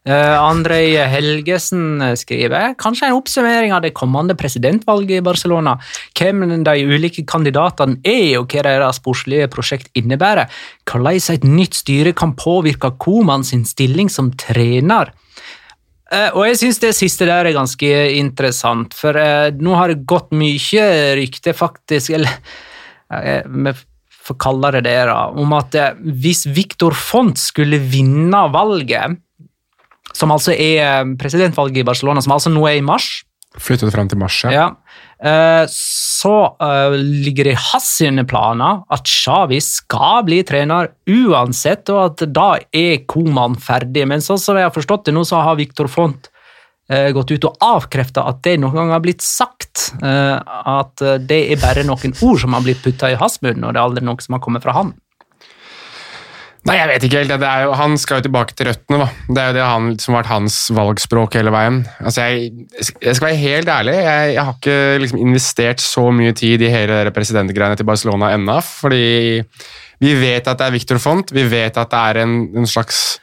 Uh, 0.02 0.34
Andrej 0.34 0.96
Helgesen 1.06 2.02
skriver 2.18 2.72
kanskje 2.74 3.06
en 3.06 3.20
oppsummering 3.20 3.70
av 3.70 3.84
det 3.84 3.92
kommende 3.94 4.34
presidentvalget 4.34 5.20
i 5.20 5.22
Barcelona. 5.22 5.76
Hvem 6.18 6.42
de 6.66 6.74
ulike 6.90 7.22
kandidatene 7.22 8.00
er, 8.02 8.40
og 8.40 8.50
hva 8.50 8.64
deres 8.66 8.98
sportslige 8.98 9.46
prosjekt 9.52 9.92
innebærer. 9.94 10.50
Hvordan 10.90 11.22
et 11.36 11.46
nytt 11.46 11.78
styre 11.78 12.16
kan 12.18 12.34
påvirke 12.34 12.90
Koman 12.98 13.46
sin 13.46 13.62
stilling 13.62 14.10
som 14.10 14.32
trener. 14.34 15.14
Uh, 16.10 16.34
og 16.34 16.48
jeg 16.48 16.58
syns 16.64 16.82
det 16.82 16.94
siste 16.98 17.30
der 17.30 17.46
er 17.46 17.54
ganske 17.54 17.94
interessant, 18.18 18.98
for 18.98 19.14
uh, 19.14 19.54
nå 19.54 19.78
har 19.78 19.94
det 19.94 20.02
gått 20.02 20.34
mye 20.34 20.90
rykte, 21.22 21.54
faktisk, 21.54 22.18
eller 22.18 22.42
vi 23.12 23.70
får 24.24 24.36
kalle 24.40 24.70
det 24.72 24.86
det, 24.86 25.00
da, 25.04 25.26
om 25.36 25.50
at 25.52 25.76
hvis 26.00 26.46
Victor 26.48 26.96
Font 26.96 27.36
skulle 27.38 27.76
vinne 27.92 28.40
valget, 28.54 29.20
som 30.16 30.32
altså 30.34 30.54
er 30.54 30.78
eh, 30.84 31.12
presidentvalget 31.20 31.82
i 31.82 31.86
Barcelona, 31.86 32.22
som 32.24 32.34
altså 32.36 32.52
nå 32.52 32.64
er 32.68 32.80
i 32.80 32.86
mars, 32.86 33.22
Flyttet 33.60 33.92
fram 33.92 34.06
til 34.08 34.16
mars, 34.16 34.38
ja. 34.46 34.52
ja. 34.54 34.62
Eh, 35.28 35.66
så 35.68 36.36
eh, 36.56 36.94
ligger 36.96 37.44
det 37.44 37.52
i 37.52 37.58
hans 37.60 37.90
sine 37.98 38.22
planer 38.24 38.78
at 38.88 39.04
Xavi 39.04 39.58
skal 39.60 40.22
bli 40.24 40.38
trener 40.48 40.88
uansett, 41.04 41.92
og 41.92 42.00
at 42.06 42.24
da 42.32 42.46
er 42.72 43.02
Koman 43.04 43.58
ferdig. 43.60 44.06
Men 44.08 44.24
sånn 44.24 44.40
som 44.40 44.56
jeg 44.56 44.64
har 44.64 44.72
forstått 44.72 45.10
det 45.10 45.12
nå, 45.12 45.26
så 45.28 45.42
har 45.44 45.60
Victor 45.60 45.92
Font 45.92 46.30
gått 46.88 47.30
ut 47.30 47.44
og 47.46 47.62
avkrefta 47.64 48.24
at 48.28 48.40
det 48.44 48.56
noen 48.60 48.74
gang 48.76 48.90
har 48.92 49.04
blitt 49.04 49.22
sagt. 49.24 49.92
At 50.02 51.00
det 51.24 51.38
er 51.54 51.60
bare 51.60 51.84
noen 51.88 52.12
ord 52.24 52.40
som 52.42 52.56
har 52.56 52.64
blitt 52.64 52.82
putta 52.84 53.12
i 53.12 53.16
hans 53.20 53.38
munn, 53.44 53.62
og 53.62 53.72
det 53.72 53.78
er 53.78 53.84
aldri 53.84 54.04
noe 54.04 54.24
som 54.24 54.36
har 54.36 54.42
kommet 54.44 54.64
fra 54.64 54.74
han. 54.76 54.96
Nei, 56.62 56.76
jeg 56.78 56.88
vet 56.92 57.04
ikke 57.08 57.20
helt. 57.24 57.32
Jo, 57.64 57.72
han 57.74 57.96
skal 57.98 58.20
jo 58.20 58.26
tilbake 58.28 58.54
til 58.54 58.68
røttene. 58.68 59.00
da. 59.02 59.08
Det 59.26 59.42
er 59.42 59.48
jo 59.50 59.56
det 59.56 59.64
han, 59.66 59.88
som 59.98 60.14
har 60.14 60.22
vært 60.22 60.30
hans 60.30 60.58
valgspråk 60.70 61.34
hele 61.40 61.50
veien. 61.50 61.80
Altså, 61.98 62.28
Jeg, 62.30 62.68
jeg 63.02 63.18
skal 63.18 63.28
være 63.32 63.40
helt 63.40 63.72
ærlig, 63.72 63.96
jeg, 63.98 64.34
jeg 64.36 64.44
har 64.46 64.54
ikke 64.60 64.76
liksom 65.02 65.22
investert 65.24 65.82
så 65.82 66.04
mye 66.14 66.36
tid 66.38 66.62
i 66.62 66.70
hele 66.70 67.00
presidentgreiene 67.10 67.80
til 67.80 67.88
Barcelona 67.88 68.30
ennå. 68.36 68.60
Fordi 68.62 69.42
vi 70.02 70.14
vet 70.18 70.46
at 70.46 70.58
det 70.62 70.68
er 70.68 70.76
Victor 70.76 71.02
Font, 71.02 71.34
vi 71.34 71.48
vet 71.50 71.76
at 71.78 71.90
det 71.90 72.04
er 72.12 72.22
en, 72.22 72.38
en 72.62 72.70
slags 72.70 73.18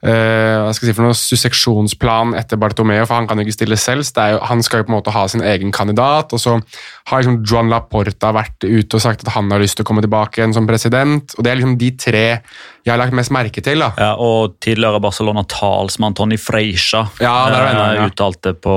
hva 0.00 0.72
skal 0.72 0.86
jeg 0.88 0.94
si 0.94 0.96
for 0.96 1.04
noe, 1.04 1.16
susseksjonsplan 1.16 2.32
etter 2.38 2.56
Bartomeo, 2.60 3.04
for 3.04 3.18
han 3.18 3.26
kan 3.28 3.36
jo 3.36 3.44
ikke 3.44 3.58
stille 3.58 3.76
selv. 3.76 4.06
jo, 4.16 4.38
Han 4.48 4.62
skal 4.64 4.80
jo 4.80 4.86
på 4.88 4.92
en 4.94 4.96
måte 4.96 5.12
ha 5.12 5.26
sin 5.28 5.42
egen 5.44 5.72
kandidat. 5.72 6.32
og 6.32 6.40
så 6.40 6.60
har 7.06 7.20
liksom 7.20 7.44
Joan 7.44 7.68
Laporta 7.68 8.32
vært 8.32 8.64
ute 8.64 8.96
og 8.96 9.00
sagt 9.00 9.26
at 9.26 9.34
han 9.34 9.50
har 9.50 9.60
lyst 9.60 9.76
til 9.76 9.84
å 9.84 9.88
komme 9.88 10.00
tilbake 10.00 10.40
igjen 10.40 10.54
som 10.54 10.66
president. 10.66 11.34
og 11.36 11.44
Det 11.44 11.50
er 11.50 11.56
liksom 11.56 11.76
de 11.76 11.90
tre 11.90 12.40
jeg 12.90 12.96
har 12.96 13.02
lagt 13.04 13.16
mest 13.16 13.32
merke 13.34 13.62
til. 13.64 13.82
da. 13.82 13.90
Ja, 13.98 14.10
og 14.18 14.56
tidligere 14.62 15.00
Barcelona-talsmann 15.02 16.16
Tony 16.18 16.38
Freisha 16.40 17.04
Ja, 17.22 17.34
der 17.52 17.78
ja. 17.96 18.06
uttalte 18.08 18.52
på 18.58 18.74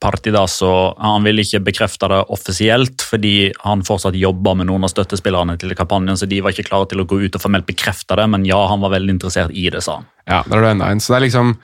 Partidas 0.00 0.60
og 0.66 1.00
Han 1.00 1.26
vil 1.26 1.42
ikke 1.42 1.62
bekrefte 1.70 2.08
det 2.10 2.22
offisielt, 2.32 3.02
fordi 3.02 3.50
han 3.64 3.84
fortsatt 3.86 4.18
jobber 4.18 4.56
med 4.60 4.70
noen 4.70 4.86
av 4.86 4.92
støttespillerne 4.92 5.58
til 5.60 5.74
kampanjen, 5.78 6.18
så 6.18 6.28
de 6.30 6.40
var 6.44 6.54
ikke 6.54 6.68
klare 6.70 6.88
til 6.90 7.02
å 7.02 7.08
gå 7.08 7.20
ut 7.24 7.36
og 7.36 7.42
formelt 7.42 7.68
bekrefte 7.68 8.16
det, 8.18 8.26
men 8.30 8.46
ja, 8.48 8.60
han 8.70 8.82
var 8.82 8.94
veldig 8.94 9.18
interessert 9.18 9.54
i 9.54 9.68
det, 9.72 9.82
sa 9.84 10.00
han. 10.00 10.08
Ja, 10.30 10.42
der 10.46 10.60
er 10.60 10.68
det 10.68 10.74
enda 10.76 10.90
en. 10.92 11.02
Så 11.02 11.14
det 11.14 11.20
er 11.20 11.26
liksom 11.28 11.54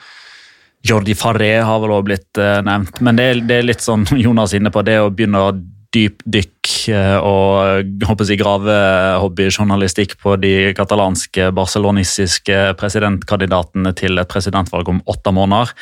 Jordi 0.87 1.17
Farré 1.19 1.53
har 1.67 1.81
vel 1.83 1.95
også 1.95 2.07
blitt 2.07 2.41
eh, 2.43 2.61
nevnt, 2.67 3.01
men 3.05 3.19
det 3.19 3.25
er, 3.31 3.41
det 3.49 3.57
er 3.61 3.71
litt 3.71 3.85
sånn 3.85 4.07
Jonas 4.25 4.55
inne 4.57 4.73
på, 4.75 4.85
det 4.87 5.01
å 5.03 5.11
begynne 5.11 5.43
å 5.43 5.55
dypdykk 5.95 6.73
eh, 6.93 7.19
og 7.21 7.51
eh, 7.83 8.07
håper 8.09 8.31
jeg, 8.31 8.41
grave 8.41 8.77
hobbyjournalistikk 9.23 10.17
på 10.23 10.37
de 10.43 10.73
katalanske 10.77 11.51
barcelonisiske 11.57 12.59
presidentkandidatene 12.81 13.95
til 13.99 14.19
et 14.23 14.31
presidentvalg 14.31 14.91
om 14.93 15.03
åtte 15.11 15.35
måneder. 15.35 15.73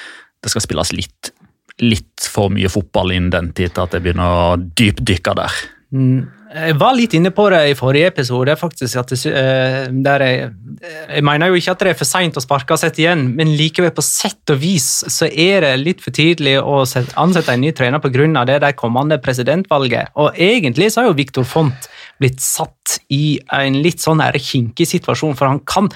Det 0.45 0.53
skal 0.53 0.65
spilles 0.65 0.93
litt, 0.97 1.33
litt 1.83 2.29
for 2.31 2.53
mye 2.53 2.71
fotball 2.73 3.15
innen 3.15 3.33
den 3.33 3.53
tid 3.57 3.75
til 3.75 3.87
at 3.87 3.97
jeg 3.97 4.05
begynner 4.05 4.41
å 4.45 4.57
dypdykke 4.61 5.37
der. 5.41 5.61
Mm, 5.95 6.25
Jeg 6.55 6.77
var 6.79 6.93
litt 6.95 7.15
inne 7.19 7.33
på 7.35 7.49
det 7.51 7.61
i 7.73 7.75
forrige 7.75 8.13
episode, 8.13 8.55
faktisk. 8.55 9.01
At 9.01 9.11
det, 9.11 9.19
eh, 9.27 9.89
der 10.07 10.23
jeg, 10.23 10.51
jeg 11.09 11.25
mener 11.27 11.51
jo 11.51 11.59
ikke 11.59 11.75
at 11.75 11.83
det 11.83 11.91
er 11.91 11.99
for 11.99 12.07
seint 12.07 12.39
å 12.39 12.43
sparke 12.45 12.77
og 12.77 12.79
sette 12.79 13.03
igjen, 13.03 13.25
men 13.35 13.51
likevel, 13.59 13.91
på 13.95 14.05
sett 14.07 14.53
og 14.55 14.61
vis, 14.63 14.87
så 15.11 15.27
er 15.27 15.67
det 15.67 15.73
litt 15.83 16.05
for 16.05 16.15
tidlig 16.15 16.55
å 16.63 16.85
ansette 16.85 17.51
en 17.51 17.65
ny 17.65 17.73
trener 17.75 17.99
pga. 17.99 18.45
det 18.47 18.61
der 18.63 18.79
kommende 18.79 19.19
presidentvalget. 19.19 20.15
Og 20.15 20.39
egentlig 20.39 20.93
så 20.93 21.03
har 21.03 21.11
jo 21.11 21.19
Viktor 21.19 21.45
Font 21.45 21.91
blitt 22.23 22.39
satt 22.41 23.01
i 23.11 23.41
en 23.51 23.83
litt 23.83 23.99
sånn 23.99 24.23
kinkig 24.23 24.87
situasjon, 24.87 25.35
for 25.35 25.51
han 25.51 25.59
kan 25.67 25.91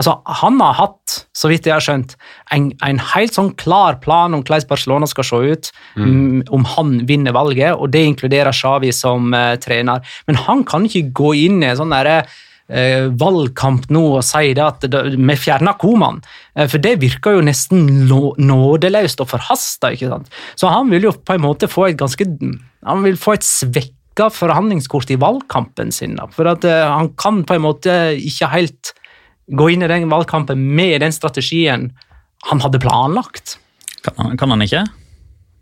Altså, 0.00 0.16
Han 0.40 0.58
har 0.62 0.78
hatt, 0.78 1.18
så 1.36 1.50
vidt 1.50 1.68
jeg 1.68 1.76
har 1.76 1.84
skjønt, 1.84 2.16
en, 2.54 2.70
en 2.86 3.02
helt 3.14 3.36
sånn 3.36 3.52
klar 3.60 4.00
plan 4.02 4.34
om 4.34 4.42
hvordan 4.42 4.66
Barcelona 4.70 5.08
skal 5.10 5.28
se 5.28 5.42
ut 5.54 5.70
mm. 5.98 6.48
om 6.54 6.66
han 6.74 6.96
vinner 7.08 7.36
valget, 7.36 7.76
og 7.76 7.92
det 7.94 8.02
inkluderer 8.08 8.54
Xavi 8.54 8.90
som 8.94 9.30
uh, 9.34 9.54
trener. 9.62 10.02
Men 10.26 10.40
han 10.46 10.64
kan 10.66 10.88
ikke 10.88 11.12
gå 11.14 11.34
inn 11.44 11.62
i 11.62 11.70
en 11.70 11.78
sånn 11.78 11.94
derre 11.94 12.24
uh, 12.24 13.06
valgkamp 13.20 13.86
nå 13.94 14.04
og 14.16 14.24
si 14.26 14.54
det 14.56 14.64
at 14.66 14.86
det, 14.90 15.04
vi 15.14 15.38
fjerner 15.38 15.78
Koman, 15.78 16.18
uh, 16.58 16.66
for 16.66 16.82
det 16.82 16.96
virker 17.04 17.38
jo 17.38 17.46
nesten 17.46 17.86
nådeløst 18.08 19.22
og 19.22 19.30
forhasta. 19.30 19.94
Så 19.94 20.74
han 20.74 20.90
vil 20.90 21.06
jo 21.06 21.14
på 21.14 21.38
en 21.38 21.46
måte 21.46 21.70
få 21.70 21.92
et 21.92 22.00
ganske 22.00 22.26
Han 22.84 23.06
vil 23.06 23.16
få 23.20 23.38
et 23.38 23.46
svekka 23.46 24.26
forhandlingskort 24.34 25.14
i 25.14 25.20
valgkampen 25.22 25.94
sin. 25.94 26.18
Da, 26.18 26.26
for 26.34 26.50
at 26.50 26.66
han 26.66 27.14
kan 27.18 27.42
på 27.46 27.56
en 27.56 27.66
måte 27.66 27.94
ikke 28.18 28.50
helt 28.50 28.94
gå 29.46 29.70
inn 29.70 29.82
i 29.82 29.88
den 29.88 30.08
valgkampen 30.08 30.60
med 30.76 31.00
den 31.00 31.12
strategien 31.12 31.90
han 32.48 32.60
hadde 32.60 32.80
planlagt. 32.80 33.58
Kan 34.04 34.14
han, 34.16 34.38
kan 34.38 34.50
han 34.50 34.62
ikke? 34.64 34.84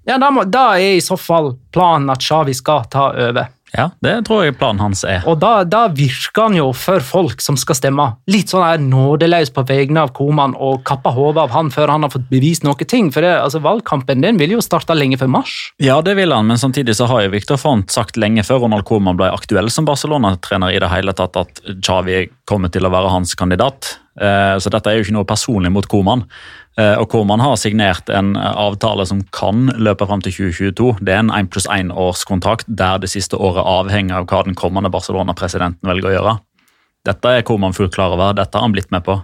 Ja, 0.05 0.19
da, 0.19 0.31
må, 0.35 0.45
da, 0.51 0.73
er 0.79 0.97
i 0.99 1.03
så 1.03 1.17
fall 1.19 1.53
planen 1.75 2.11
at 2.11 2.23
Shawi 2.23 2.55
skal 2.59 2.89
ta 2.91 3.11
over. 3.13 3.53
Ja, 3.73 3.89
det 4.05 4.27
tror 4.29 4.45
jeg 4.45 4.57
planen 4.61 4.83
hans 4.83 5.01
er. 5.09 5.23
Og 5.29 5.39
da, 5.41 5.63
da 5.65 5.87
virker 5.93 6.49
han 6.49 6.57
jo 6.59 6.69
for 6.77 7.01
folk 7.05 7.41
som 7.45 7.57
skal 7.61 7.79
stemme, 7.79 8.09
litt 8.31 8.53
sånn 8.53 8.65
er 8.67 8.83
nådeløs 8.85 9.53
på 9.55 9.65
vegne 9.69 10.05
av 10.05 10.13
Koman 10.17 10.57
og 10.61 10.83
kappa 10.89 11.15
hodet 11.17 11.47
av 11.47 11.55
han 11.57 11.73
før 11.73 11.95
han 11.95 12.05
har 12.05 12.13
fått 12.13 12.29
bevist 12.33 12.67
noe 12.67 12.77
ting. 12.89 13.09
For 13.15 13.25
det, 13.25 13.33
altså, 13.41 13.63
valgkampen 13.65 14.25
den 14.25 14.41
vil 14.41 14.57
jo 14.57 14.65
starte 14.65 14.97
lenge 14.97 15.21
før 15.21 15.33
mars. 15.39 15.57
Ja, 15.83 16.01
det 16.05 16.19
vil 16.21 16.35
han, 16.35 16.51
men 16.51 16.61
samtidig 16.61 16.99
så 16.99 17.09
har 17.11 17.25
jo 17.25 17.33
Viktor 17.33 17.61
Font 17.61 17.93
sagt 17.95 18.21
lenge 18.21 18.45
før 18.47 18.67
Ronald 18.67 18.85
Koman 18.89 19.19
ble 19.21 19.33
aktuell 19.33 19.73
som 19.73 19.89
Barcelona-trener 19.89 20.77
i 20.77 20.81
det 20.83 20.93
hele 20.93 21.17
tatt, 21.17 21.41
at 21.41 21.65
Xavi 21.81 22.27
kommer 22.49 22.73
til 22.73 22.85
å 22.85 22.93
være 22.93 23.13
hans 23.15 23.37
kandidat. 23.39 23.97
Eh, 24.21 24.57
så 24.61 24.73
dette 24.73 24.91
er 24.91 24.99
jo 24.99 25.07
ikke 25.07 25.17
noe 25.17 25.29
personlig 25.29 25.73
mot 25.73 25.89
Koman. 25.89 26.27
Eh, 26.81 26.95
og 26.97 27.13
hvor 27.13 27.27
man 27.29 27.43
har 27.43 27.59
signert 27.61 28.09
en 28.09 28.33
avtale 28.37 29.05
som 29.09 29.21
kan 29.35 29.67
løpe 29.77 30.07
fram 30.09 30.23
til 30.25 30.33
2022. 30.33 31.05
Det 31.05 31.13
er 31.13 31.21
en 31.21 31.35
én 31.35 31.51
pluss 31.53 31.69
én 31.69 31.93
årskontrakt 31.93 32.69
der 32.69 33.03
det 33.03 33.11
siste 33.13 33.37
året 33.37 33.67
avhenger 33.69 34.23
av 34.23 34.31
hva 34.31 34.45
den 34.47 34.57
kommende 34.57 34.93
Barcelona-presidenten 34.93 35.89
velger 35.89 36.09
å 36.09 36.15
gjøre. 36.17 36.37
Dette 37.05 37.35
er 37.35 37.45
hvor 37.45 37.59
man 37.61 37.77
fullt 37.77 37.95
klar 37.95 38.15
over. 38.15 38.33
Dette 38.39 38.57
har 38.57 38.65
han 38.65 38.73
blitt 38.73 38.93
med 38.95 39.05
på. 39.05 39.19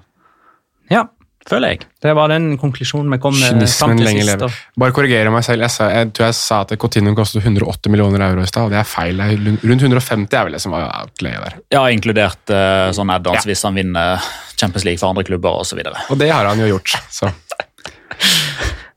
Ja, 0.92 1.06
føler 1.48 1.74
jeg. 1.74 1.86
Det 2.04 2.12
var 2.14 2.30
den 2.32 2.52
konklusjonen 2.60 3.10
vi 3.14 3.18
kom 3.22 3.34
fram 3.34 3.96
til 3.98 4.10
sist. 4.10 4.28
Lever. 4.28 4.58
Bare 4.78 4.94
korrigere 4.96 5.32
meg 5.34 5.46
selv. 5.46 5.64
Jeg, 5.66 5.74
sa, 5.74 5.88
jeg, 5.94 6.10
tror 6.16 6.28
jeg 6.28 6.36
sa 6.38 6.60
at 6.66 6.74
Cotinum 6.80 7.16
kostet 7.18 7.42
108 7.44 7.92
millioner 7.92 8.26
euro 8.28 8.44
i 8.44 8.50
stad, 8.50 8.68
og 8.68 8.74
det 8.74 8.80
er 8.82 8.88
feil. 8.88 9.22
Rundt 9.22 9.86
150 9.88 10.38
er 10.38 10.48
vel 10.48 10.58
det 10.58 10.62
som 10.64 10.76
var 10.76 10.88
outlaye 11.00 11.42
der. 11.44 11.58
Ja, 11.74 11.86
inkludert 11.94 12.54
uh, 12.54 12.88
sånn 12.96 13.12
add-ons 13.14 13.42
ja. 13.42 13.48
hvis 13.50 13.64
han 13.66 13.78
vinner 13.78 14.30
Champions 14.58 14.86
League 14.88 15.00
for 15.00 15.10
andre 15.10 15.26
klubber 15.28 15.60
osv. 15.62 15.80
Og, 15.82 16.00
og 16.14 16.20
det 16.20 16.32
har 16.34 16.48
han 16.50 16.60
jo 16.62 16.70
gjort, 16.74 16.98
så. 17.12 17.32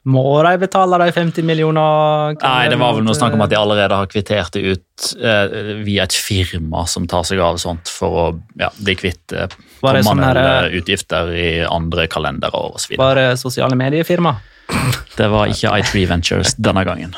Må 0.09 0.41
de 0.41 0.55
betale 0.57 0.97
de 0.97 1.11
50 1.13 1.45
millioner? 1.45 2.33
Nei, 2.41 2.69
det 2.71 2.77
var 2.81 2.95
vel 2.97 3.05
noe 3.05 3.13
snakk 3.13 3.35
om 3.37 3.43
at 3.45 3.51
de 3.51 3.57
allerede 3.59 3.99
har 3.99 4.07
kvittert 4.09 4.55
det 4.55 4.63
ut 4.65 5.09
eh, 5.21 5.57
via 5.85 6.07
et 6.07 6.15
firma 6.17 6.87
som 6.89 7.05
tar 7.09 7.27
seg 7.27 7.41
av 7.45 7.59
sånt 7.61 7.91
for 7.91 8.17
å 8.17 8.23
ja, 8.57 8.71
bli 8.81 8.95
kvitt 8.97 9.35
eh, 9.37 9.51
sånn 9.77 10.23
eh, 10.25 10.71
utgifter 10.79 11.29
i 11.37 11.49
andre 11.67 12.07
kalenderår 12.09 12.79
osv. 12.79 12.95
Var 12.97 13.19
det 13.21 13.27
sosiale 13.41 13.77
mediefirma? 13.77 14.39
Det 15.11 15.27
var 15.27 15.51
ikke 15.51 15.73
i3 15.83 16.01
Ventures 16.07 16.53
denne 16.55 16.81
gangen. 16.87 17.11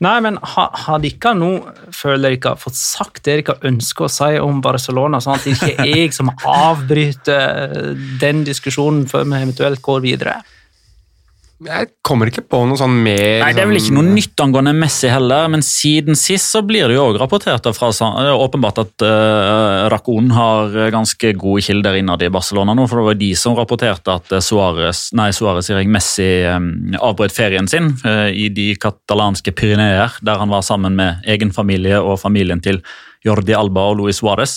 Nei, 0.00 0.14
men 0.24 0.38
har, 0.54 0.70
har 0.86 1.00
dere 1.02 1.32
nå, 1.36 1.50
føler 1.92 2.38
dere, 2.38 2.54
fått 2.56 2.78
sagt 2.78 3.24
det 3.26 3.40
dere 3.42 3.58
ønsker 3.68 4.06
å 4.06 4.12
si 4.14 4.38
om 4.40 4.62
Barcelona, 4.64 5.20
sånn 5.20 5.34
at 5.34 5.44
det 5.44 5.56
ikke 5.58 5.72
er 5.74 5.90
jeg 5.90 6.14
som 6.16 6.30
avbryter 6.30 7.92
den 8.22 8.44
diskusjonen 8.46 9.04
før 9.10 9.26
vi 9.26 9.42
eventuelt 9.42 9.82
går 9.84 10.04
videre? 10.06 10.38
Jeg 11.62 11.88
kommer 12.04 12.30
ikke 12.30 12.44
på 12.48 12.60
noe 12.66 12.78
sånn 12.80 12.94
mer 13.04 13.42
Nei, 13.42 13.50
Det 13.54 13.62
er 13.62 13.68
vel 13.70 13.78
ikke 13.78 13.94
noe 13.94 14.04
sånn- 14.06 14.16
nytt 14.16 14.42
angående 14.44 14.72
Messi 14.76 15.10
heller, 15.12 15.48
men 15.52 15.62
siden 15.62 16.18
sist 16.18 16.50
så 16.50 16.62
blir 16.66 16.88
det 16.88 16.96
jo 16.96 17.04
også 17.10 17.20
rapportert 17.22 17.68
fra 17.76 17.90
åpenbart 17.92 18.80
at 18.82 19.04
uh, 19.06 19.88
Racon 19.92 20.30
har 20.34 20.90
ganske 20.94 21.32
gode 21.38 21.62
kilder 21.62 21.98
innad 22.00 22.22
i 22.22 22.30
Barcelona 22.32 22.74
nå, 22.74 22.88
for 22.88 22.98
det 23.00 23.06
var 23.10 23.20
de 23.20 23.30
som 23.38 23.56
rapporterte 23.58 24.16
at 24.16 24.34
Suarez, 24.42 25.10
nei, 25.12 25.30
jeg, 25.30 25.88
Messi 25.92 26.28
um, 26.48 26.96
avbrøt 26.98 27.34
ferien 27.34 27.68
sin 27.68 27.92
uh, 28.04 28.28
i 28.28 28.48
de 28.48 28.72
katalanske 28.80 29.54
Pyreneer, 29.54 30.18
der 30.22 30.42
han 30.42 30.52
var 30.52 30.62
sammen 30.66 30.96
med 30.98 31.22
egen 31.26 31.52
familie 31.52 32.00
og 32.00 32.20
familien 32.20 32.60
til 32.64 32.82
Jordi 33.26 33.54
Alba 33.54 33.84
og 33.90 34.00
Luis 34.00 34.20
Suárez. 34.22 34.56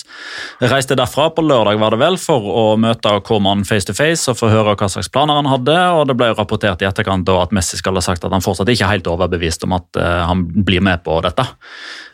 Reiste 0.62 0.96
derfra 0.98 1.28
på 1.34 1.44
lørdag 1.46 1.78
var 1.80 1.94
det 1.94 2.00
vel, 2.02 2.18
for 2.20 2.48
å 2.50 2.64
møte 2.80 3.12
Korman 3.26 3.64
face 3.66 3.88
to 3.88 3.94
face 3.96 4.30
og 4.30 4.38
få 4.40 4.50
høre 4.50 4.74
hva 4.74 4.88
slags 4.90 5.10
planer 5.12 5.38
han 5.38 5.50
hadde. 5.50 5.76
og 5.96 6.08
Det 6.10 6.18
ble 6.18 6.32
rapportert 6.34 6.82
i 6.82 6.88
etterkant 6.88 7.28
at 7.36 7.54
Messi 7.54 7.78
skal 7.78 7.98
ha 7.98 8.04
sagt 8.04 8.24
at 8.26 8.34
han 8.34 8.44
fortsatt 8.44 8.70
ikke 8.72 8.86
er 8.88 8.96
helt 8.96 9.10
overbevist 9.10 9.66
om 9.66 9.76
at 9.78 10.00
uh, 10.00 10.26
han 10.30 10.44
blir 10.66 10.84
med 10.84 11.04
på 11.06 11.20
dette. 11.24 11.46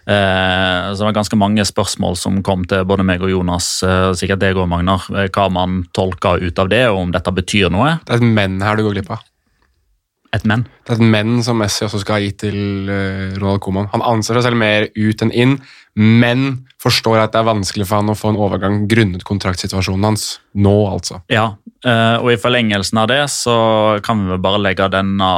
Uh, 0.03 0.93
så 0.93 0.99
det 0.99 1.09
var 1.09 1.19
ganske 1.21 1.39
mange 1.39 1.65
spørsmål 1.65 2.19
som 2.19 2.41
kom 2.45 2.67
til 2.69 2.85
både 2.89 3.07
meg 3.07 3.25
og 3.25 3.33
Jonas, 3.33 3.75
uh, 3.87 4.13
sikkert 4.19 4.43
deg 4.43 4.59
òg, 4.59 4.69
Magnar, 4.69 5.09
hva 5.09 5.49
man 5.53 5.85
tolka 5.95 6.37
ut 6.43 6.59
av 6.59 6.73
det, 6.73 6.87
og 6.91 7.07
om 7.07 7.13
dette 7.15 7.35
betyr 7.35 7.73
noe. 7.73 7.97
Det 8.05 8.19
er 8.19 8.25
et 8.25 8.33
men 8.41 8.61
her 8.65 8.77
du 8.77 8.87
går 8.87 8.99
glipp 8.99 9.15
av. 9.15 9.32
Et 10.33 10.45
men? 10.49 10.65
Det 10.87 10.95
er 10.95 11.01
et 11.01 11.13
men 11.13 11.43
som 11.45 11.59
Messi 11.61 11.85
også 11.85 12.01
skal 12.01 12.17
ha 12.17 12.25
gitt 12.25 12.39
til 12.41 12.89
Ronald 13.37 13.61
Coman. 13.65 13.91
Han 13.93 14.05
anser 14.15 14.39
seg 14.39 14.47
selv 14.47 14.61
mer 14.63 14.89
ut 14.97 15.25
enn 15.27 15.35
inn 15.37 15.59
men 15.95 16.63
forstår 16.81 17.21
at 17.21 17.35
det 17.35 17.43
er 17.43 17.49
vanskelig 17.51 17.85
for 17.85 18.01
han 18.01 18.13
å 18.13 18.17
få 18.17 18.33
en 18.33 18.41
overgang 18.41 18.79
grunnet 18.89 19.25
kontraktsituasjonen 19.29 20.07
hans. 20.09 20.27
Nå, 20.57 20.73
altså. 20.89 21.21
Ja, 21.33 21.59
eh, 21.85 22.17
og 22.17 22.31
i 22.33 22.39
forlengelsen 22.41 23.03
av 23.03 23.11
det 23.13 23.21
så 23.33 23.57
kan 24.05 24.25
vi 24.31 24.41
bare 24.43 24.63
legge 24.63 24.89
denne 24.93 25.33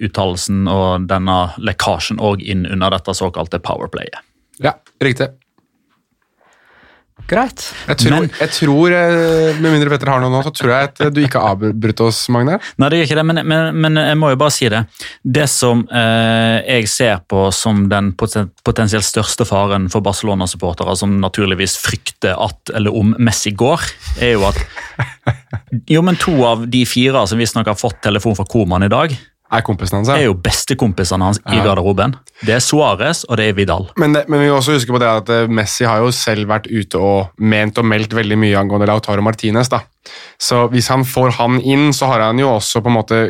uttalelsen 0.00 0.64
og 0.72 1.08
denne 1.10 1.38
lekkasjen 1.60 2.22
òg 2.24 2.44
inn 2.44 2.64
under 2.64 2.96
dette 2.96 3.14
såkalte 3.16 3.60
powerplayet. 3.60 4.24
Ja, 4.64 4.78
riktig. 5.02 5.34
Greit. 7.26 7.64
Jeg 7.88 7.98
tror, 8.04 8.12
men, 8.14 8.28
jeg 8.38 8.52
tror, 8.54 8.94
eh, 8.94 9.56
med 9.58 9.72
mindre 9.74 9.90
Petter 9.90 10.10
har 10.12 10.22
noe 10.22 10.30
nå, 10.30 10.42
så 10.46 10.52
tror 10.54 10.72
jeg 10.72 10.90
at 10.90 11.00
du 11.10 11.20
ikke 11.24 11.42
har 11.42 11.56
avbrutt 11.56 12.02
oss, 12.06 12.20
Magne. 12.30 12.60
Nei, 12.78 12.90
det 12.92 13.00
gjør 13.00 13.08
ikke 13.08 13.18
det, 13.18 13.26
men, 13.32 13.40
men, 13.50 13.70
men, 13.82 14.00
jeg 14.12 14.20
må 14.20 14.30
jo 14.30 14.38
bare 14.38 14.54
si 14.54 14.70
det. 14.70 14.84
Det 15.38 15.48
som 15.50 15.82
eh, 15.90 16.60
jeg 16.62 16.90
ser 16.92 17.24
på 17.26 17.48
som 17.54 17.86
den 17.90 18.12
potensielt 18.14 19.06
største 19.06 19.46
faren 19.48 19.90
for 19.90 20.06
Barcelona-supportere, 20.06 20.94
som 20.98 21.18
naturligvis 21.22 21.74
frykter 21.82 22.38
at 22.38 22.74
eller 22.76 22.94
om 22.94 23.14
Messi 23.18 23.54
går, 23.56 23.82
er 24.22 24.36
jo 24.36 24.46
at 24.46 24.62
Jo, 25.90 26.00
men 26.06 26.18
to 26.20 26.32
av 26.46 26.62
de 26.70 26.84
fire 26.86 27.24
som 27.26 27.40
visstnok 27.40 27.66
har 27.66 27.78
fått 27.78 27.98
telefon 28.06 28.36
fra 28.38 28.46
Koman 28.46 28.86
i 28.86 28.92
dag, 28.92 29.14
er 29.52 29.62
kompisene 29.66 30.00
hans, 30.00 30.10
ja. 30.10 30.18
er 30.18 30.28
jo 30.28 30.36
bestekompisene 30.42 31.28
hans 31.28 31.40
i 31.44 31.58
garderoben. 31.62 32.16
Det 32.42 32.56
er 32.56 32.62
Suárez 32.64 33.22
og 33.28 33.38
det 33.38 33.50
er 33.50 33.56
Vidal. 33.56 33.88
Men, 34.00 34.16
det, 34.16 34.24
men, 34.28 34.42
vi 34.42 34.50
må 34.50 34.56
også 34.58 34.76
huske 34.76 34.94
på 34.94 35.00
det 35.02 35.10
at 35.10 35.30
eh, 35.32 35.50
Messi 35.50 35.86
har 35.86 36.02
jo 36.02 36.10
selv 36.14 36.48
vært 36.50 36.66
ute 36.70 37.00
og 37.00 37.36
ment 37.38 37.78
og 37.78 37.86
meldt 37.86 38.16
veldig 38.16 38.38
mye 38.42 38.58
angående 38.58 38.88
Lautaro 38.90 39.24
Martinez. 39.24 39.70
da. 39.72 39.84
Så 40.38 40.66
hvis 40.70 40.88
han 40.92 41.04
får 41.08 41.36
han 41.38 41.60
inn, 41.62 41.88
så 41.94 42.10
har 42.10 42.22
han 42.26 42.38
jo 42.38 42.50
også 42.52 42.82
på 42.82 42.90
en 42.90 42.96
måte 42.98 43.20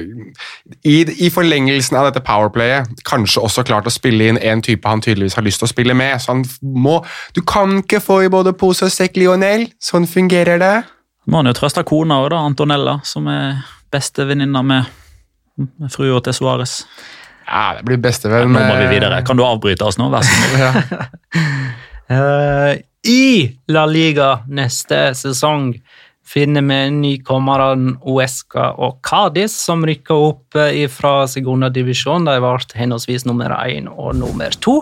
i, 0.84 0.96
i 1.24 1.30
forlengelsen 1.32 1.96
av 1.96 2.10
dette 2.10 2.24
powerplayet 2.26 3.04
kanskje 3.06 3.44
også 3.44 3.64
klart 3.68 3.88
å 3.88 3.94
spille 3.94 4.28
inn 4.30 4.40
en 4.40 4.64
type 4.64 4.88
han 4.88 5.04
tydeligvis 5.04 5.38
har 5.38 5.46
lyst 5.46 5.62
til 5.62 5.68
å 5.68 5.72
spille 5.72 5.96
med. 5.96 6.18
Så 6.20 6.34
han 6.34 6.44
må 6.60 6.98
Du 7.36 7.42
kan 7.46 7.78
ikke 7.82 8.02
få 8.02 8.22
i 8.24 8.32
både 8.32 8.56
pose 8.56 8.88
og 8.88 8.92
sekk, 8.92 9.18
Lionel. 9.20 9.68
Sånn 9.82 10.08
fungerer 10.08 10.60
det. 10.62 10.76
Må 11.26 11.40
han 11.40 11.50
jo 11.50 11.56
trøste 11.58 11.84
kona 11.86 12.20
òg, 12.22 12.30
da. 12.34 12.44
Antonella, 12.46 13.00
som 13.04 13.26
er 13.30 13.64
bestevenninna 13.92 14.62
med 14.66 14.94
frua 15.92 16.20
til 16.24 16.36
Suárez. 16.36 16.80
Ja, 17.46 17.76
det 17.76 17.86
blir 17.86 18.00
bestevenn. 18.02 18.52
Nå 18.52 18.62
må 18.66 18.78
vi 18.80 18.88
videre. 18.96 19.22
Kan 19.26 19.38
du 19.38 19.44
avbryte 19.46 19.86
oss 19.86 20.00
nå, 20.00 20.08
vær 20.10 20.26
så 20.26 20.34
snill? 20.40 20.64
uh, 22.10 22.74
I 23.06 23.22
La 23.70 23.84
Liga 23.86 24.40
neste 24.50 25.12
sesong 25.14 25.76
finner 26.26 26.64
vi 26.66 26.78
nykommerne 26.90 27.92
Uesca 28.02 28.72
og 28.82 28.96
Cádiz, 29.06 29.54
som 29.62 29.84
rykker 29.86 30.24
opp 30.24 30.58
eh, 30.58 30.88
fra 30.90 31.28
Segunda 31.30 31.68
divisjon. 31.70 32.26
De 32.26 32.34
ble 32.42 32.56
henholdsvis 32.74 33.28
nummer 33.28 33.54
én 33.62 33.86
og 33.86 34.16
nummer 34.18 34.56
to. 34.58 34.80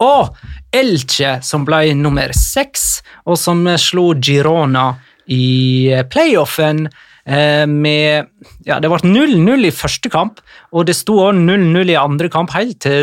Og 0.00 0.32
Elche, 0.72 1.36
som 1.44 1.68
ble 1.68 1.92
nummer 2.00 2.32
seks, 2.32 3.02
og 3.28 3.36
som 3.36 3.60
slo 3.76 4.14
Girona 4.16 4.94
i 5.28 5.92
playoffen 6.08 6.86
Eh, 6.88 6.94
med 7.26 8.28
ja, 8.62 8.76
Det 8.78 8.86
ble 8.86 9.00
0-0 9.02 9.66
i 9.66 9.72
første 9.74 10.10
kamp, 10.12 10.38
og 10.70 10.86
det 10.86 10.94
sto 10.94 11.16
0-0 11.34 11.90
i 11.90 11.96
andre 11.98 12.28
kamp 12.30 12.52
helt 12.54 12.78
til 12.84 13.02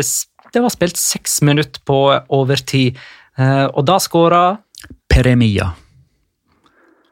det 0.54 0.62
var 0.62 0.72
spilt 0.72 1.00
seks 1.00 1.40
minutter 1.46 1.82
på 1.86 2.00
overtid. 2.34 3.00
Eh, 3.38 3.64
og 3.66 3.82
da 3.88 3.98
skåra 4.02 4.44
Peremia. 5.10 5.72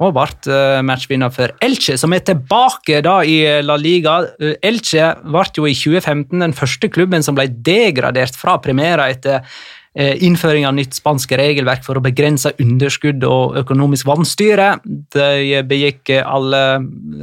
og 0.03 0.17
ble 0.17 0.51
eh, 0.51 0.81
matchvinner 0.83 1.31
for 1.31 1.53
Elche, 1.63 1.95
som 1.99 2.11
er 2.15 2.25
tilbake 2.27 3.01
da 3.07 3.21
i 3.23 3.37
La 3.63 3.77
Liga. 3.79 4.17
Eh, 4.43 4.57
Elche 4.63 5.13
ble 5.23 5.45
jo 5.55 5.69
i 5.69 5.77
2015 5.79 6.43
den 6.43 6.55
første 6.59 6.91
klubben 6.91 7.23
som 7.23 7.39
ble 7.39 7.47
degradert 7.47 8.35
fra 8.39 8.57
premiera 8.63 9.07
etter 9.13 9.39
eh, 9.39 9.61
innføring 9.95 10.65
av 10.65 10.73
nytt 10.77 10.97
spansk 10.97 11.35
regelverk 11.37 11.83
for 11.85 11.99
å 11.99 12.05
begrense 12.05 12.55
underskudd 12.63 13.25
og 13.29 13.59
økonomisk 13.61 14.09
vanstyre. 14.09 14.71
De 15.13 15.61
begikk 15.69 16.15
eh, 16.15 16.25
alle 16.25 16.63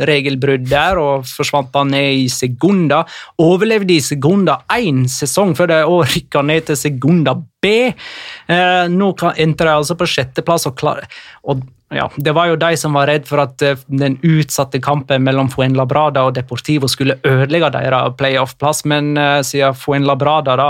regelbrudd 0.05 0.67
der 0.69 1.01
og 1.01 1.25
forsvant 1.29 1.71
da 1.73 1.83
ned 1.87 2.25
i 2.25 2.27
Segunda. 2.29 3.01
Overlevde 3.41 3.97
i 3.97 4.03
Segunda 4.05 4.59
én 4.77 5.07
sesong 5.09 5.55
før 5.57 5.73
de 5.73 5.81
også 5.81 6.13
rykka 6.13 6.45
ned 6.45 6.69
til 6.69 6.79
Segunda 6.79 7.33
B. 7.39 7.73
Eh, 7.89 8.85
nå 8.93 9.11
endte 9.33 9.65
de 9.65 9.73
altså 9.73 9.97
på 9.97 10.09
sjetteplass 10.09 10.69
og 10.69 10.77
klar... 10.79 11.05
Og 11.49 11.65
ja, 11.89 12.05
Det 12.17 12.35
var 12.37 12.51
jo 12.51 12.57
de 12.61 12.75
som 12.77 12.93
var 12.93 13.09
redd 13.09 13.25
for 13.25 13.41
at 13.41 13.63
eh, 13.65 13.79
den 13.89 14.19
utsatte 14.21 14.77
kampen 14.83 15.23
mellom 15.25 15.49
Fuenlabrada 15.49 16.27
og 16.27 16.35
Deportivo 16.37 16.85
skulle 16.91 17.17
ødelegge 17.25 17.71
deres 17.73 18.13
playoff-plass, 18.19 18.83
men 18.85 19.17
eh, 19.17 19.39
siden 19.41 19.73
Fuenlabrada 19.73 20.57
da 20.59 20.69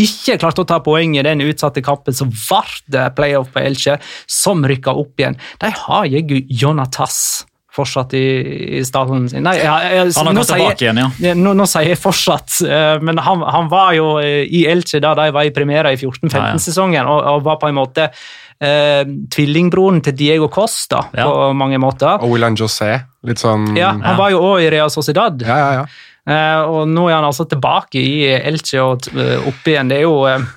ikke 0.00 0.38
klarte 0.40 0.62
å 0.64 0.68
ta 0.68 0.78
poeng 0.80 1.16
i 1.18 1.22
den 1.26 1.40
utsatte 1.44 1.82
kampen, 1.84 2.14
så 2.16 2.24
ble 2.30 2.62
det 2.94 3.06
playoff 3.18 3.50
på 3.52 3.60
Elche, 3.60 3.98
som 4.26 4.64
rykka 4.64 4.94
opp 4.96 5.20
igjen. 5.20 5.36
De 5.60 5.70
har 5.84 6.06
jaggu 6.08 6.42
Jonatas 6.48 7.44
fortsatt 7.72 8.12
i, 8.12 8.20
i 8.76 8.82
stallen 8.84 9.28
sin. 9.32 9.42
Nei, 9.46 9.54
jeg, 9.56 9.64
jeg, 9.64 10.10
Han 10.18 10.26
har 10.28 10.34
gått 10.36 10.50
jeg- 10.52 10.58
tilbake 10.60 10.84
igjen, 10.84 10.98
ja. 11.00 11.06
ja, 11.24 11.34
nå, 11.40 11.54
nå 11.56 11.64
sier 11.68 11.88
jeg 11.88 12.00
fortsatt, 12.02 12.58
eh, 12.68 12.98
men 13.00 13.16
han, 13.24 13.40
han 13.48 13.70
var 13.72 13.94
jo 13.96 14.18
eh, 14.20 14.42
i 14.44 14.66
Elche 14.68 15.00
da 15.00 15.14
de 15.16 15.30
var 15.32 15.48
i 15.48 15.54
premiere 15.56 15.94
i 15.94 15.96
14-15-sesongen, 15.96 17.08
og, 17.08 17.22
og 17.32 17.46
var 17.46 17.56
på 17.62 17.70
en 17.70 17.78
måte 17.78 18.10
eh, 18.60 19.02
tvillingbroren 19.32 20.02
til 20.04 20.16
Diego 20.20 20.50
Costa 20.52 21.06
Ja. 21.16 21.24
på 21.24 21.48
mange 21.56 21.80
måter. 21.80 22.20
Og 22.20 22.34
William 22.34 22.56
José. 22.60 22.92
Litt 23.24 23.40
sånn 23.40 23.72
Ja, 23.78 23.92
han 23.96 24.18
var 24.20 24.32
jo 24.34 24.40
òg 24.52 24.64
i 24.66 24.70
Real 24.76 24.90
Sociedad, 24.92 25.40
ja, 25.46 25.56
ja, 25.56 25.72
ja. 25.80 25.86
Eh, 26.28 26.62
og 26.62 26.88
nå 26.90 27.08
er 27.08 27.18
han 27.18 27.28
altså 27.28 27.46
tilbake 27.50 28.00
i 28.00 28.26
Elche 28.34 28.82
og 28.82 29.08
eh, 29.14 29.38
opp 29.48 29.70
igjen. 29.70 29.90
Det 29.92 30.00
er 30.00 30.06
jo 30.06 30.18
eh, 30.30 30.50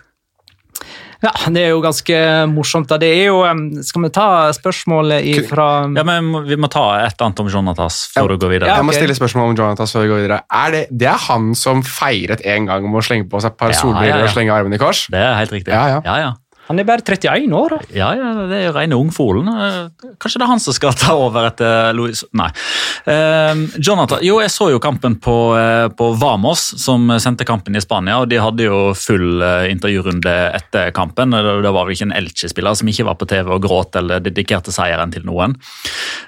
ja, 1.24 1.32
det 1.50 1.62
er 1.64 1.72
jo 1.74 1.80
ganske 1.82 2.18
morsomt. 2.52 2.90
da. 2.92 3.00
Det 3.02 3.08
er 3.10 3.30
jo, 3.32 3.40
Skal 3.88 4.04
vi 4.04 4.10
ta 4.14 4.28
spørsmålet 4.54 5.48
fra 5.50 5.68
Ja, 5.96 6.04
men 6.06 6.32
Vi 6.46 6.58
må 6.60 6.70
ta 6.70 6.84
et 7.06 7.22
annet 7.24 7.42
om 7.42 7.50
Jonatas 7.50 8.04
før 8.14 8.36
å 8.36 8.38
går 8.38 8.52
videre. 8.52 8.70
Ja, 8.70 8.78
Jeg 8.82 8.86
må 8.86 8.94
stille 8.94 9.16
spørsmål 9.18 9.54
om 9.54 9.58
Jonathan 9.58 9.90
før 9.90 10.06
vi 10.06 10.12
går 10.12 10.22
videre. 10.26 10.42
Er 10.54 10.76
det, 10.76 10.84
det 10.92 11.10
er 11.10 11.22
han 11.28 11.54
som 11.58 11.82
feiret 11.88 12.46
en 12.46 12.70
gang 12.70 12.86
om 12.86 13.00
å 13.00 13.04
slenge 13.06 13.30
på 13.32 13.42
seg 13.42 13.56
et 13.56 13.58
par 13.58 13.74
Ja, 13.74 13.80
solbriller 13.80 14.20
ja, 14.20 14.24
ja. 14.26 14.30
og 14.30 14.36
slenge 14.36 14.54
armene 14.54 14.78
i 14.78 14.82
kors? 14.82 15.06
Det 15.10 15.22
er 15.22 15.40
helt 15.40 15.56
riktig. 15.56 15.74
Ja, 15.74 15.98
ja. 15.98 16.34
Han 16.68 16.80
er 16.82 16.88
bare 16.88 17.04
31 17.06 17.54
år. 17.54 17.76
da. 17.76 17.80
Ja, 17.94 18.10
ja, 18.18 18.32
det 18.50 18.60
er 18.66 18.74
rene 18.74 18.98
ungfolen. 18.98 19.50
Kanskje 20.22 20.40
det 20.42 20.46
er 20.46 20.50
han 20.50 20.62
som 20.64 20.74
skal 20.74 20.96
ta 20.98 21.14
over 21.14 21.50
etter 21.52 21.94
Louis 21.94 22.24
Nei. 22.36 22.48
Eh, 23.06 23.62
Jonathan, 23.78 24.24
jo, 24.26 24.40
jeg 24.42 24.54
så 24.54 24.72
jo 24.74 24.80
kampen 24.82 25.18
på, 25.22 25.36
eh, 25.60 25.88
på 25.94 26.10
Vamos, 26.18 26.64
som 26.82 27.08
sendte 27.22 27.46
kampen 27.46 27.78
i 27.78 27.84
Spania. 27.84 28.18
og 28.22 28.30
De 28.32 28.40
hadde 28.42 28.66
jo 28.66 28.80
full 28.98 29.44
eh, 29.46 29.68
intervjurunde 29.72 30.34
etter 30.58 30.90
kampen. 30.96 31.36
Det 31.36 31.72
var 31.72 31.86
vel 31.86 31.94
ikke 31.94 32.10
en 32.10 32.16
Elche-spiller 32.18 32.78
som 32.80 32.90
ikke 32.90 33.06
var 33.06 33.20
på 33.22 33.30
TV 33.30 33.52
og 33.56 33.62
gråt 33.66 34.00
eller 34.02 34.24
dedikerte 34.26 34.74
seieren 34.74 35.14
til 35.14 35.26
noen. 35.28 35.56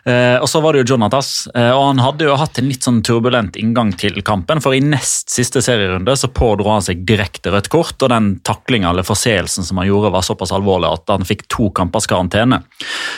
Eh, 0.06 0.38
og 0.38 0.48
så 0.52 0.62
var 0.62 0.74
det 0.74 0.86
jo 0.86 0.94
Jonatas, 0.94 1.48
og 1.54 1.82
han 1.82 2.00
hadde 2.04 2.28
jo 2.28 2.38
hatt 2.40 2.60
en 2.62 2.70
litt 2.70 2.86
sånn 2.86 3.02
turbulent 3.06 3.58
inngang 3.60 3.92
til 3.98 4.22
kampen. 4.26 4.62
For 4.64 4.76
i 4.78 4.84
nest 4.84 5.32
siste 5.34 5.64
serierunde 5.66 6.14
så 6.18 6.30
pådro 6.30 6.70
han 6.72 6.86
seg 6.86 7.04
direkte 7.08 7.52
rødt 7.54 7.72
kort, 7.74 7.98
og 8.06 8.14
den 8.14 8.36
taklinga 8.48 8.92
eller 8.94 9.08
forseelsen 9.08 9.66
som 9.68 9.82
han 9.82 9.90
gjorde, 9.90 10.14
var 10.14 10.27
såpass 10.28 10.54
alvorlig 10.56 10.90
at 10.92 11.14
han 11.14 11.28
fikk 11.28 11.46
to 11.52 11.70
kampers 11.76 12.08
karantene. 12.10 12.62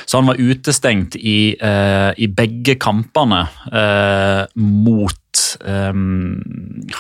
Så 0.05 0.19
han 0.19 0.29
var 0.29 0.39
utestengt 0.39 1.17
i, 1.19 1.55
eh, 1.55 2.11
i 2.17 2.29
begge 2.31 2.77
kampene 2.81 3.45
eh, 3.71 4.43
mot 4.59 5.15
ehm, 5.65 6.03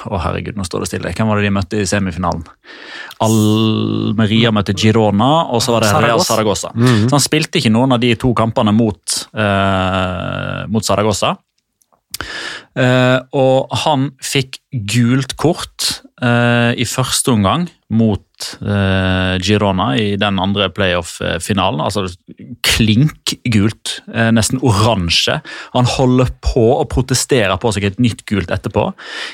Å, 0.05 0.19
herregud, 0.21 0.57
nå 0.57 0.63
står 0.67 0.83
det 0.83 0.89
stille. 0.91 1.11
Hvem 1.17 1.29
var 1.31 1.39
det 1.39 1.47
de 1.47 1.53
møtte 1.55 1.79
i 1.81 1.87
semifinalen? 1.89 2.43
Almeria 3.25 4.51
møtte 4.53 4.75
Girona, 4.77 5.49
og 5.49 5.63
så 5.65 5.73
var 5.75 5.85
det 5.85 5.93
Real 6.05 6.21
Saragossa. 6.23 6.71
Mm 6.75 6.87
-hmm. 6.87 7.09
Så 7.09 7.17
han 7.17 7.25
spilte 7.25 7.57
ikke 7.59 7.73
noen 7.73 7.91
av 7.91 7.99
de 7.99 8.13
to 8.15 8.33
kampene 8.33 8.71
mot, 8.71 9.27
eh, 9.33 10.67
mot 10.67 10.85
Saragossa. 10.85 11.35
Uh, 12.77 13.19
og 13.35 13.71
han 13.85 14.11
fikk 14.23 14.59
gult 14.91 15.35
kort 15.39 16.01
uh, 16.23 16.71
i 16.77 16.85
første 16.87 17.33
omgang 17.33 17.67
mot 17.89 18.23
eh, 18.61 19.35
Girona 19.43 19.91
i 19.99 20.13
den 20.19 20.39
andre 20.41 20.69
playoff-finalen. 20.73 21.81
Altså 21.83 22.05
klink 22.65 23.35
gult, 23.51 23.99
eh, 24.13 24.29
nesten 24.35 24.61
oransje. 24.65 25.39
Han 25.75 25.89
holder 25.97 26.31
på 26.45 26.65
å 26.77 26.87
protestere 26.89 27.57
på 27.59 27.73
seg 27.75 27.89
et 27.89 27.99
nytt 28.01 28.25
gult 28.29 28.53
etterpå. 28.53 28.89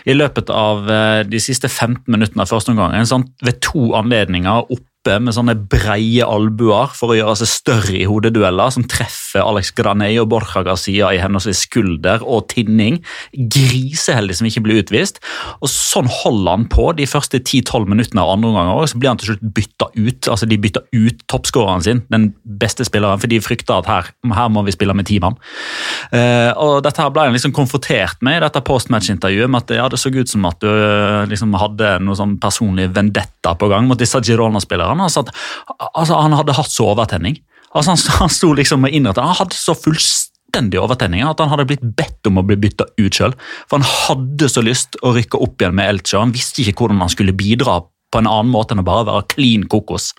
I 0.10 0.18
løpet 0.18 0.52
av 0.54 0.90
eh, 0.90 1.22
de 1.28 1.42
siste 1.44 1.72
15 1.72 2.06
minuttene 2.12 2.46
av 2.46 2.52
første 2.52 2.74
omgang, 2.74 2.96
ved 3.46 3.62
to 3.64 3.92
anledninger 3.98 4.68
oppe 4.70 4.95
med 5.06 5.36
sånne 5.36 5.56
breie 5.70 6.26
albuer 6.26 6.92
for 6.98 7.14
å 7.14 7.18
gjøre 7.18 7.36
seg 7.42 7.52
større 7.52 7.96
i 8.00 8.08
hodedueller, 8.10 8.74
som 8.74 8.86
treffer 8.90 9.46
Alex 9.46 9.72
Granei 9.78 10.14
og 10.22 10.30
Borja 10.34 10.64
Garcia 10.66 11.12
i 11.14 11.22
henholdsvis 11.22 11.66
skulder 11.68 12.24
og 12.26 12.48
tinning. 12.54 13.02
Griseheldig 13.34 14.40
som 14.40 14.50
ikke 14.50 14.66
blir 14.66 14.82
utvist. 14.84 15.22
Og 15.62 15.72
Sånn 15.76 16.10
holder 16.12 16.58
han 16.58 16.66
på 16.72 16.90
de 16.98 17.06
første 17.08 17.40
10-12 17.40 17.86
minuttene 17.88 18.24
av 18.24 18.34
andre 18.34 18.50
omgang. 18.52 18.88
Så 18.90 19.00
blir 19.00 19.12
han 19.14 19.20
til 19.22 19.32
slutt 19.32 19.46
bytta 19.56 19.88
ut. 19.96 20.28
altså 20.32 20.50
De 20.50 20.58
bytta 20.60 20.82
ut 20.92 21.22
toppskåreren 21.32 21.86
sin, 21.86 22.02
den 22.12 22.32
beste 22.44 22.88
spilleren, 22.88 23.22
for 23.22 23.32
de 23.32 23.40
frykta 23.44 23.80
at 23.80 23.90
her, 23.90 24.10
her 24.36 24.50
må 24.52 24.66
vi 24.68 24.74
spille 24.76 24.96
med 24.98 25.08
ti 25.08 25.22
mann. 25.24 25.38
Uh, 26.12 26.52
og 26.60 26.82
Dette 26.86 27.04
her 27.04 27.14
ble 27.14 27.28
han 27.28 27.36
liksom 27.36 27.56
konfrontert 27.56 28.20
med 28.26 28.40
i 28.40 28.44
dette 28.44 28.64
postmatch-intervjuet, 28.66 29.52
med 29.52 29.64
at 29.64 29.76
ja, 29.78 29.88
det 29.92 30.02
så 30.02 30.12
ut 30.16 30.32
som 30.32 30.46
at 30.48 30.62
du 30.64 30.70
eh, 30.70 31.26
liksom 31.30 31.56
hadde 31.60 31.92
noe 32.04 32.18
sånn 32.18 32.36
personlig 32.42 32.88
vendetta 32.96 33.54
på 33.60 33.70
gang 33.72 33.88
mot 33.90 34.00
disse 34.00 34.20
Girona-spillerne. 34.24 34.95
Altså 35.04 35.26
at, 35.26 35.34
altså, 35.94 36.20
han 36.20 36.38
hadde 36.38 36.56
hatt 36.58 36.72
så 36.72 36.92
overtenning. 36.94 37.40
Altså 37.76 37.96
Han, 37.96 38.04
han 38.22 38.32
sto 38.32 38.54
liksom 38.56 38.88
og 38.88 38.94
innrømte 38.96 39.24
Han 39.24 39.36
hadde 39.42 39.58
så 39.60 39.76
fullstendig 39.76 40.80
overtenning 40.80 41.26
at 41.28 41.42
han 41.44 41.52
hadde 41.52 41.68
blitt 41.68 41.84
bedt 41.98 42.30
om 42.30 42.40
å 42.40 42.46
bli 42.48 42.56
bytta 42.62 42.88
ut 43.02 43.18
sjøl. 43.18 43.36
For 43.68 43.82
han 43.82 43.90
hadde 43.90 44.52
så 44.52 44.64
lyst 44.64 44.96
å 45.04 45.12
rykke 45.18 45.42
opp 45.44 45.60
igjen 45.60 45.76
med 45.76 45.92
Elche. 45.92 46.22
Han 46.22 46.36
visste 46.36 46.64
ikke 46.64 46.86
hvordan 46.86 47.04
han 47.04 47.12
skulle 47.12 47.36
bidra 47.36 47.82
på 48.16 48.22
en 48.22 48.30
annen 48.30 48.52
måte 48.54 48.76
enn 48.76 48.80
å 48.80 48.86
bare 48.88 49.06
være 49.10 49.28
clean 49.34 49.66
kokos. 49.72 50.14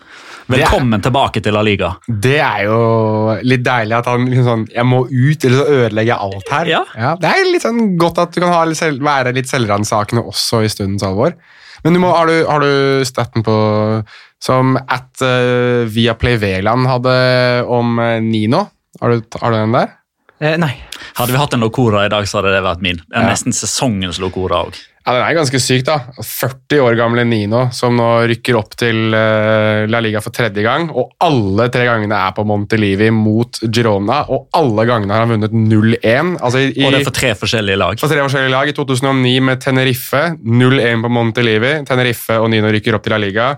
Velkommen 0.53 1.01
tilbake 1.05 1.41
til 1.45 1.57
La 1.57 1.63
Liga. 1.65 1.95
Det 2.07 2.37
er 2.45 2.67
jo 2.67 2.81
litt 3.47 3.65
deilig 3.65 3.97
at 3.97 4.11
han 4.11 4.27
liksom 4.29 4.47
sånn 4.47 4.65
Jeg 4.75 4.89
må 4.89 4.99
ut, 5.09 5.47
eller 5.47 5.57
så 5.57 5.79
ødelegger 5.79 6.13
jeg 6.13 6.27
alt 6.27 6.53
her. 6.53 6.73
Ja. 6.75 7.15
det 7.23 7.31
er 7.31 7.49
litt 7.49 7.65
sånn 7.65 7.95
godt 8.01 8.21
at 8.21 8.35
du 8.35 8.43
kan 8.43 8.53
ha 8.53 8.65
litt 8.69 8.81
selv, 8.81 9.01
være 9.07 9.33
litt 9.37 9.49
selvransakende 9.49 10.27
også 10.27 10.65
i 10.67 10.73
stundens 10.73 11.07
alvor. 11.07 11.39
Men 11.85 11.97
du 11.97 12.03
må, 12.03 12.11
har, 12.13 12.29
du, 12.29 12.45
har 12.49 12.65
du 12.65 13.05
støtten 13.07 13.45
på 13.47 13.57
som 14.47 14.77
at 14.79 15.23
uh, 15.27 15.85
Viaplay 15.91 16.39
Veland 16.43 16.87
hadde 16.91 17.15
om 17.67 17.99
eh, 18.03 18.19
Nino? 18.25 18.67
Har 19.01 19.13
du, 19.13 19.39
har 19.43 19.53
du 19.53 19.59
den 19.59 19.75
der? 19.77 19.95
Eh, 20.41 20.59
nei. 20.61 20.73
Hadde 21.17 21.33
vi 21.33 21.41
hatt 21.41 21.55
en 21.57 21.65
Locora 21.65 22.05
i 22.07 22.13
dag, 22.13 22.27
så 22.29 22.39
hadde 22.41 22.53
det 22.55 22.65
vært 22.65 22.83
min. 22.85 23.01
Det 23.07 23.17
er 23.17 23.25
Ja. 23.25 23.33
Nesten 23.33 23.57
sesongens 23.57 24.21
Locora 24.23 24.67
òg. 24.69 24.77
Ja, 25.07 25.13
Den 25.15 25.23
er 25.23 25.37
ganske 25.39 25.59
syk, 25.63 25.85
da. 25.87 26.01
40 26.19 26.81
år 26.83 26.97
gamle 26.99 27.23
Nino 27.25 27.61
som 27.73 27.95
nå 27.97 28.07
rykker 28.27 28.57
opp 28.59 28.73
til 28.77 29.15
uh, 29.15 29.85
La 29.87 30.01
Liga 30.03 30.19
for 30.25 30.35
tredje 30.35 30.65
gang. 30.67 30.89
Og 30.91 31.13
alle 31.23 31.69
tre 31.71 31.85
gangene 31.87 32.19
er 32.19 32.35
på 32.35 32.43
Montelivi 32.49 33.13
mot 33.15 33.61
Girona, 33.71 34.25
og 34.35 34.49
alle 34.59 34.85
gangene 34.91 35.15
har 35.15 35.23
han 35.25 35.37
vunnet 35.37 35.55
0-1. 35.55 36.35
Altså 36.43 36.65
i, 36.65 36.73
Og 36.83 36.91
det 36.91 37.01
er 37.05 37.07
for 37.07 37.21
tre 37.21 37.33
forskjellige 37.39 37.79
lag. 37.79 38.03
for 38.03 38.11
tre 38.11 38.25
forskjellige 38.27 38.55
lag. 38.57 38.69
I 38.69 38.77
2009 38.77 39.37
med 39.47 39.63
Tenerife, 39.63 40.25
0-1 40.43 41.07
på 41.07 41.15
Montelivi. 41.21 41.73
Tenerife 41.87 42.41
og 42.43 42.51
Nino 42.51 42.75
rykker 42.75 42.99
opp 42.99 43.07
til 43.07 43.15
La 43.15 43.23
Liga. 43.23 43.53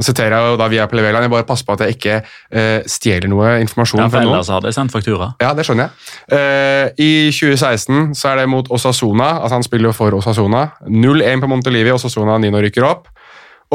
Nå 0.00 0.06
siterer 0.06 0.32
jeg 0.32 0.52
jo 0.54 0.56
da 0.56 0.66
via 0.72 0.86
Pleveland. 0.88 1.26
Jeg 1.26 1.32
bare 1.34 1.44
passer 1.44 1.66
på 1.68 1.74
at 1.76 1.82
jeg 1.84 1.98
ikke 1.98 2.14
uh, 2.24 2.86
stjeler 2.88 3.28
noe 3.28 3.58
informasjon 3.60 4.00
Ja, 4.00 4.08
for 4.08 4.24
ellers 4.24 4.48
hadde 4.48 4.70
jeg 4.70 4.78
sendt 4.78 4.94
faktura. 4.94 5.34
Ja, 5.42 5.50
det 5.56 5.66
skjønner 5.68 5.90
jeg. 5.90 6.14
Uh, 6.32 6.86
I 7.04 7.10
2016 7.36 8.14
så 8.16 8.30
er 8.32 8.40
det 8.40 8.46
mot 8.48 8.70
Osasona, 8.72 9.34
altså 9.42 9.58
Han 9.58 9.66
spiller 9.66 9.90
jo 9.90 9.96
for 9.98 10.16
Osasona. 10.16 10.70
0-1 10.88 11.44
på 11.44 11.50
Montelivi, 11.52 11.92
Osasona 11.92 12.38
Nino 12.40 12.62
rykker 12.64 12.86
opp. 12.88 13.10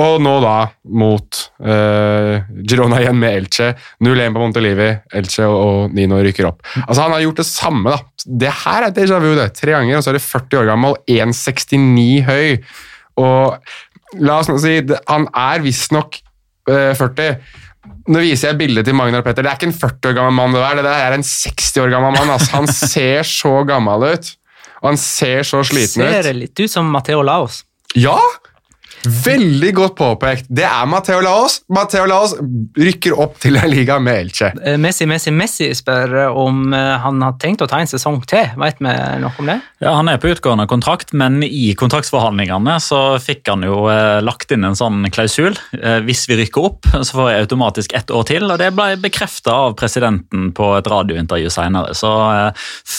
Og 0.01 0.17
nå 0.19 0.33
da 0.43 0.55
mot 0.97 1.43
uh, 1.61 2.41
Girona 2.65 3.03
igjen 3.03 3.21
med 3.21 3.37
Elche. 3.43 3.69
0-1 4.03 4.33
på 4.33 4.41
Montelivi, 4.41 4.89
Elche 5.21 5.45
og, 5.45 5.59
og 5.61 5.95
Nino 5.95 6.23
rykker 6.25 6.49
opp. 6.49 6.65
Altså 6.87 7.05
Han 7.05 7.15
har 7.15 7.23
gjort 7.27 7.43
det 7.43 7.47
samme. 7.51 7.93
da. 7.93 8.25
Det 8.25 8.57
her 8.65 8.89
er 8.89 8.97
déjà 8.97 9.21
vu. 9.21 9.35
det. 9.37 9.51
Tre 9.61 9.77
ganger, 9.77 10.01
og 10.01 10.03
så 10.03 10.11
er 10.11 10.17
det 10.17 10.25
40 10.25 10.63
år 10.63 10.73
gammel, 10.73 10.97
1,69 11.05 12.25
høy. 12.25 12.57
Og 13.15 13.55
la 14.23 14.39
oss 14.39 14.49
nå 14.51 14.57
si, 14.61 14.77
han 15.09 15.27
er 15.31 15.63
visstnok 15.65 16.19
uh, 16.71 16.93
40. 16.97 17.35
Nå 18.09 18.21
viser 18.21 18.51
jeg 18.51 18.59
bildet 18.59 18.87
til 18.87 18.97
Magnar 18.97 19.23
Petter. 19.25 19.45
Det 19.45 19.51
er 19.51 19.59
ikke 19.59 19.69
en 19.71 19.77
40 19.77 20.11
år 20.11 20.17
gammel 20.19 20.35
mann. 20.37 20.55
Det 20.55 20.63
der, 20.63 20.79
det 20.79 20.87
der 20.87 21.05
er 21.05 21.17
en 21.17 21.25
60 21.25 21.83
år 21.83 21.93
gammel 21.93 22.17
mann. 22.17 22.33
Altså, 22.33 22.51
han 22.55 22.69
ser 22.69 23.27
så 23.29 23.53
gammel 23.67 24.07
ut. 24.13 24.33
Og 24.81 24.89
han 24.91 24.99
ser 25.01 25.45
så 25.47 25.61
sliten 25.65 26.03
ut. 26.03 26.09
Ser 26.09 26.27
det 26.27 26.35
litt 26.37 26.61
ut 26.61 26.71
som 26.71 26.89
Matheo 26.93 27.23
Laos. 27.25 27.63
Ja! 27.97 28.17
Veldig 29.05 29.71
godt 29.77 29.95
påpekt. 29.99 30.47
Det 30.49 30.65
er 30.67 30.85
Mateo 30.89 31.21
Laos. 31.23 31.59
Mateo 31.73 32.05
Laos 32.09 32.35
rykker 32.77 33.17
opp 33.21 33.37
til 33.43 33.59
en 33.59 33.69
Liga 33.71 33.97
med 34.03 34.25
Elche. 34.25 34.51
Eh, 34.65 34.77
Messi, 34.81 35.07
Messi, 35.09 35.33
Messi 35.35 35.69
spør 35.77 36.15
eh, 36.23 36.39
om 36.45 36.73
eh, 36.73 36.95
han 37.03 37.21
har 37.25 37.37
tenkt 37.41 37.63
å 37.65 37.69
ta 37.69 37.81
en 37.81 37.89
sesong 37.89 38.21
til. 38.29 38.49
Veit 38.61 38.81
vi 38.81 38.95
noe 39.21 39.31
om 39.41 39.51
det? 39.51 39.59
Ja, 39.83 39.95
Han 39.99 40.09
er 40.11 40.19
på 40.21 40.31
utgående 40.33 40.67
kontrakt, 40.71 41.13
men 41.13 41.41
i 41.45 41.73
kontraktsforhandlingene 41.77 42.77
så 42.83 43.01
fikk 43.21 43.47
han 43.51 43.65
jo 43.65 43.85
lagt 44.25 44.51
inn 44.53 44.65
en 44.65 44.77
sånn 44.77 45.05
klausul. 45.13 45.57
Hvis 46.05 46.25
vi 46.29 46.39
rykker 46.39 46.69
opp, 46.69 46.89
så 46.95 47.19
får 47.19 47.31
jeg 47.31 47.45
automatisk 47.45 47.95
ett 47.97 48.11
år 48.13 48.27
til. 48.29 48.47
Og 48.49 48.59
det 48.61 48.71
ble 48.75 48.95
bekrefta 49.01 49.55
av 49.67 49.77
presidenten 49.79 50.51
på 50.55 50.73
et 50.79 50.89
radiointervju 50.89 51.51
seinere. 51.53 51.95
Så 51.97 52.11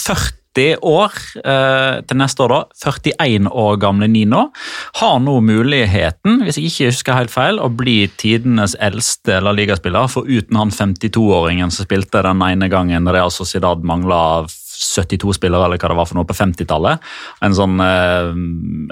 40 0.07 0.46
30 0.57 0.81
år 0.81 1.13
eh, 1.45 2.01
til 2.07 2.19
neste 2.19 2.43
år, 2.45 2.53
da, 2.53 2.91
41 3.13 3.49
år 3.51 3.79
gamle 3.81 4.09
Nino, 4.09 4.47
har 5.01 5.19
nå 5.21 5.39
muligheten, 5.45 6.41
hvis 6.43 6.57
jeg 6.59 6.71
ikke 6.71 6.91
husker 6.91 7.19
helt 7.19 7.33
feil, 7.33 7.61
å 7.61 7.69
bli 7.69 7.99
tidenes 8.17 8.75
eldste 8.81 9.39
La 9.43 9.53
Liga-spiller, 9.55 10.09
foruten 10.11 10.57
han 10.59 10.73
52-åringen 10.73 11.73
som 11.73 11.87
spilte 11.87 12.23
den 12.25 12.41
ene 12.47 12.71
gangen 12.71 13.07
Real 13.07 13.27
altså 13.27 13.43
Sociedad 13.43 13.83
mangla 13.85 14.47
72 14.77 15.35
spillere, 15.37 15.65
eller 15.65 15.81
hva 15.81 15.91
det 15.91 15.97
var 15.97 16.09
for 16.09 16.19
noe 16.19 16.27
på 16.27 16.35
50-tallet. 16.37 17.03
En 17.45 17.55
sånn 17.57 17.81
eh, 17.83 18.29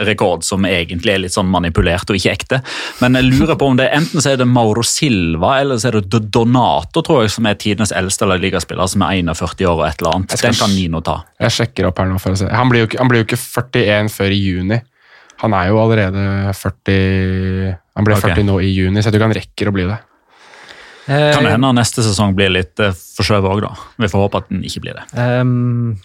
rekord 0.08 0.46
som 0.48 0.66
egentlig 0.68 1.14
er 1.14 1.22
litt 1.26 1.36
sånn 1.36 1.50
manipulert 1.52 2.10
og 2.10 2.20
ikke 2.20 2.34
ekte. 2.34 2.62
Men 3.04 3.20
jeg 3.20 3.30
lurer 3.30 3.60
på 3.60 3.70
om 3.70 3.78
det 3.80 3.92
enten 3.96 4.24
så 4.24 4.34
er 4.34 4.42
det 4.42 4.50
Mauro 4.50 4.84
Silva 4.86 5.60
eller 5.62 5.80
så 5.82 5.92
er 5.92 6.00
det 6.02 6.24
Donato, 6.34 7.04
tror 7.06 7.26
jeg, 7.26 7.36
som 7.38 7.50
er 7.50 7.60
tidenes 7.62 7.94
eldste 7.96 8.28
eller 8.28 8.42
Liga-spiller, 8.42 8.90
som 8.92 9.06
er 9.06 9.22
41 9.22 9.70
år 9.70 9.78
og 9.78 9.86
et 9.88 10.02
eller 10.02 10.18
annet. 10.18 10.36
Den 10.42 10.60
kan 10.60 10.76
Nino 10.76 11.04
ta. 11.06 11.22
Jeg 11.42 11.58
sjekker 11.60 11.90
opp 11.90 12.02
her 12.02 12.10
nå 12.10 12.20
for 12.22 12.36
å 12.36 12.42
se. 12.42 12.50
Han 12.52 12.72
blir 12.72 12.86
jo 12.86 12.90
ikke, 12.90 13.02
han 13.02 13.12
blir 13.12 13.24
jo 13.24 13.30
ikke 13.30 13.42
41 13.42 14.12
før 14.14 14.36
i 14.36 14.42
juni. 14.42 14.82
Han 15.44 15.54
er 15.54 15.68
jo 15.68 15.80
allerede 15.82 16.54
40 16.56 17.74
Han 17.96 18.08
blir 18.08 18.18
okay. 18.18 18.36
40 18.36 18.48
nå 18.48 18.60
i 18.64 18.72
juni, 18.72 19.02
så 19.02 19.10
jeg 19.10 19.16
tror 19.16 19.22
ikke 19.22 19.30
han 19.30 19.40
rekker 19.40 19.72
å 19.72 19.74
bli 19.76 19.88
det. 19.90 19.98
Eh, 21.08 21.32
Kan 21.36 21.46
det 21.46 21.54
hende 21.54 21.74
neste 21.78 22.02
sesong 22.06 22.34
blir 22.38 22.50
litt 22.54 22.80
uh, 22.82 22.94
forskjøvet 23.18 23.52
òg, 23.52 23.64
da. 23.68 23.74
Vi 24.02 24.10
får 24.12 24.24
håpe 24.26 24.42
at 24.42 24.52
den 24.52 24.64
ikke 24.66 24.86
blir 24.88 24.98
det. 24.98 25.06
Um, 25.14 25.98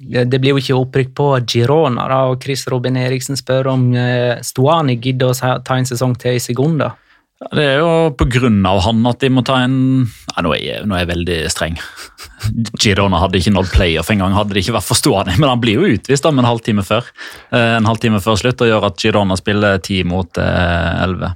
det 0.00 0.40
blir 0.40 0.54
jo 0.54 0.62
ikke 0.62 0.78
opprykk 0.80 1.10
på 1.18 1.26
Girona, 1.52 2.06
da, 2.08 2.22
og 2.32 2.40
Chris 2.42 2.64
Robin 2.72 2.96
Eriksen 2.96 3.36
spør 3.38 3.68
om 3.74 3.90
uh, 3.94 4.40
Stuani 4.42 4.96
gidder 4.98 5.30
å 5.34 5.60
ta 5.62 5.76
en 5.76 5.88
sesong 5.88 6.16
til 6.18 6.38
i 6.38 6.42
Segunda. 6.42 6.94
Ja, 7.40 7.48
Det 7.56 7.64
er 7.64 7.78
jo 7.80 7.92
på 8.20 8.26
grunn 8.28 8.58
av 8.68 8.82
han 8.84 9.04
at 9.08 9.20
de 9.22 9.30
må 9.32 9.40
ta 9.46 9.62
en 9.64 9.76
ja, 10.04 10.42
nå, 10.44 10.50
er 10.56 10.60
jeg, 10.60 10.86
nå 10.88 10.96
er 10.96 11.04
jeg 11.04 11.10
veldig 11.14 11.38
streng. 11.52 11.78
Girona 12.82 13.20
hadde 13.22 13.40
ikke 13.40 13.52
nådd 13.54 13.70
playoff 13.72 14.10
engang, 14.12 14.34
hadde 14.36 14.56
det 14.56 14.64
ikke 14.64 14.74
vært 14.76 14.88
for 14.88 14.98
Stuani. 14.98 15.36
Men 15.38 15.48
han 15.52 15.60
blir 15.62 15.78
jo 15.80 15.92
utvist 15.94 16.26
om 16.28 16.40
en 16.40 16.48
halvtime 16.48 16.84
før 16.84 17.08
Eh, 17.50 17.76
En 17.78 17.88
halvtime 17.88 18.20
før 18.22 18.36
slutt 18.38 18.60
og 18.62 18.68
gjør 18.68 18.84
at 18.90 19.00
Girona 19.00 19.36
spiller 19.40 19.80
ti 19.84 20.02
mot 20.06 20.38
eh, 20.38 21.04
elleve. 21.04 21.32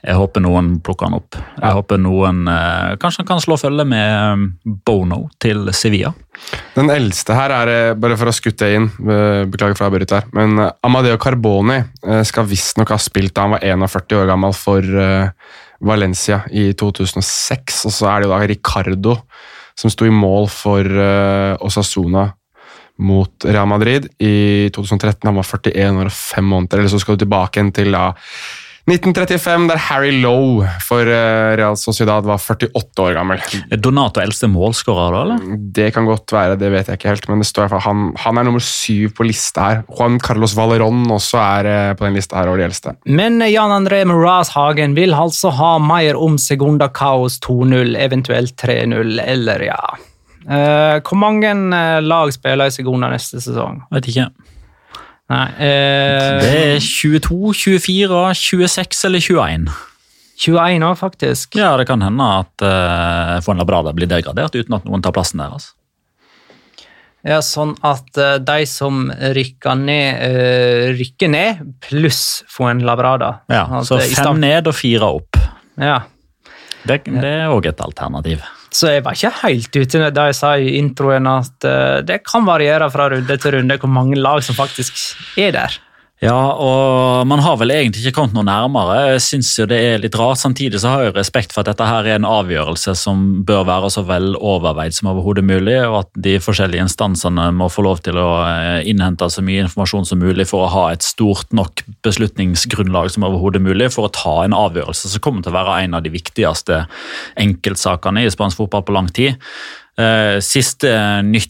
Jeg 0.00 0.16
håper 0.16 0.42
noen 0.44 0.78
plukker 0.84 1.10
han 1.10 1.18
opp. 1.18 1.36
Jeg 1.36 1.76
håper 1.76 2.00
noen 2.00 2.46
eh, 2.48 2.96
Kanskje 3.00 3.22
han 3.22 3.30
kan 3.34 3.42
slå 3.44 3.58
følge 3.60 3.84
med 3.88 4.08
eh, 4.16 4.74
Bono 4.86 5.26
til 5.42 5.68
Sevilla. 5.76 6.14
Den 6.74 6.90
eldste 6.92 7.36
her 7.36 7.52
er, 7.54 7.72
eh, 7.72 7.96
bare 7.98 8.16
for 8.18 8.30
å 8.30 8.34
skutte 8.34 8.68
inn, 8.74 8.88
eh, 9.04 9.42
beklager 9.50 9.76
for 9.76 9.86
å 9.86 9.90
avbryte 9.90 10.20
her, 10.20 10.28
men 10.36 10.58
eh, 10.62 10.72
Amadeo 10.86 11.18
Carboni 11.20 11.80
skal 12.26 12.48
visstnok 12.48 12.92
ha 12.94 12.98
spilt 13.00 13.34
da 13.36 13.46
han 13.46 13.56
var 13.56 13.64
41 13.66 14.16
år 14.20 14.28
gammel 14.30 14.54
for 14.56 14.84
Valencia 15.84 16.42
i 16.52 16.70
2006, 16.78 17.84
og 17.88 17.94
så 17.94 18.10
er 18.10 18.20
det 18.20 18.28
jo 18.28 18.32
da 18.32 18.40
Ricardo 18.50 19.16
som 19.78 19.92
sto 19.92 20.08
i 20.08 20.12
mål 20.12 20.48
for 20.52 20.84
Osasuna 21.64 22.26
mot 23.00 23.46
Real 23.48 23.68
Madrid 23.70 24.10
i 24.20 24.68
2013. 24.74 25.24
Han 25.24 25.38
var 25.38 25.46
41 25.48 26.00
år 26.02 26.10
og 26.10 26.16
5 26.16 26.50
måneder, 26.52 26.82
eller 26.82 26.92
så 26.92 27.00
skal 27.00 27.16
du 27.16 27.24
tilbake 27.24 27.60
igjen 27.60 27.72
til 27.76 27.96
da 27.96 28.10
1935, 28.90 29.68
der 29.70 29.78
Harry 29.86 30.10
Lowe 30.22 30.66
for 30.82 31.06
eh, 31.06 31.52
Real 31.58 31.76
Sociedad 31.78 32.26
var 32.26 32.40
48 32.42 33.04
år 33.04 33.14
gammel. 33.14 33.42
Er 33.70 33.78
Donato 33.78 34.22
eldste 34.22 34.50
målskårer, 34.50 35.14
da? 35.14 35.20
eller? 35.22 35.60
Det 35.76 35.90
kan 35.94 36.08
godt 36.08 36.34
være, 36.34 36.58
det 36.58 36.72
vet 36.74 36.90
jeg 36.90 36.98
ikke 36.98 37.12
helt, 37.12 37.28
men 37.30 37.44
det 37.44 37.48
står 37.50 37.62
i 37.62 37.66
hvert 37.68 37.76
fall 37.76 37.86
han, 37.86 38.02
han 38.24 38.40
er 38.40 38.48
nummer 38.48 38.64
syv 38.64 39.14
på 39.14 39.26
lista 39.28 39.68
her. 39.68 39.82
Juan 39.94 40.18
Carlos 40.22 40.56
Valeron 40.58 41.04
også 41.14 41.38
er 41.38 41.70
eh, 41.70 41.94
på 41.94 42.08
den 42.08 42.18
lista 42.18 42.40
her 42.40 42.50
over 42.50 42.62
de 42.62 42.66
eldste. 42.66 42.96
Men 43.06 43.38
Jan 43.46 43.74
André 43.74 44.02
Moraz 44.10 44.52
Hagen 44.56 44.98
vil 44.98 45.14
altså 45.14 45.54
ha 45.54 45.76
mer 45.82 46.18
om 46.18 46.38
Segunda 46.40 46.90
Kaos 46.90 47.38
2-0, 47.46 47.94
eventuelt 48.00 48.56
3-0, 48.58 49.20
eller 49.22 49.68
ja. 49.70 49.82
Eh, 50.50 50.98
hvor 51.04 51.18
mange 51.20 51.50
eh, 51.52 51.98
lag 52.02 52.32
spiller 52.34 52.66
i 52.66 52.74
Segunda 52.74 53.10
neste 53.12 53.42
sesong? 53.42 53.84
Vet 53.94 54.10
ikke. 54.10 54.30
Nei, 55.30 55.46
eh, 55.62 56.40
Det 56.42 56.54
er 56.74 56.80
22, 56.82 57.52
24, 57.54 58.22
26 58.34 59.04
eller 59.06 59.22
21. 59.22 59.68
21 60.40 60.86
år, 60.88 60.96
faktisk. 60.98 61.54
Ja, 61.60 61.74
det 61.76 61.86
kan 61.90 62.00
hende 62.02 62.26
at 62.40 62.64
eh, 62.64 63.36
Fon 63.44 63.60
Labrada 63.60 63.92
blir 63.94 64.08
degradert 64.10 64.56
uten 64.56 64.78
at 64.78 64.88
noen 64.88 65.04
tar 65.04 65.14
plassen 65.14 65.42
deres. 65.42 65.70
Ja, 67.20 67.42
sånn 67.44 67.74
at 67.84 68.16
eh, 68.16 68.38
de 68.40 68.64
som 68.66 69.10
rykker 69.12 69.76
ned, 69.76 70.22
eh, 70.24 70.86
rykker 70.96 71.28
ned, 71.30 71.60
pluss 71.84 72.40
Fuenlabrada. 72.48 73.42
Ja, 73.52 73.66
At, 73.68 73.86
Så 73.86 74.00
fem 74.00 74.40
ned 74.40 74.70
og 74.70 74.74
fire 74.78 75.12
opp. 75.20 75.36
Ja. 75.76 76.00
Det, 76.88 77.02
det 77.04 77.34
er 77.44 77.52
òg 77.52 77.68
et 77.68 77.82
alternativ. 77.84 78.40
Så 78.70 78.92
jeg 78.94 79.04
var 79.04 79.16
ikke 79.16 79.32
helt 79.42 79.76
ute 79.76 80.10
da 80.14 80.28
jeg 80.28 80.38
sa 80.38 80.54
i 80.56 80.76
introen 80.78 81.26
at 81.26 81.66
eh, 81.66 82.00
det 82.06 82.20
kan 82.26 82.46
variere 82.46 82.90
fra 82.92 83.08
runde 83.10 83.36
til 83.42 83.56
runde 83.56 83.78
hvor 83.82 83.90
mange 83.90 84.18
lag 84.18 84.44
som 84.46 84.58
faktisk 84.58 85.00
er 85.40 85.54
der. 85.56 85.78
Ja, 86.20 86.52
og 86.52 87.22
man 87.24 87.40
har 87.40 87.54
vel 87.56 87.72
egentlig 87.72 88.02
ikke 88.02 88.18
kommet 88.18 88.34
noe 88.36 88.44
nærmere. 88.44 89.14
Jeg 89.14 89.22
synes 89.24 89.54
jo 89.56 89.64
det 89.64 89.78
er 89.80 90.02
litt 90.02 90.18
rart. 90.20 90.36
Samtidig 90.36 90.82
så 90.82 90.90
har 90.92 91.04
jeg 91.06 91.14
respekt 91.16 91.54
for 91.54 91.62
at 91.62 91.70
dette 91.70 91.86
her 91.88 92.04
er 92.04 92.18
en 92.18 92.28
avgjørelse 92.28 92.92
som 93.00 93.22
bør 93.48 93.64
være 93.64 93.88
så 93.94 94.04
vel 94.04 94.34
overveid 94.36 94.92
som 94.92 95.08
overhodet 95.14 95.46
mulig, 95.48 95.78
og 95.86 96.02
at 96.02 96.12
de 96.28 96.34
forskjellige 96.44 96.84
instansene 96.84 97.46
må 97.56 97.70
få 97.72 97.86
lov 97.88 98.02
til 98.04 98.20
å 98.20 98.28
eh, 98.44 98.82
innhente 98.92 99.30
så 99.32 99.40
mye 99.46 99.64
informasjon 99.64 100.10
som 100.12 100.20
mulig 100.20 100.44
for 100.50 100.66
å 100.66 100.72
ha 100.74 100.84
et 100.92 101.08
stort 101.08 101.56
nok 101.56 101.86
beslutningsgrunnlag 102.04 103.08
som 103.16 103.24
overhodet 103.24 103.64
mulig 103.64 103.88
for 103.96 104.10
å 104.10 104.12
ta 104.12 104.42
en 104.44 104.58
avgjørelse 104.60 105.14
som 105.14 105.24
kommer 105.24 105.46
til 105.46 105.54
å 105.54 105.60
være 105.62 105.86
en 105.86 105.96
av 105.96 106.04
de 106.04 106.12
viktigste 106.12 106.82
enkeltsakene 107.40 108.26
i 108.26 108.34
spansk 108.36 108.60
fotball 108.60 108.84
på 108.84 108.98
lang 108.98 109.08
tid. 109.08 109.40
Eh, 110.00 110.36
Siste 110.44 110.92
nytt 111.24 111.49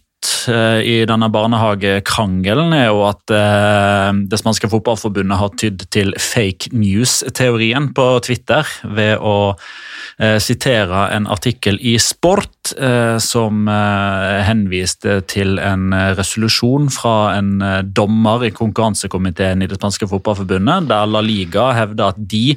i 0.50 0.96
denne 1.08 1.28
barnehagekrangelen 1.32 2.74
er 2.76 2.88
jo 2.90 3.04
at 3.08 3.32
eh, 3.34 4.10
det 4.30 4.40
spanske 4.40 4.70
fotballforbundet 4.72 5.40
har 5.40 5.54
tydd 5.60 5.86
til 5.94 6.12
fake 6.20 6.72
news-teorien 6.76 7.90
på 7.96 8.06
Twitter 8.26 8.68
ved 8.84 9.16
å 9.20 9.34
eh, 9.52 9.64
sitere 10.20 11.06
en 11.14 11.26
artikkel 11.32 11.78
i 11.80 11.94
Sport 12.02 12.74
eh, 12.78 13.18
som 13.18 13.68
eh, 13.68 14.40
henviste 14.44 15.20
til 15.30 15.58
en 15.62 15.94
eh, 15.96 16.12
resolusjon 16.18 16.90
fra 16.92 17.14
en 17.38 17.62
eh, 17.64 17.80
dommer 17.84 18.44
i 18.46 18.52
konkurransekomiteen 18.54 19.62
i 19.64 19.68
det 19.70 19.78
spanske 19.78 20.08
fotballforbundet, 20.10 20.88
der 20.90 21.08
La 21.10 21.22
Liga 21.24 21.70
hevder 21.76 22.12
at 22.12 22.20
de 22.30 22.56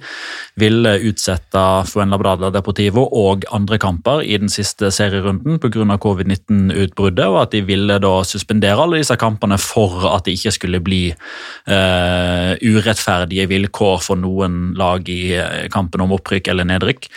ville 0.60 0.94
utsette 1.10 1.64
Fuenlabrada 1.90 2.52
Deportivo 2.54 3.06
og 3.08 3.48
andre 3.56 3.80
kamper 3.82 4.24
i 4.26 4.38
den 4.42 4.52
siste 4.52 4.92
serierunden 4.94 5.60
pga. 5.62 5.98
covid-19-utbruddet, 6.04 7.26
og 7.28 7.42
at 7.44 7.56
de 7.56 7.64
ville 7.66 7.98
da 8.02 8.14
suspendere 8.28 8.84
alle 8.84 9.02
disse 9.02 9.18
kampene 9.20 9.58
for 9.62 10.06
at 10.12 10.26
det 10.28 10.38
ikke 10.38 10.54
skulle 10.56 10.82
bli 10.84 11.02
uh, 11.14 12.54
urettferdige 12.60 13.48
vilkår 13.50 14.02
for 14.04 14.20
noen 14.20 14.74
lag 14.78 15.08
i 15.10 15.36
eh, 15.38 15.68
kampen 15.74 16.04
om 16.04 16.14
opprykk 16.16 16.50
eller 16.52 16.68
nedrykk. 16.68 17.08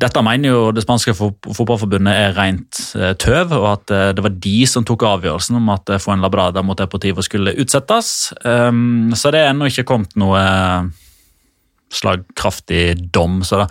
Dette 0.00 0.22
mener 0.24 0.52
jo 0.52 0.60
det 0.72 0.84
spanske 0.84 1.12
fotballforbundet 1.18 2.14
er 2.14 2.36
rent 2.36 2.78
eh, 2.96 3.12
tøv, 3.20 3.52
og 3.58 3.66
at 3.72 3.92
eh, 3.94 4.06
det 4.16 4.24
var 4.24 4.36
de 4.46 4.56
som 4.70 4.86
tok 4.86 5.02
avgjørelsen 5.08 5.58
om 5.58 5.68
at 5.74 5.92
Fuen 6.00 6.22
Labrada 6.24 6.62
mot 6.64 6.78
Deportivo 6.78 7.24
skulle 7.26 7.56
utsettes. 7.60 8.30
Um, 8.44 9.10
så 9.18 9.34
det 9.34 9.42
er 9.42 9.52
ennå 9.52 9.68
ikke 9.68 9.88
kommet 9.90 10.16
noe 10.20 10.40
eh, 10.40 10.88
slagkraftig 11.90 13.10
dom. 13.12 13.42
så 13.44 13.64
da 13.64 13.66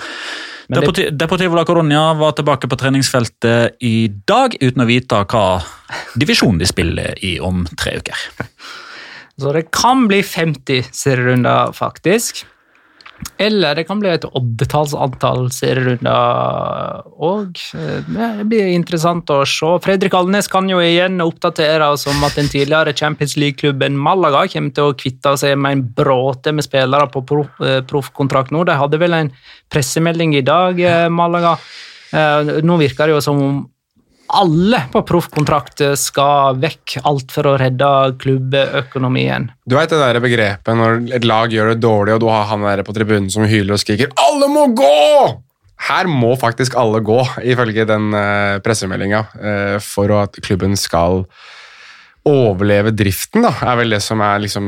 det- 0.82 1.18
Deportivo 1.18 1.56
la 1.56 1.66
Coronia 1.66 2.14
var 2.14 2.36
tilbake 2.38 2.68
på 2.70 2.78
treningsfeltet 2.78 3.80
i 3.82 4.08
dag, 4.28 4.54
uten 4.62 4.84
å 4.84 4.86
vite 4.86 5.26
hva 5.26 5.64
divisjon 6.14 6.60
de 6.60 6.66
spiller 6.66 7.18
i 7.26 7.40
om 7.40 7.66
tre 7.76 7.98
uker. 7.98 8.16
Så 9.40 9.54
det 9.56 9.72
kan 9.72 10.08
bli 10.08 10.22
50 10.22 10.92
serierunder, 10.92 11.72
faktisk. 11.74 12.46
Eller 13.40 13.76
det 13.76 13.86
kan 13.88 14.02
bli 14.02 14.10
et 14.12 14.26
oddetalls 14.36 14.92
antall 15.00 15.46
serierunder 15.56 17.06
òg. 17.24 17.60
Det 17.72 18.48
blir 18.52 18.74
interessant 18.74 19.32
å 19.32 19.42
se. 19.48 19.70
Fredrik 19.86 20.16
Alnes 20.18 20.50
kan 20.52 20.68
jo 20.72 20.82
igjen 20.84 21.24
oppdatere 21.24 21.88
oss 21.94 22.04
om 22.12 22.20
at 22.28 22.36
den 22.36 22.52
tidligere 22.52 22.96
Champions 22.96 23.38
League-klubben 23.40 23.96
Malaga 24.00 24.44
kommer 24.52 24.76
til 24.76 24.92
å 24.92 24.98
kvitte 25.00 25.36
seg 25.40 25.56
med 25.56 25.78
en 25.78 25.86
bråte 26.02 26.52
med 26.56 26.68
spillere 26.68 27.08
på 27.14 27.24
eh, 27.64 27.80
proffkontrakt 27.88 28.52
nå. 28.56 28.66
De 28.68 28.76
hadde 28.80 29.00
vel 29.02 29.16
en 29.16 29.34
pressemelding 29.72 30.36
i 30.36 30.46
dag, 30.46 30.80
eh, 30.80 31.08
Malaga. 31.08 31.56
Eh, 32.12 32.60
Nå 32.66 32.80
virker 32.82 33.08
det 33.08 33.16
jo 33.16 33.24
som 33.24 33.44
om 33.44 33.60
alle 34.30 34.84
på 34.94 35.02
proffkontrakt 35.08 35.82
skal 36.00 36.60
vekk. 36.62 37.00
Alt 37.10 37.34
for 37.34 37.50
å 37.50 37.58
redde 37.60 37.90
klubbøkonomien. 38.22 39.50
Du 39.66 39.78
vet 39.78 39.92
det 39.92 40.00
der 40.02 40.22
begrepet 40.24 40.80
når 40.80 41.04
et 41.18 41.28
lag 41.28 41.54
gjør 41.54 41.74
det 41.74 41.84
dårlig, 41.84 42.16
og 42.16 42.24
du 42.24 42.30
har 42.32 42.50
han 42.52 42.66
der 42.68 42.84
på 42.88 42.96
tribunen 42.96 43.30
som 43.34 43.48
hyler 43.50 43.78
og 43.78 43.84
skriker 43.84 44.12
'Alle 44.16 44.50
må 44.52 44.68
gå!' 44.78 45.38
Her 45.80 46.10
må 46.12 46.34
faktisk 46.36 46.76
alle 46.76 47.00
gå, 47.00 47.22
ifølge 47.48 47.86
den 47.88 48.12
uh, 48.12 48.60
pressemeldinga, 48.60 49.22
eh, 49.40 49.78
for 49.80 50.12
at 50.12 50.36
klubben 50.44 50.76
skal 50.76 51.24
overleve 52.30 52.94
driften, 52.96 53.44
da, 53.46 53.52
er 53.66 53.80
vel 53.82 53.96
det 53.96 54.02
som 54.04 54.22
er 54.24 54.44
liksom 54.44 54.68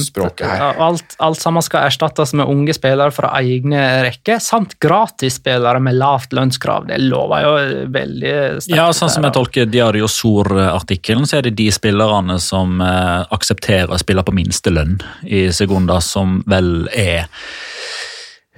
språket 0.00 0.46
her. 0.46 0.80
Alt, 0.80 1.16
alt 1.22 1.40
sammen 1.40 1.64
skal 1.64 1.88
erstattes 1.88 2.34
med 2.38 2.50
unge 2.50 2.74
spillere 2.76 3.12
fra 3.14 3.32
egne 3.40 3.82
rekker, 4.06 4.40
samt 4.42 4.76
gratisspillere 4.82 5.82
med 5.82 5.98
lavt 6.00 6.34
lønnskrav. 6.36 6.88
Det 6.90 7.00
lover 7.02 7.46
jo 7.46 7.54
veldig 7.94 8.34
sterkt. 8.60 8.76
Ja, 8.76 8.90
sånn 8.96 9.12
som 9.12 9.26
jeg 9.26 9.36
tolker 9.36 9.70
Diario 9.70 10.08
Sor-artikkelen, 10.10 11.26
så 11.28 11.40
er 11.40 11.48
det 11.48 11.56
de 11.60 11.70
spillerne 11.74 12.38
som 12.42 12.80
eh, 12.84 13.26
aksepterer 13.34 13.92
å 13.94 14.00
spille 14.00 14.24
på 14.26 14.34
minstelønn 14.36 14.98
i 15.26 15.48
sekunder, 15.54 16.02
som 16.04 16.40
vel 16.50 16.88
er 16.96 17.28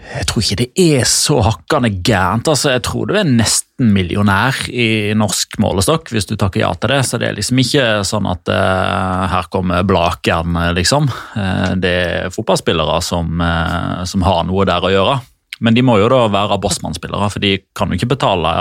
jeg 0.02 0.26
tror 0.28 0.42
ikke 0.42 0.56
det 0.58 0.68
er 0.82 1.04
så 1.08 1.38
hakkende 1.46 1.90
gærent. 2.04 2.48
altså 2.48 2.72
Jeg 2.74 2.82
tror 2.84 3.08
du 3.08 3.14
er 3.16 3.28
nesten 3.28 3.92
millionær 3.94 4.56
i 4.68 5.14
norsk 5.16 5.56
målestokk 5.62 6.10
hvis 6.12 6.26
du 6.28 6.34
takker 6.36 6.64
ja 6.64 6.72
til 6.74 6.92
det. 6.92 7.00
Så 7.06 7.20
det 7.20 7.30
er 7.30 7.38
liksom 7.38 7.60
ikke 7.62 7.86
sånn 8.06 8.28
at 8.30 8.50
uh, 8.50 9.24
her 9.32 9.48
kommer 9.52 9.86
Blakeren, 9.86 10.58
liksom. 10.76 11.08
Uh, 11.36 11.72
det 11.80 11.94
er 12.02 12.34
fotballspillere 12.34 12.98
som, 13.04 13.40
uh, 13.40 14.02
som, 14.08 14.26
har 14.26 14.44
noe 14.48 14.66
der 14.68 14.84
å 14.84 14.92
gjøre. 14.92 15.18
Men 15.62 15.78
de 15.78 15.84
må 15.86 15.96
jo 16.00 16.10
da 16.10 16.24
være 16.32 16.58
bossmannsspillere, 16.62 17.30
for 17.30 17.42
de 17.42 17.56
kan 17.76 17.92
jo 17.92 18.00
ikke 18.00 18.12
betale 18.16 18.52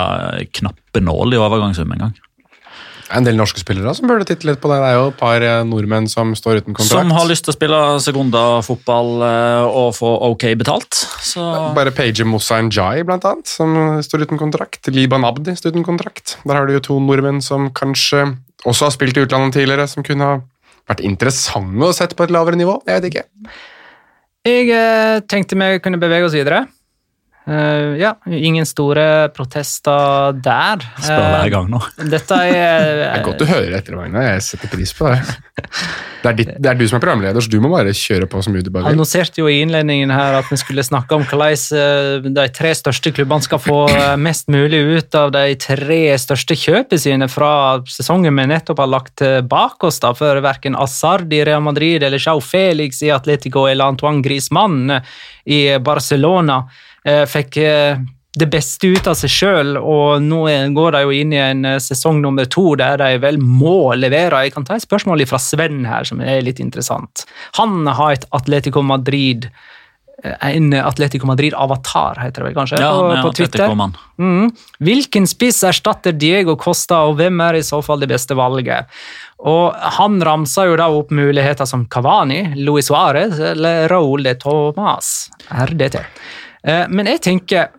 knappe 0.54 1.02
nål 1.02 1.34
i 1.34 1.42
overgangssum 1.42 1.90
engang. 1.96 2.14
Det 3.12 3.18
er 3.18 3.20
en 3.20 3.26
del 3.28 3.36
norske 3.36 3.60
spillere 3.60 3.92
som 3.92 4.08
burde 4.08 4.24
titte 4.24 4.48
litt 4.48 4.62
på 4.64 4.70
det. 4.72 4.78
Det 4.80 4.88
er 4.88 4.94
jo 4.96 5.08
et 5.10 5.18
par 5.20 5.44
nordmenn 5.68 6.06
som 6.08 6.30
står 6.32 6.62
uten 6.62 6.78
kontrakt. 6.78 6.94
Som 6.96 7.12
har 7.12 7.26
lyst 7.28 7.44
til 7.44 7.52
å 7.52 7.56
spille 7.58 7.80
Segunda-fotball 8.06 9.10
og 9.68 9.90
få 9.98 10.14
ok 10.30 10.46
betalt. 10.62 10.96
Så... 11.20 11.44
Bare 11.76 11.92
Page 11.92 12.24
Moussa 12.24 12.62
Njai, 12.64 13.04
blant 13.04 13.28
annet, 13.28 13.52
som 13.52 13.76
står 14.00 14.24
uten 14.24 14.40
kontrakt. 14.40 14.88
Liban 14.96 15.28
Abdi 15.28 15.58
står 15.60 15.76
uten 15.76 15.84
kontrakt. 15.84 16.38
Der 16.48 16.56
har 16.56 16.70
du 16.70 16.78
jo 16.78 16.86
to 16.88 17.00
nordmenn 17.04 17.44
som 17.44 17.68
kanskje 17.76 18.30
også 18.64 18.88
har 18.88 18.96
spilt 18.96 19.20
i 19.20 19.28
utlandet 19.28 19.60
tidligere, 19.60 19.92
som 19.92 20.08
kunne 20.08 20.32
ha 20.32 20.40
vært 20.88 21.04
interessante 21.04 21.84
å 21.84 21.94
sette 21.96 22.16
på 22.16 22.24
et 22.30 22.32
lavere 22.32 22.56
nivå. 22.64 22.80
Jeg 22.88 23.02
vet 23.02 23.12
ikke. 23.12 23.26
Jeg 24.48 25.28
tenkte 25.28 25.60
vi 25.60 25.84
kunne 25.84 26.00
bevege 26.00 26.32
oss 26.32 26.40
videre. 26.40 26.64
Uh, 27.50 27.98
ja, 27.98 28.12
ingen 28.30 28.68
store 28.70 29.30
protester 29.34 30.36
der. 30.46 30.84
Spør 31.02 31.24
hver 31.26 31.50
gang 31.50 31.72
nå. 31.74 31.80
Dette 31.98 32.38
er 32.38 32.92
Det 33.02 33.08
er 33.08 33.24
godt 33.26 33.42
du 33.42 33.48
hører 33.50 33.78
etter, 33.80 33.98
Magna. 33.98 34.22
Jeg 34.28 34.44
setter 34.46 34.70
pris 34.70 34.94
på 34.94 35.10
det. 35.10 35.24
Det 36.22 36.30
er, 36.30 36.36
ditt, 36.38 36.52
det 36.62 36.70
er, 36.70 36.78
du 36.78 36.84
som 36.86 37.00
er 37.00 37.02
programleder, 37.02 37.42
så 37.42 37.50
du 37.50 37.58
må 37.64 37.72
bare 37.72 37.96
kjøre 37.98 38.28
på 38.30 38.44
som 38.46 38.54
du 38.54 38.70
bare 38.70 38.86
vil. 38.86 38.92
annonserte 38.94 39.42
jo 39.42 39.48
i 39.50 39.58
innledningen 39.64 40.14
her 40.14 40.38
at 40.38 40.52
vi 40.54 40.60
skulle 40.62 40.86
snakke 40.86 41.18
om 41.18 41.26
hvordan 41.26 42.28
de 42.36 42.46
tre 42.54 42.76
største 42.78 43.10
klubbene 43.16 43.42
skal 43.42 43.62
få 43.62 43.80
mest 44.22 44.52
mulig 44.54 44.84
ut 45.00 45.18
av 45.18 45.34
de 45.34 45.56
tre 45.62 46.00
største 46.22 46.58
kjøpene 46.62 47.02
sine 47.02 47.30
fra 47.32 47.54
sesongen 47.90 48.38
vi 48.38 48.46
nettopp 48.54 48.84
har 48.84 48.92
lagt 48.94 49.26
bak 49.50 49.82
oss, 49.90 49.98
da, 50.04 50.14
for 50.18 50.44
verken 50.46 50.78
Asard 50.78 51.34
i 51.34 51.42
Real 51.48 51.66
Madrid 51.66 52.06
eller 52.06 52.22
Chau 52.22 52.38
Felix 52.38 53.02
i 53.02 53.10
Atletico 53.14 53.66
eller 53.66 53.90
Antoine 53.90 54.22
Griezmann 54.22 55.00
i 55.50 55.64
Barcelona 55.82 56.62
fikk 57.04 57.58
det 58.32 58.48
beste 58.48 58.88
ut 58.88 59.08
av 59.12 59.18
seg 59.20 59.32
sjøl, 59.34 59.74
og 59.76 60.22
nå 60.24 60.44
går 60.76 60.96
de 60.96 61.02
jo 61.04 61.12
inn 61.16 61.34
i 61.36 61.42
en 61.42 61.66
sesong 61.84 62.22
nummer 62.24 62.48
to 62.48 62.78
der 62.80 63.02
de 63.02 63.18
vel 63.24 63.42
må 63.42 63.92
levere. 63.98 64.46
Jeg 64.46 64.56
kan 64.56 64.68
ta 64.68 64.78
et 64.78 64.86
spørsmål 64.86 65.26
fra 65.28 65.42
Sven 65.42 65.84
her, 65.90 66.08
som 66.08 66.24
er 66.24 66.40
litt 66.46 66.62
interessant. 66.64 67.26
Han 67.60 67.84
har 67.90 68.16
et 68.16 68.28
Atletico 68.32 68.86
Madrid 68.86 69.50
en 70.24 70.74
Atletico 70.74 71.26
Madrid-avatar, 71.28 72.20
heter 72.22 72.44
det 72.44 72.48
vel 72.50 72.56
kanskje, 72.56 72.80
ja, 72.82 72.92
på, 72.94 73.22
på 73.26 73.34
Twitter. 73.40 73.72
Mm. 74.22 74.52
Hvilken 74.86 75.28
spiss 75.30 75.64
erstatter 75.66 76.14
Diego 76.14 76.56
Costa, 76.62 77.02
og 77.10 77.18
hvem 77.18 77.42
er 77.48 77.58
i 77.58 77.64
så 77.66 77.82
fall 77.86 78.04
det 78.04 78.12
beste 78.12 78.38
valget? 78.38 78.90
Og 79.50 79.74
Han 79.98 80.22
ramsa 80.22 80.68
jo 80.70 80.78
da 80.78 80.92
opp 80.94 81.10
muligheter 81.16 81.66
som 81.66 81.88
Cavani, 81.90 82.54
Luis 82.62 82.92
Suárez 82.92 83.40
eller 83.42 83.90
Raúl 83.90 84.28
de 84.28 84.36
Tomàs, 84.38 85.32
RDT. 85.50 85.98
Men 86.62 87.08
jeg 87.10 87.22
tenker 87.26 87.72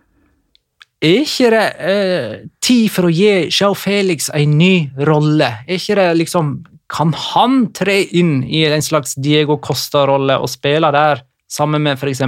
Er 1.03 1.21
ikke 1.21 1.49
det 1.53 1.63
eh, 1.87 2.33
tid 2.59 2.89
for 2.91 3.07
å 3.07 3.11
gi 3.13 3.47
Jao 3.47 3.75
Felix 3.79 4.27
en 4.35 4.57
ny 4.59 4.89
rolle? 5.07 5.47
Er 5.63 5.79
ikke 5.79 5.95
det 5.99 6.07
liksom 6.19 6.49
Kan 6.91 7.13
han 7.15 7.69
tre 7.75 8.01
inn 8.19 8.41
i 8.43 8.65
en 8.67 8.83
slags 8.83 9.15
Diego 9.15 9.55
Costa-rolle 9.63 10.35
og 10.43 10.51
spille 10.51 10.91
der 10.91 11.23
sammen 11.47 11.85
med 11.85 11.95
f.eks. 12.01 12.23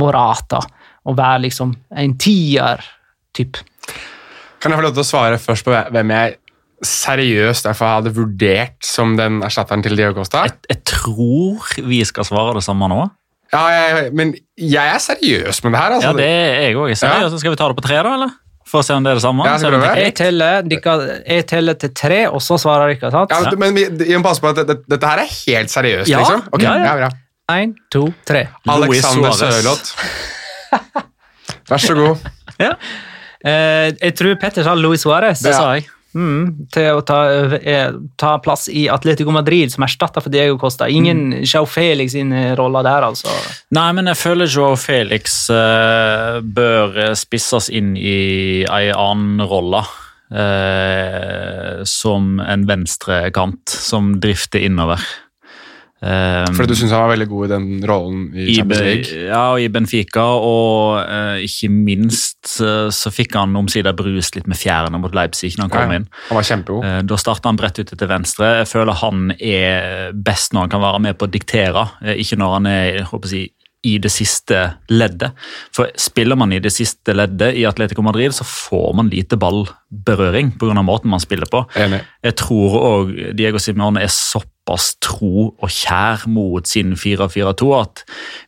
Morata, 0.00 0.60
og 1.06 1.16
være 1.16 1.44
liksom 1.46 1.74
en 2.02 2.14
tier-typ? 2.18 3.60
Kan 4.58 4.72
jeg 4.72 4.80
få 4.80 4.84
lov 4.86 4.94
til 4.96 5.04
å 5.04 5.06
svare 5.06 5.40
først 5.40 5.66
på 5.66 5.74
hvem 5.94 6.12
jeg 6.14 6.38
seriøst 6.84 7.68
derfor 7.68 7.98
hadde 7.98 8.14
vurdert 8.16 8.78
som 8.84 9.14
den 9.18 9.42
erstatteren 9.44 9.84
til 9.84 9.96
Diego 9.98 10.16
Costa? 10.18 10.44
Jeg, 10.48 10.56
jeg 10.70 10.80
tror 10.88 11.68
vi 11.84 12.00
skal 12.08 12.26
svare 12.28 12.56
det 12.58 12.64
samme 12.66 12.88
nå. 12.90 13.04
Ja, 13.52 13.64
jeg, 13.70 14.12
men 14.16 14.32
jeg 14.58 14.94
er 14.94 15.02
seriøs 15.02 15.60
med 15.64 15.74
det 15.74 15.80
her. 15.80 15.96
Altså. 15.98 16.08
Ja, 16.08 16.16
det 16.18 16.30
er 16.30 16.64
jeg 16.64 16.78
òg. 16.80 16.94
Ja. 16.94 17.28
Skal 17.38 17.54
vi 17.54 17.60
ta 17.60 17.68
det 17.70 17.76
på 17.78 17.84
tre, 17.86 18.00
da? 18.02 18.14
eller? 18.18 18.32
For 18.64 18.80
å 18.80 18.86
se 18.86 18.94
om 18.96 19.04
det 19.04 19.12
er 19.12 19.18
det 19.20 19.22
samme? 19.22 19.44
Ja, 19.46 19.58
skal 19.60 19.74
jeg, 20.00 20.14
teller, 20.16 20.64
jeg 20.64 21.44
teller 21.50 21.76
til 21.78 21.90
tre, 21.94 22.20
og 22.32 22.40
så 22.42 22.56
svarer 22.58 22.94
dere. 22.94 23.10
sant? 23.12 23.34
Ja, 23.34 23.52
men 23.60 23.76
vi, 23.76 23.84
vi 24.00 24.16
må 24.16 24.24
passe 24.24 24.42
på 24.42 24.50
at 24.54 24.62
dette, 24.62 24.78
dette 24.88 25.10
her 25.10 25.20
er 25.22 25.28
helt 25.28 25.72
seriøst, 25.72 26.10
ja. 26.10 26.22
liksom. 26.22 26.46
Okay, 26.48 26.64
ja, 26.64 26.94
ja. 27.04 27.10
ja, 27.10 27.60
Én, 27.60 27.74
to, 27.92 28.06
tre. 28.24 28.46
Alexander 28.72 29.36
Sørloth. 29.36 29.92
Vær 31.68 31.84
så 31.84 31.98
god. 31.98 32.30
Ja. 32.64 32.76
Eh, 33.44 33.88
jeg 33.98 34.14
tror 34.14 34.36
Petter 34.38 34.62
sa 34.64 34.76
Louis 34.78 35.02
Suárez. 35.02 35.40
Det 35.42 35.52
sa 35.52 35.72
jeg. 35.74 35.88
Mm, 36.14 36.68
til 36.70 37.00
å 37.00 37.02
ta, 37.06 37.18
eh, 37.58 37.90
ta, 38.20 38.36
plass 38.38 38.68
i 38.70 38.86
Atletico 38.92 39.34
Madrid, 39.34 39.72
som 39.72 39.82
erstatter 39.86 40.22
for 40.22 40.30
Diego 40.30 40.56
Costa. 40.60 40.86
Ingen 40.88 41.24
mm. 41.32 41.42
Joao 41.42 41.66
Felix 41.66 42.14
sin 42.14 42.30
rolle 42.58 42.84
der, 42.86 43.08
altså. 43.08 43.34
Nei, 43.74 43.88
men 43.98 44.10
jeg 44.12 44.20
føler 44.20 44.50
Joao 44.50 44.78
Felix 44.78 45.44
uh, 45.50 46.38
bør 46.38 47.14
spisses 47.18 47.70
inn 47.74 47.96
i 47.98 48.64
ei 48.70 48.88
annen 48.94 49.42
rolle. 49.50 49.84
Uh, 50.34 51.84
som 51.86 52.40
en 52.40 52.64
venstrekant 52.66 53.70
som 53.70 54.14
drifter 54.22 54.64
innover. 54.66 55.02
Um, 56.04 56.50
Fordi 56.52 56.74
du 56.74 56.76
syns 56.76 56.92
han 56.92 57.04
var 57.04 57.12
veldig 57.14 57.26
god 57.30 57.44
i 57.46 57.50
den 57.52 57.68
rollen 57.88 58.24
i 58.36 58.56
Champions 58.58 58.82
League? 58.84 59.20
Ja, 59.28 59.42
og 59.54 59.62
i 59.62 59.70
Benfica, 59.72 60.24
og 60.36 60.98
uh, 61.00 61.38
ikke 61.40 61.70
minst 61.72 62.58
uh, 62.60 62.90
så 62.92 63.12
fikk 63.14 63.38
han 63.38 63.56
omsider 63.56 63.96
brus 63.96 64.34
litt 64.34 64.50
med 64.50 64.58
fjærene 64.60 65.00
mot 65.00 65.16
Leipzig 65.16 65.54
når 65.56 65.64
han 65.64 65.72
kom 65.72 65.94
ja, 65.94 66.00
inn. 66.02 66.06
Han 66.28 66.40
var 66.40 66.48
kjempegod. 66.50 66.84
Uh, 66.84 67.00
da 67.08 67.20
starta 67.20 67.48
han 67.48 67.60
bredt 67.60 67.80
ute 67.80 67.96
til 67.96 68.10
venstre. 68.10 68.52
Jeg 68.60 68.70
føler 68.74 69.00
han 69.00 69.32
er 69.38 70.12
best 70.12 70.52
når 70.52 70.66
han 70.66 70.76
kan 70.76 70.84
være 70.84 71.04
med 71.08 71.20
på 71.20 71.28
å 71.28 71.34
diktere, 71.38 71.88
ikke 72.18 72.40
når 72.42 72.56
han 72.58 72.72
er 72.74 73.02
håper 73.08 73.38
jeg, 73.38 73.54
i 73.84 73.98
det 74.00 74.08
siste 74.12 74.60
leddet. 74.92 75.36
For 75.76 75.90
Spiller 76.00 76.38
man 76.40 76.52
i 76.56 76.60
det 76.64 76.72
siste 76.72 77.12
leddet 77.12 77.52
i 77.60 77.66
Atletico 77.68 78.04
Madrid, 78.04 78.32
så 78.32 78.46
får 78.48 78.94
man 78.96 79.10
lite 79.12 79.36
ballberøring 79.40 80.54
pga. 80.60 80.82
måten 80.82 81.12
man 81.12 81.20
spiller 81.20 81.48
på. 81.52 81.66
Enig. 81.76 82.00
Jeg 82.24 82.36
tror 82.40 82.78
òg 82.80 83.14
Diego 83.36 83.60
Simone 83.60 84.00
er 84.00 84.08
såpass 84.12 84.53
tro 85.04 85.50
og 85.52 85.70
kjær 85.70 86.24
mot 86.32 86.66
sin 86.68 86.94
4-4-2 86.96 87.70
at 87.76 88.04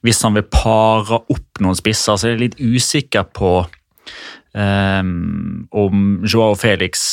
hvis 0.06 0.22
han 0.24 0.36
vil 0.38 0.46
pare 0.48 1.20
opp 1.20 1.60
noen 1.60 1.76
spisser, 1.76 2.16
så 2.16 2.28
er 2.28 2.36
jeg 2.36 2.44
litt 2.44 2.60
usikker 2.60 3.28
på 3.36 3.52
um, 4.56 5.66
om 5.70 6.06
Joao 6.24 6.56
Felix 6.58 7.04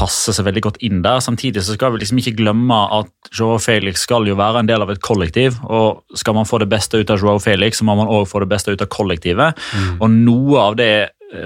passer 0.00 0.34
seg 0.34 0.46
veldig 0.46 0.62
godt 0.64 0.80
inn 0.86 1.02
der. 1.04 1.20
Samtidig 1.22 1.62
så 1.66 1.76
skal 1.76 1.92
vi 1.92 2.00
liksom 2.00 2.20
ikke 2.22 2.38
glemme 2.38 2.78
at 3.00 3.10
Joao 3.36 3.58
Felix 3.60 4.06
skal 4.06 4.28
jo 4.28 4.38
være 4.38 4.62
en 4.62 4.70
del 4.70 4.82
av 4.84 4.92
et 4.92 5.02
kollektiv. 5.04 5.58
og 5.66 6.02
Skal 6.16 6.36
man 6.38 6.48
få 6.48 6.62
det 6.62 6.70
beste 6.72 7.00
ut 7.00 7.10
av 7.12 7.20
Joao 7.20 7.40
Felix, 7.42 7.80
så 7.80 7.88
må 7.88 7.98
man 7.98 8.10
òg 8.10 8.28
få 8.30 8.42
det 8.44 8.50
beste 8.52 8.72
ut 8.72 8.82
av 8.82 8.90
kollektivet. 8.92 9.58
Mm. 9.74 9.98
Og 10.00 10.14
Noe 10.14 10.68
av 10.70 10.78
det 10.80 10.92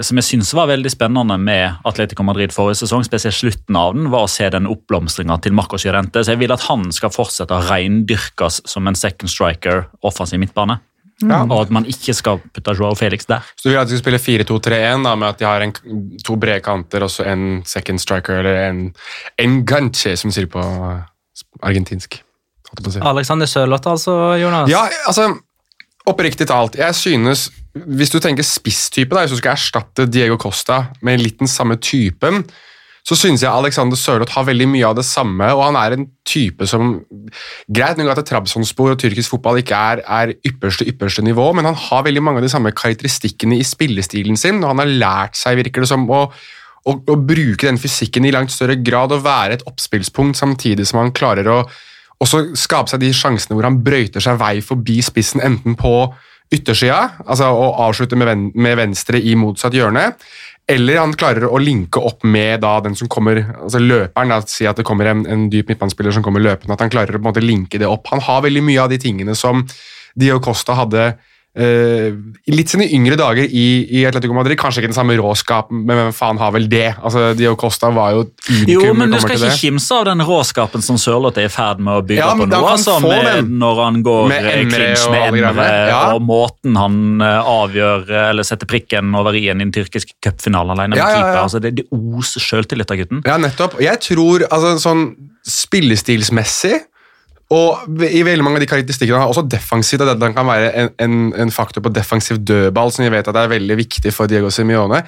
som 0.00 0.16
jeg 0.16 0.24
syns 0.24 0.54
var 0.56 0.70
veldig 0.70 0.88
spennende 0.92 1.36
med 1.40 1.84
Atletico 1.84 2.24
Madrid 2.24 2.54
forrige 2.54 2.80
sesong, 2.80 3.04
spesielt 3.04 3.36
slutten 3.36 3.76
av 3.76 3.92
den, 3.96 4.08
var 4.12 4.24
å 4.24 4.30
se 4.30 4.48
den 4.52 4.68
oppblomstringa 4.70 5.36
til 5.44 5.52
Marcos 5.56 5.84
Llorente. 5.84 6.22
Så 6.24 6.32
jeg 6.32 6.40
vil 6.40 6.54
at 6.54 6.64
han 6.70 6.88
skal 6.94 7.12
fortsette 7.12 7.52
å 7.52 7.66
reindyrkes 7.68 8.62
som 8.70 8.88
en 8.88 8.96
second 8.96 9.32
striker, 9.32 9.84
offensiv 10.06 10.40
midtbane. 10.40 10.78
Ja. 11.22 11.44
Og 11.44 11.60
at 11.60 11.72
man 11.72 11.86
ikke 11.88 12.14
skal 12.16 12.40
putte 12.42 12.74
Joao 12.74 12.96
Felix 12.98 13.28
der. 13.30 13.44
Så 13.54 13.68
du 13.68 13.72
vil 13.72 13.80
at 13.80 13.90
de 13.90 13.96
skal 13.98 14.16
spille 14.16 14.44
4-2-3-1 14.44 15.04
med 15.04 15.28
at 15.28 15.40
de 15.40 15.46
har 15.46 15.64
en, 15.64 15.74
to 16.26 16.36
brede 16.40 16.64
kanter 16.64 17.04
og 17.06 17.12
så 17.12 17.28
en 17.30 17.62
second 17.68 18.02
striker, 18.02 18.40
eller 18.40 18.62
en, 18.64 18.84
en 19.40 19.58
ganche, 19.68 20.16
som 20.20 20.32
sier 20.34 20.48
på 20.50 20.62
argentinsk. 21.62 22.18
Alexander 23.04 23.46
Sørloth, 23.46 23.86
altså, 23.90 24.14
Jonas? 24.40 24.70
Ja, 24.72 24.82
altså, 25.06 25.28
oppriktig 26.10 26.48
talt. 26.50 26.78
Jeg 26.80 26.96
synes, 26.98 27.46
Hvis 27.74 28.12
du 28.14 28.20
tenker 28.22 28.46
spisstype, 28.46 29.18
hvis 29.18 29.34
du 29.34 29.40
skal 29.40 29.56
erstatte 29.56 30.06
Diego 30.06 30.38
Costa 30.38 30.92
med 31.02 31.22
litt 31.22 31.40
den 31.42 31.50
samme 31.50 31.76
typen, 31.82 32.44
så 33.04 33.16
syns 33.18 33.42
jeg 33.44 33.52
Alexander 33.52 33.98
Sørloth 34.00 34.32
har 34.32 34.46
veldig 34.48 34.66
mye 34.72 34.86
av 34.88 34.94
det 34.96 35.04
samme, 35.04 35.50
og 35.52 35.60
han 35.66 35.76
er 35.76 35.96
en 35.96 36.06
type 36.24 36.64
som 36.70 36.94
Greit 37.68 37.98
nok 38.00 38.14
at 38.14 38.22
Trabzonspor 38.30 38.94
og 38.94 39.00
tyrkisk 39.02 39.34
fotball 39.34 39.60
ikke 39.60 39.76
er, 39.76 40.00
er 40.08 40.32
ypperste 40.48 40.86
ypperste 40.88 41.24
nivå, 41.26 41.50
men 41.52 41.68
han 41.68 41.76
har 41.76 42.06
veldig 42.06 42.22
mange 42.24 42.40
av 42.40 42.46
de 42.46 42.52
samme 42.54 42.72
karakteristikkene 42.72 43.58
i 43.60 43.66
spillestilen 43.66 44.40
sin, 44.40 44.62
og 44.62 44.72
han 44.72 44.84
har 44.84 44.94
lært 45.04 45.36
seg, 45.36 45.58
virker 45.60 45.84
det 45.84 45.90
som, 45.90 46.06
å, 46.08 46.22
å, 46.30 46.94
å 46.96 47.18
bruke 47.20 47.68
den 47.68 47.80
fysikken 47.80 48.24
i 48.24 48.32
langt 48.32 48.54
større 48.54 48.78
grad 48.80 49.12
og 49.12 49.26
være 49.26 49.58
et 49.58 49.66
oppspillspunkt, 49.68 50.40
samtidig 50.40 50.88
som 50.88 51.02
han 51.02 51.12
klarer 51.16 51.50
å 51.52 51.58
også 52.24 52.46
skape 52.56 52.88
seg 52.88 53.02
de 53.02 53.12
sjansene 53.12 53.58
hvor 53.58 53.68
han 53.68 53.82
brøyter 53.84 54.22
seg 54.22 54.40
vei 54.40 54.62
forbi 54.64 55.02
spissen, 55.04 55.44
enten 55.44 55.76
på 55.76 55.98
yttersida, 56.52 57.16
altså 57.24 57.48
å 57.50 57.70
avslutte 57.86 58.18
med, 58.18 58.28
ven 58.28 58.48
med 58.54 58.76
venstre 58.78 59.20
i 59.20 59.34
motsatt 59.38 59.74
hjørne, 59.74 60.10
eller 60.70 60.96
han 60.96 61.12
klarer 61.16 61.44
å 61.44 61.60
linke 61.60 62.00
opp 62.00 62.24
med 62.24 62.62
da 62.64 62.78
den 62.84 62.94
som 62.96 63.08
kommer, 63.12 63.42
altså 63.66 63.82
løperen. 63.82 64.30
Da, 64.32 64.38
si 64.48 64.64
at 64.68 64.78
det 64.80 64.86
kommer 64.88 65.10
en, 65.10 65.26
en 65.28 65.48
dyp 65.52 65.68
midtbanespiller 65.72 66.14
som 66.16 66.24
kommer 66.24 66.40
løpende, 66.40 66.72
at 66.72 66.84
han 66.86 66.92
klarer 66.92 67.18
å 67.18 67.20
på 67.20 67.24
en 67.24 67.28
måte 67.28 67.44
linke 67.44 67.80
det 67.80 67.90
opp. 67.90 68.08
Han 68.12 68.24
har 68.24 68.46
veldig 68.46 68.62
mye 68.64 68.80
av 68.80 68.92
de 68.92 69.00
tingene 69.02 69.36
som 69.36 69.60
Dio 70.16 70.38
Costa 70.40 70.78
hadde 70.78 71.10
litt 71.54 72.72
sine 72.72 72.86
yngre 72.90 73.14
dager 73.14 73.46
i, 73.46 73.64
i 73.94 74.00
Atletico 74.08 74.34
Madrid. 74.34 74.58
Kanskje 74.58 74.82
ikke 74.82 74.88
den 74.90 74.96
samme 74.96 75.14
råskapen, 75.20 75.84
men 75.86 76.00
hvem 76.00 76.14
faen 76.16 76.40
har 76.42 76.50
vel 76.56 76.64
det? 76.70 76.88
Altså, 76.98 77.28
Dio 77.38 77.52
Costa 77.60 77.92
var 77.94 78.10
jo 78.16 78.24
unikum. 78.48 78.72
Jo, 78.74 78.94
men 78.98 79.14
du 79.14 79.20
skal 79.22 79.38
ikke 79.38 79.52
kimse 79.60 79.94
av 79.94 80.08
den 80.08 80.24
råskapen 80.26 80.82
som 80.82 80.98
Sørloth 80.98 81.38
er 81.38 81.46
i 81.46 81.52
ferd 81.54 81.78
med 81.84 82.00
å 82.00 82.02
bygge 82.08 82.24
Ja, 82.24 82.32
på 82.34 82.48
nå. 82.50 82.58
Altså, 82.72 82.96
når 83.46 83.82
han 83.84 84.00
går 84.06 84.26
Med 84.32 84.48
eh, 84.50 84.56
clinch 84.66 85.04
med 85.12 85.28
Emre, 85.28 85.52
greiene. 85.54 85.68
Ja. 85.92 86.00
og 86.16 86.24
måten 86.26 86.74
han 86.80 86.98
eh, 87.22 87.52
avgjør 87.54 88.10
eh, 88.10 88.26
eller 88.32 88.46
setter 88.50 88.66
prikken 88.70 89.14
over 89.14 89.38
i-en 89.38 89.62
i 89.62 89.66
den 89.68 89.74
tyrkiske 89.74 90.16
cupfinalen 90.24 90.74
alene 90.74 90.96
med 90.96 91.02
Ja, 91.02 91.06
ja, 91.06 91.14
ja. 91.14 91.22
keeper. 91.22 91.42
Altså, 91.44 91.62
det, 91.62 91.74
det 91.78 91.86
oser 91.94 92.42
sjøltillit 92.48 92.90
av 92.90 92.98
gutten. 93.04 93.22
Ja, 93.30 93.38
nettopp. 93.38 93.78
Jeg 93.84 94.02
tror 94.02 94.46
altså, 94.50 94.74
sånn 94.82 95.06
spillestilsmessig 95.44 96.80
og 97.52 98.00
i 98.00 98.22
veldig 98.24 98.44
mange 98.44 98.58
av 98.60 98.64
de 98.64 98.70
karakteristikkene 98.70 99.20
har 99.20 99.30
også 99.30 99.44
defensivt 99.52 100.06
at 100.06 100.20
den 100.20 100.34
kan 100.36 100.48
være 100.48 100.72
en, 100.80 100.90
en, 101.04 101.20
en 101.44 101.52
faktor 101.52 101.84
på 101.84 101.92
defensiv 101.92 102.40
dødball, 102.40 102.92
som 102.92 103.04
vi 103.04 103.12
vet 103.12 103.28
at 103.28 103.36
er 103.36 103.52
veldig 103.52 103.76
viktig 103.82 104.12
for 104.16 104.30
Diego 104.30 104.50
Simione. 104.54 105.02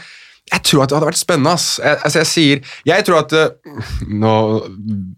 Jeg 0.47 0.63
tror 0.63 0.85
at 0.85 0.91
det 0.91 0.95
hadde 0.95 1.09
vært 1.09 1.19
spennende. 1.19 1.53
ass. 1.57 1.81
Jeg, 1.83 1.99
altså 2.07 2.21
jeg 2.21 2.31
sier, 2.31 2.75
jeg 2.87 3.07
tror 3.07 3.25
at 3.25 3.33
eh, 3.35 3.79
Nå 4.07 4.35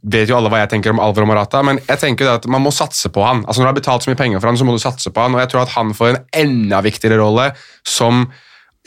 vet 0.09 0.31
jo 0.31 0.39
alle 0.39 0.49
hva 0.49 0.63
jeg 0.63 0.71
tenker 0.73 0.95
om 0.95 1.03
Alvaro 1.05 1.29
Morata, 1.29 1.61
men 1.67 1.81
jeg 1.83 2.01
tenker 2.01 2.31
at 2.33 2.49
man 2.49 2.65
må 2.65 2.73
satse 2.73 3.11
på 3.13 3.25
han. 3.27 3.43
Altså 3.45 3.61
Når 3.61 3.67
du 3.67 3.73
har 3.73 3.81
betalt 3.83 4.07
så 4.07 4.13
mye 4.13 4.21
penger 4.21 4.41
for 4.41 4.49
han, 4.49 4.61
så 4.61 4.65
må 4.65 4.77
du 4.77 4.81
satse 4.83 5.13
på 5.13 5.25
han, 5.25 5.37
og 5.37 5.43
jeg 5.45 5.53
tror 5.53 5.67
at 5.67 5.75
han 5.75 5.93
får 5.97 6.15
en 6.15 6.23
enda 6.47 6.81
viktigere 6.87 7.21
rolle 7.21 7.51
som 7.85 8.25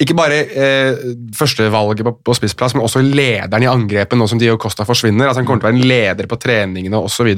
ikke 0.01 0.15
bare 0.17 0.37
eh, 0.49 1.01
førstevalget 1.37 2.01
på, 2.07 2.13
på 2.25 2.35
spissplass, 2.37 2.73
men 2.73 2.85
også 2.85 3.03
lederen 3.05 3.65
i 3.65 3.69
angrepet 3.69 4.17
nå 4.17 4.25
som 4.29 4.39
Dio 4.41 4.57
Costa 4.61 4.85
forsvinner. 4.87 5.27
altså 5.27 5.43
Han 5.43 5.49
kommer 5.49 5.61
til 5.61 5.67
å 5.67 5.71
være 5.71 5.79
en 5.81 5.91
leder 5.91 6.29
på 6.31 6.39
treningene 6.41 7.01
osv. 7.01 7.29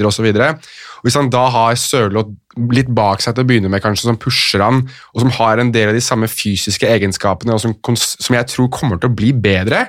Hvis 1.04 1.20
han 1.20 1.32
da 1.34 1.44
har 1.52 1.76
Sørloth 1.80 2.32
litt 2.72 2.92
bak 2.94 3.24
seg 3.24 3.36
til 3.36 3.44
å 3.44 3.50
begynne 3.50 3.72
med, 3.74 3.84
kanskje, 3.84 4.08
som 4.08 4.20
pusher 4.22 4.64
han, 4.64 4.84
og 5.12 5.26
som 5.26 5.36
har 5.40 5.60
en 5.60 5.74
del 5.76 5.92
av 5.92 5.98
de 5.98 6.06
samme 6.06 6.30
fysiske 6.32 6.88
egenskapene, 6.88 7.58
og 7.58 7.64
som, 7.64 7.76
som 7.98 8.40
jeg 8.40 8.50
tror 8.54 8.72
kommer 8.74 9.02
til 9.02 9.12
å 9.12 9.18
bli 9.18 9.34
bedre, 9.36 9.88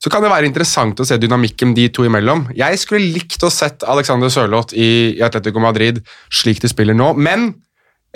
så 0.00 0.10
kan 0.10 0.24
det 0.24 0.32
være 0.32 0.48
interessant 0.48 0.98
å 0.98 1.06
se 1.06 1.18
dynamikken 1.20 1.74
de 1.76 1.90
to 1.92 2.06
imellom. 2.08 2.46
Jeg 2.56 2.80
skulle 2.80 3.12
likt 3.14 3.42
å 3.44 3.52
sett 3.52 3.84
Alexander 3.84 4.32
Sørloth 4.32 4.72
i, 4.72 5.18
i 5.18 5.24
Atletico 5.24 5.60
Madrid 5.62 6.00
slik 6.32 6.62
de 6.64 6.72
spiller 6.72 6.96
nå, 6.96 7.12
men 7.20 7.52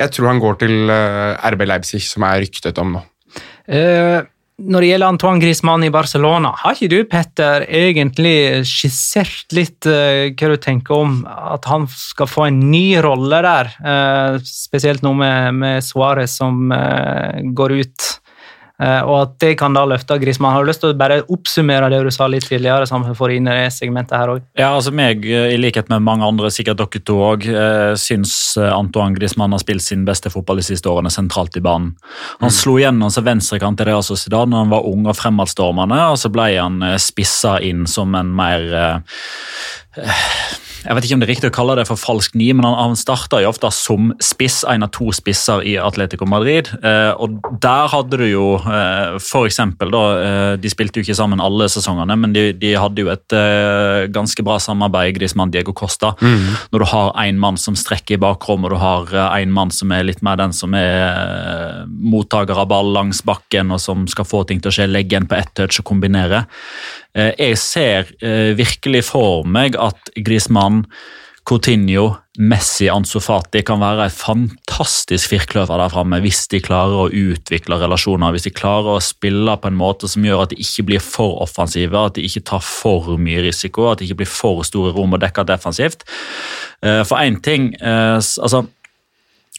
jeg 0.00 0.16
tror 0.16 0.32
han 0.32 0.40
går 0.42 0.62
til 0.64 0.90
eh, 0.90 1.50
RB 1.52 1.68
Leipzig, 1.68 2.02
som 2.08 2.24
er 2.26 2.40
ryktet 2.42 2.80
om 2.82 2.96
nå. 2.96 3.04
Eh, 3.68 4.20
når 4.64 4.84
det 4.84 4.88
gjelder 4.88 5.10
Antoine 5.10 5.42
Griezmann 5.42 5.84
i 5.86 5.92
Barcelona, 5.92 6.52
har 6.60 6.76
ikke 6.76 6.90
du, 6.92 6.98
Petter, 7.10 7.64
egentlig 7.66 8.62
skissert 8.70 9.50
litt 9.56 9.88
eh, 9.90 10.30
hva 10.30 10.50
du 10.52 10.58
tenker 10.62 10.94
om 10.94 11.16
at 11.26 11.66
han 11.66 11.88
skal 11.90 12.30
få 12.30 12.46
en 12.48 12.60
ny 12.70 13.00
rolle 13.04 13.40
der? 13.44 13.72
Eh, 13.82 14.38
spesielt 14.46 15.02
nå 15.02 15.14
med, 15.18 15.58
med 15.58 15.86
Suárez 15.86 16.36
som 16.38 16.70
går 17.54 17.80
ut. 17.80 18.10
Eh, 18.82 19.00
og 19.06 19.16
at 19.20 19.34
det 19.42 19.52
kan 19.60 19.76
da 19.76 19.84
løfte 19.86 20.16
Griezmann. 20.18 20.54
Har 20.56 20.64
du 20.64 20.70
lyst 20.72 20.82
til 20.82 20.90
å 20.90 20.98
bare 20.98 21.20
oppsummere 21.30 21.92
det 21.92 22.00
du 22.02 22.10
sa 22.14 22.26
litt 22.30 22.46
tidligere, 22.48 22.88
sammen 22.90 23.06
for 23.12 23.24
får 23.24 23.36
inn 23.36 23.46
i 23.46 23.54
det 23.54 23.68
segmentet 23.74 24.16
her 24.18 24.32
også? 24.32 24.46
Ja, 24.58 24.72
altså 24.74 24.90
meg, 24.94 25.22
eh, 25.26 25.52
i 25.54 25.60
likhet 25.60 25.92
med 25.92 26.02
mange 26.02 26.26
andre, 26.26 26.50
sikkert 26.50 26.82
dere 26.82 27.04
to 27.06 27.20
òg, 27.22 27.46
syns 28.00 28.34
eh, 28.58 28.70
Antoine 28.74 29.14
Griezmann 29.14 29.54
har 29.54 29.62
spilt 29.62 29.86
sin 29.86 30.04
beste 30.08 30.32
fotball 30.32 30.58
de 30.58 30.66
siste 30.66 30.90
årene 30.90 31.12
sentralt 31.12 31.56
i 31.56 31.62
banen. 31.64 31.94
Han 32.42 32.52
slo 32.54 32.76
gjennom 32.82 33.12
som 33.14 33.26
venstrekant 33.26 33.78
i 33.78 33.84
det 33.84 33.92
Real 33.92 34.02
Sociedad 34.02 34.50
når 34.50 34.64
han 34.64 34.74
var 34.74 34.88
ung 34.90 35.06
og 35.06 35.16
fremadstormende, 35.18 36.00
og 36.10 36.18
så 36.20 36.30
ble 36.32 36.50
han 36.56 36.82
eh, 36.82 36.98
spissa 37.02 37.58
inn 37.64 37.86
som 37.90 38.14
en 38.18 38.34
mer 38.34 38.68
eh, 38.74 39.00
jeg 40.84 40.96
vet 40.96 41.06
ikke 41.06 41.16
om 41.16 41.22
det 41.22 41.26
er 41.26 41.32
riktig 41.32 41.50
å 41.50 41.54
kalle 41.54 41.76
det 41.78 41.86
for 41.88 42.00
falsk 42.00 42.34
ni, 42.38 42.50
men 42.52 42.66
han, 42.66 42.76
han 42.76 42.98
starta 42.98 43.40
jo 43.42 43.50
ofte 43.50 43.70
som 43.74 44.12
spiss, 44.22 44.62
en 44.68 44.84
av 44.86 44.92
to 44.94 45.08
spisser 45.16 45.64
i 45.64 45.76
Atletico 45.80 46.28
Madrid. 46.28 46.68
Eh, 46.84 47.12
og 47.16 47.38
der 47.62 47.88
hadde 47.92 48.20
du 48.20 48.26
jo 48.28 48.46
eh, 48.60 49.16
for 49.24 49.48
eksempel 49.48 49.92
da, 49.94 50.02
eh, 50.20 50.50
De 50.60 50.70
spilte 50.72 51.00
jo 51.00 51.06
ikke 51.06 51.16
sammen 51.16 51.42
alle 51.42 51.68
sesongene, 51.72 52.16
men 52.20 52.34
de, 52.36 52.46
de 52.58 52.74
hadde 52.78 53.04
jo 53.04 53.10
et 53.12 53.36
eh, 53.36 54.04
ganske 54.14 54.44
bra 54.46 54.58
samarbeid, 54.62 55.14
Griezmann 55.16 55.52
Diego 55.54 55.74
Costa. 55.76 56.14
Når 56.20 56.84
du 56.84 56.86
har 56.92 57.12
én 57.24 57.40
mann 57.40 57.58
som 57.60 57.76
strekker 57.78 58.18
i 58.18 58.20
bakrom, 58.20 58.66
og 58.66 58.74
du 58.74 58.78
har 58.80 59.08
én 59.38 59.52
mann 59.54 59.72
som 59.74 59.92
er 59.94 60.06
litt 60.06 60.22
mer 60.24 60.38
den 60.40 60.52
som 60.56 60.74
er 60.76 61.00
eh, 61.08 61.80
mottaker 61.88 62.60
av 62.60 62.68
ball 62.72 62.92
langs 62.94 63.22
bakken, 63.26 63.72
og 63.74 63.80
som 63.82 64.04
skal 64.10 64.28
få 64.28 64.44
ting 64.48 64.60
til 64.60 64.72
å 64.72 64.76
skje, 64.76 64.90
legge 64.90 65.18
en 65.18 65.28
på 65.30 65.38
ett 65.38 65.54
touch 65.56 65.80
og 65.80 65.88
kombinere. 65.88 66.44
Eh, 67.14 67.32
Jeg 67.38 67.58
ser 67.58 68.10
eh, 68.22 68.54
virkelig 68.58 69.04
for 69.12 69.44
meg 69.46 69.76
at 69.80 70.10
Griezmann, 70.24 70.84
Coutinho, 71.44 72.14
Messi, 72.40 72.86
Ansofati 72.88 73.60
kan 73.62 73.78
være 73.78 74.06
et 74.08 74.14
fantastisk 74.16 75.28
firkløver 75.34 75.76
der 75.78 75.92
framme 75.92 76.18
hvis 76.24 76.46
de 76.48 76.58
klarer 76.64 77.02
å 77.04 77.10
utvikle 77.12 77.76
relasjoner, 77.82 78.32
hvis 78.32 78.46
de 78.48 78.54
klarer 78.56 78.96
å 78.96 79.02
spille 79.04 79.52
på 79.60 79.68
en 79.68 79.76
måte 79.76 80.08
som 80.10 80.24
gjør 80.24 80.46
at 80.46 80.54
de 80.54 80.58
ikke 80.64 80.86
blir 80.88 81.04
for 81.04 81.42
offensive, 81.44 81.92
at 82.00 82.16
de 82.16 82.24
ikke 82.24 82.46
tar 82.48 82.64
for 82.64 83.12
mye 83.20 83.44
risiko, 83.44 83.90
at 83.90 84.00
de 84.00 84.08
ikke 84.08 84.22
blir 84.22 84.32
for 84.32 84.64
store 84.64 84.94
rom 84.96 85.14
og 85.14 85.20
dekker 85.22 85.46
defensivt. 85.52 86.08
Eh, 86.82 87.04
For 87.04 87.20
én 87.20 87.36
ting 87.44 87.74
altså 87.84 88.64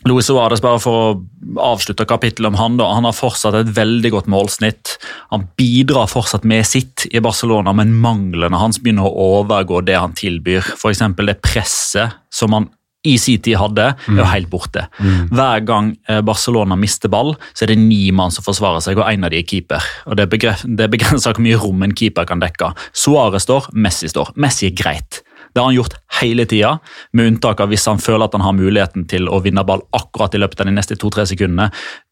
Luis 0.06 0.28
Suárez, 0.30 0.62
bare 0.62 0.78
for 0.84 0.96
å 1.16 1.60
avslutte 1.66 2.06
kapittelet 2.06 2.52
om 2.52 2.58
han, 2.60 2.78
da, 2.78 2.92
han 2.94 3.08
har 3.08 3.16
fortsatt 3.18 3.56
et 3.58 3.72
veldig 3.74 4.12
godt 4.14 4.28
målsnitt. 4.30 4.96
Han 5.34 5.48
bidrar 5.58 6.10
fortsatt 6.12 6.46
med 6.46 6.66
sitt 6.70 7.08
i 7.10 7.22
Barcelona, 7.26 7.74
men 7.74 7.96
manglene 8.04 8.60
hans 8.62 8.78
begynner 8.84 9.08
å 9.10 9.30
overgå 9.42 9.82
det 9.88 9.98
han 9.98 10.14
tilbyr. 10.18 10.62
F.eks. 10.78 11.02
det 11.26 11.40
presset 11.42 12.20
som 12.30 12.54
han 12.54 12.70
i 13.06 13.20
sin 13.22 13.38
tid 13.46 13.60
hadde, 13.62 13.84
er 14.10 14.18
jo 14.18 14.24
helt 14.32 14.48
borte. 14.50 14.88
Hver 15.30 15.60
gang 15.66 15.92
eh, 16.10 16.22
Barcelona 16.26 16.74
mister 16.78 17.10
ball, 17.14 17.36
så 17.54 17.66
er 17.68 17.74
det 17.74 17.78
ni 17.84 18.08
mann 18.14 18.34
som 18.34 18.42
forsvarer 18.46 18.82
seg, 18.82 18.98
og 18.98 19.06
en 19.12 19.26
av 19.28 19.34
de 19.34 19.42
er 19.42 19.46
keeper. 19.46 19.86
Og 20.10 20.18
Det, 20.18 20.26
begre- 20.32 20.58
det 20.66 20.88
begrenser 20.94 21.34
hvor 21.38 21.46
mye 21.46 21.60
rom 21.62 21.86
en 21.86 21.94
keeper 21.94 22.26
kan 22.26 22.42
dekke. 22.42 22.72
Suárez 22.98 23.46
står, 23.46 23.68
Messi 23.78 24.10
står. 24.10 24.34
Messi 24.42 24.72
er 24.72 24.78
greit. 24.82 25.22
Det 25.56 25.62
har 25.62 25.70
han 25.70 25.78
gjort 25.78 25.94
hele 26.20 26.44
tida, 26.52 26.74
med 27.16 27.30
unntak 27.32 27.62
av 27.64 27.72
hvis 27.72 27.88
han 27.88 28.02
føler 28.04 28.28
at 28.28 28.34
han 28.36 28.44
har 28.44 28.58
muligheten 28.58 29.06
til 29.08 29.30
å 29.32 29.40
vinne 29.44 29.64
ball 29.64 29.86
akkurat 29.96 30.36
i 30.36 30.42
løpet 30.44 30.60
av 30.60 30.68
de 30.68 30.74
neste 30.76 30.98
to-tre 31.00 31.24
sekundene. 31.30 31.70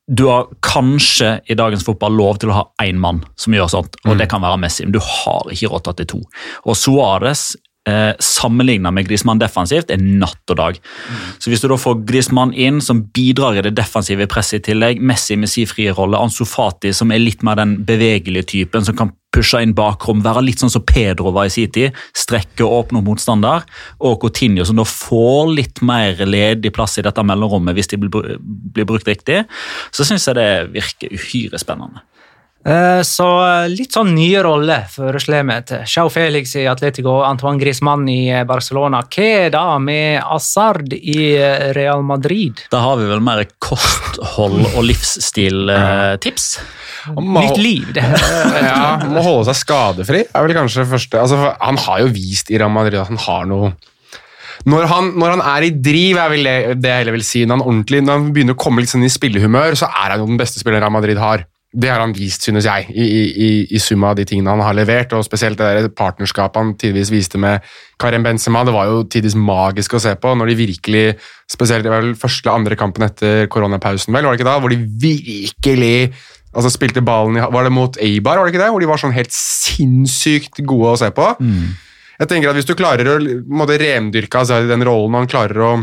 Du 0.08 0.26
har 0.30 0.48
kanskje 0.64 1.42
i 1.52 1.58
dagens 1.60 1.84
fotball 1.84 2.16
lov 2.16 2.40
til 2.40 2.54
å 2.54 2.58
ha 2.62 2.64
én 2.84 3.00
mann 3.04 3.20
som 3.40 3.56
gjør 3.56 3.70
sånt, 3.72 4.00
og 4.08 4.16
det 4.20 4.30
kan 4.32 4.44
være 4.44 4.62
Messi, 4.64 4.88
men 4.88 4.96
du 4.96 5.02
har 5.04 5.52
ikke 5.52 5.74
råd 5.74 5.84
til 5.84 5.94
at 5.94 6.00
det 6.00 6.08
er 6.08 6.12
to. 6.16 6.22
Og 6.64 6.80
Suárez 6.80 7.44
eh, 7.90 8.12
sammenlignet 8.20 8.96
med 8.96 9.08
Griezmann 9.08 9.42
defensivt 9.42 9.92
er 9.92 10.04
natt 10.04 10.56
og 10.56 10.60
dag. 10.60 10.80
Så 11.40 11.52
Hvis 11.52 11.64
du 11.64 11.68
da 11.72 11.80
får 11.80 12.04
Griezmann 12.08 12.54
inn, 12.56 12.80
som 12.84 13.04
bidrar 13.16 13.60
i 13.60 13.66
det 13.66 13.76
defensive 13.80 14.28
presset 14.32 14.62
i 14.62 14.72
tillegg, 14.72 15.04
Messi 15.04 15.36
med 15.40 15.52
sin 15.52 15.68
frie 15.68 15.92
rolle, 15.96 16.20
Ansu 16.20 16.46
Fati 16.48 16.94
som 16.96 17.12
er 17.12 17.24
litt 17.24 17.44
mer 17.44 17.60
den 17.60 17.82
bevegelige 17.88 18.48
typen, 18.56 18.88
som 18.88 18.96
kan 18.96 19.12
pushe 19.34 19.62
inn 19.64 19.76
bakrom, 19.78 20.24
være 20.26 20.44
litt 20.46 20.62
sånn 20.62 20.72
som 20.74 20.86
Pedro 20.86 21.34
var 21.36 21.50
i 21.50 21.54
sin 21.54 21.72
tid, 21.74 21.98
strekke 22.18 22.66
og 22.66 22.78
åpne 22.84 23.04
motstander, 23.06 23.66
og 24.04 24.20
Coutinho 24.22 24.66
som 24.68 24.80
da 24.80 24.88
får 24.88 25.54
litt 25.58 25.84
mer 25.86 26.22
ledig 26.28 26.74
plass 26.76 27.00
i 27.00 27.06
dette 27.06 27.26
mellomrommet 27.26 27.78
hvis 27.78 27.94
de 27.94 28.02
blir, 28.02 28.38
blir 28.40 28.90
brukt 28.90 29.10
riktig, 29.10 29.44
så 29.92 30.08
syns 30.08 30.30
jeg 30.30 30.40
det 30.40 30.50
virker 30.76 31.14
uhyre 31.14 31.62
spennende. 31.62 32.06
Eh, 32.64 33.02
Så 33.04 33.26
eh, 33.44 33.66
litt 33.74 33.92
sånn 33.96 34.14
nye 34.16 34.40
roller 34.46 34.86
foreslår 34.92 35.44
vi 35.50 35.58
til 35.68 35.82
Sjau 35.90 36.08
Felix 36.14 36.54
i 36.56 36.64
Atletico 36.72 37.18
og 37.18 37.26
Antoine 37.28 37.60
Griezmann 37.60 38.06
i 38.12 38.30
eh, 38.32 38.46
Barcelona. 38.48 39.02
Hva 39.04 39.28
er 39.44 39.52
da 39.54 39.66
med 39.84 40.22
Asard 40.24 40.96
i 40.96 41.34
Real 41.76 42.06
Madrid? 42.08 42.64
Da 42.72 42.84
har 42.86 43.02
vi 43.02 43.10
vel 43.12 43.24
mer 43.24 43.44
kosthold- 43.64 44.70
og 44.78 44.84
livsstiltips. 44.88 46.48
Nytt 47.20 47.60
liv, 47.60 47.90
det. 47.98 48.04
ja, 48.64 48.96
må 49.12 49.24
holde 49.26 49.50
seg 49.52 49.60
skadefri. 49.60 50.24
er 50.32 50.46
vel 50.48 50.56
kanskje 50.56 50.86
det 50.86 50.92
første. 50.94 51.20
Altså, 51.20 51.42
han 51.60 51.82
har 51.84 52.06
jo 52.06 52.14
vist 52.16 52.52
i 52.54 52.62
Real 52.62 52.72
Madrid 52.72 53.02
at 53.02 53.12
han 53.12 53.20
har 53.28 53.50
noe 53.50 53.74
når 54.70 54.86
han, 54.88 55.08
når 55.20 55.34
han 55.34 55.42
er 55.44 55.66
i 55.68 55.72
driv, 55.76 56.18
er 56.22 56.30
vel 56.32 56.46
det, 56.48 56.54
det 56.80 56.88
jeg 56.88 57.02
heller 57.02 57.16
vil 57.18 57.26
si, 57.28 57.42
når 57.50 57.60
han, 57.60 57.82
når 57.84 58.12
han 58.14 58.28
begynner 58.32 58.56
å 58.56 58.60
komme 58.64 58.80
litt 58.80 58.94
sånn 58.94 59.04
i 59.04 59.10
spillehumør, 59.12 59.76
så 59.76 59.90
er 59.90 60.14
han 60.14 60.22
jo 60.24 60.28
den 60.30 60.40
beste 60.40 60.62
spilleren 60.62 60.86
Real 60.86 60.94
Madrid 60.94 61.20
har. 61.20 61.44
Det 61.74 61.90
har 61.90 62.00
han 62.04 62.12
vist, 62.14 62.44
synes 62.46 62.68
jeg, 62.68 62.86
i, 62.94 63.04
i, 63.04 63.48
i- 63.74 63.80
sum 63.82 64.04
av 64.06 64.14
de 64.20 64.26
tingene 64.30 64.52
han 64.54 64.62
har 64.62 64.76
levert. 64.78 65.14
og 65.18 65.24
Spesielt 65.26 65.58
det 65.58 65.70
der 65.74 65.88
partnerskapet 65.90 66.60
han 66.62 66.74
tidvis 66.78 67.10
viste 67.10 67.40
med 67.42 67.64
Karim 68.00 68.22
Benzema. 68.24 68.62
Det 68.68 68.76
var 68.76 68.86
jo 68.92 69.00
tidvis 69.10 69.34
magisk 69.36 69.96
å 69.98 70.02
se 70.04 70.14
på. 70.22 70.36
når 70.38 70.52
de 70.52 70.56
virkelig, 70.60 71.06
Spesielt 71.50 71.84
det 71.84 71.90
var 71.90 72.02
vel 72.06 72.14
første 72.16 72.46
eller 72.46 72.60
andre 72.60 72.76
kampen 72.78 73.04
etter 73.08 73.48
koronapausen, 73.48 74.14
vel, 74.14 74.24
var 74.30 74.38
det 74.38 74.42
ikke 74.44 74.52
da? 74.52 74.60
Hvor 74.62 74.70
de 74.70 74.78
virkelig 74.86 76.14
altså 76.54 76.70
spilte 76.70 77.02
ballen 77.02 77.38
i 77.42 77.48
Var 77.50 77.64
det 77.66 77.72
mot 77.74 77.98
Eibar, 77.98 78.38
var 78.38 78.46
det 78.46 78.54
ikke 78.54 78.64
det? 78.64 78.70
Hvor 78.76 78.80
de 78.86 78.92
var 78.94 79.02
sånn 79.02 79.18
helt 79.18 79.34
sinnssykt 79.34 80.62
gode 80.70 80.94
å 80.94 81.00
se 81.02 81.10
på. 81.10 81.32
Jeg 82.20 82.30
tenker 82.30 82.50
at 82.54 82.56
Hvis 82.60 82.70
du 82.70 82.76
klarer 82.78 83.10
å 83.10 83.18
rendyrke 83.18 84.38
altså, 84.44 84.62
den 84.70 84.86
rollen, 84.86 85.16
og 85.18 85.24
han 85.26 85.32
klarer 85.34 85.58
å 85.66 85.74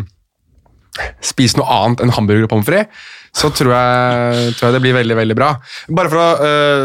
spise 1.25 1.59
noe 1.59 1.71
annet 1.71 2.01
enn 2.05 2.11
hamburger 2.15 2.47
og 2.47 2.51
pommes 2.53 2.67
frites, 2.67 3.09
så 3.33 3.51
tror 3.55 3.73
jeg, 3.75 4.55
tror 4.57 4.67
jeg 4.69 4.77
det 4.77 4.85
blir 4.85 4.97
veldig 4.97 5.17
veldig 5.19 5.37
bra. 5.39 5.51
Bare 5.97 6.11
for 6.13 6.23
å 6.23 6.31
uh, 6.41 6.83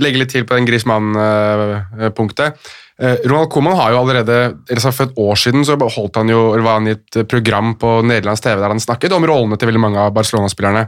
legge 0.00 0.18
litt 0.22 0.32
til 0.34 0.46
på 0.48 0.58
den 0.58 0.68
Griezmann-punktet. 0.68 2.48
Ronald 2.98 3.50
Koeman 3.54 3.78
har 3.78 3.92
jo 3.94 4.00
allerede 4.00 4.36
eller 4.66 4.82
så 4.82 4.90
For 4.90 5.06
et 5.06 5.18
år 5.22 5.36
siden 5.38 5.62
så 5.62 5.76
holdt 5.78 6.18
han 6.18 6.32
jo, 6.32 6.40
var 6.66 6.80
han 6.80 6.90
i 6.90 6.96
et 6.96 7.18
program 7.30 7.76
på 7.78 8.02
nederlandsk 8.02 8.42
TV 8.42 8.58
der 8.58 8.74
han 8.74 8.82
snakket 8.82 9.14
om 9.14 9.26
rollene 9.28 9.54
til 9.54 9.70
veldig 9.70 9.84
mange 9.84 10.00
av 10.02 10.10
Barcelona-spillerne. 10.16 10.82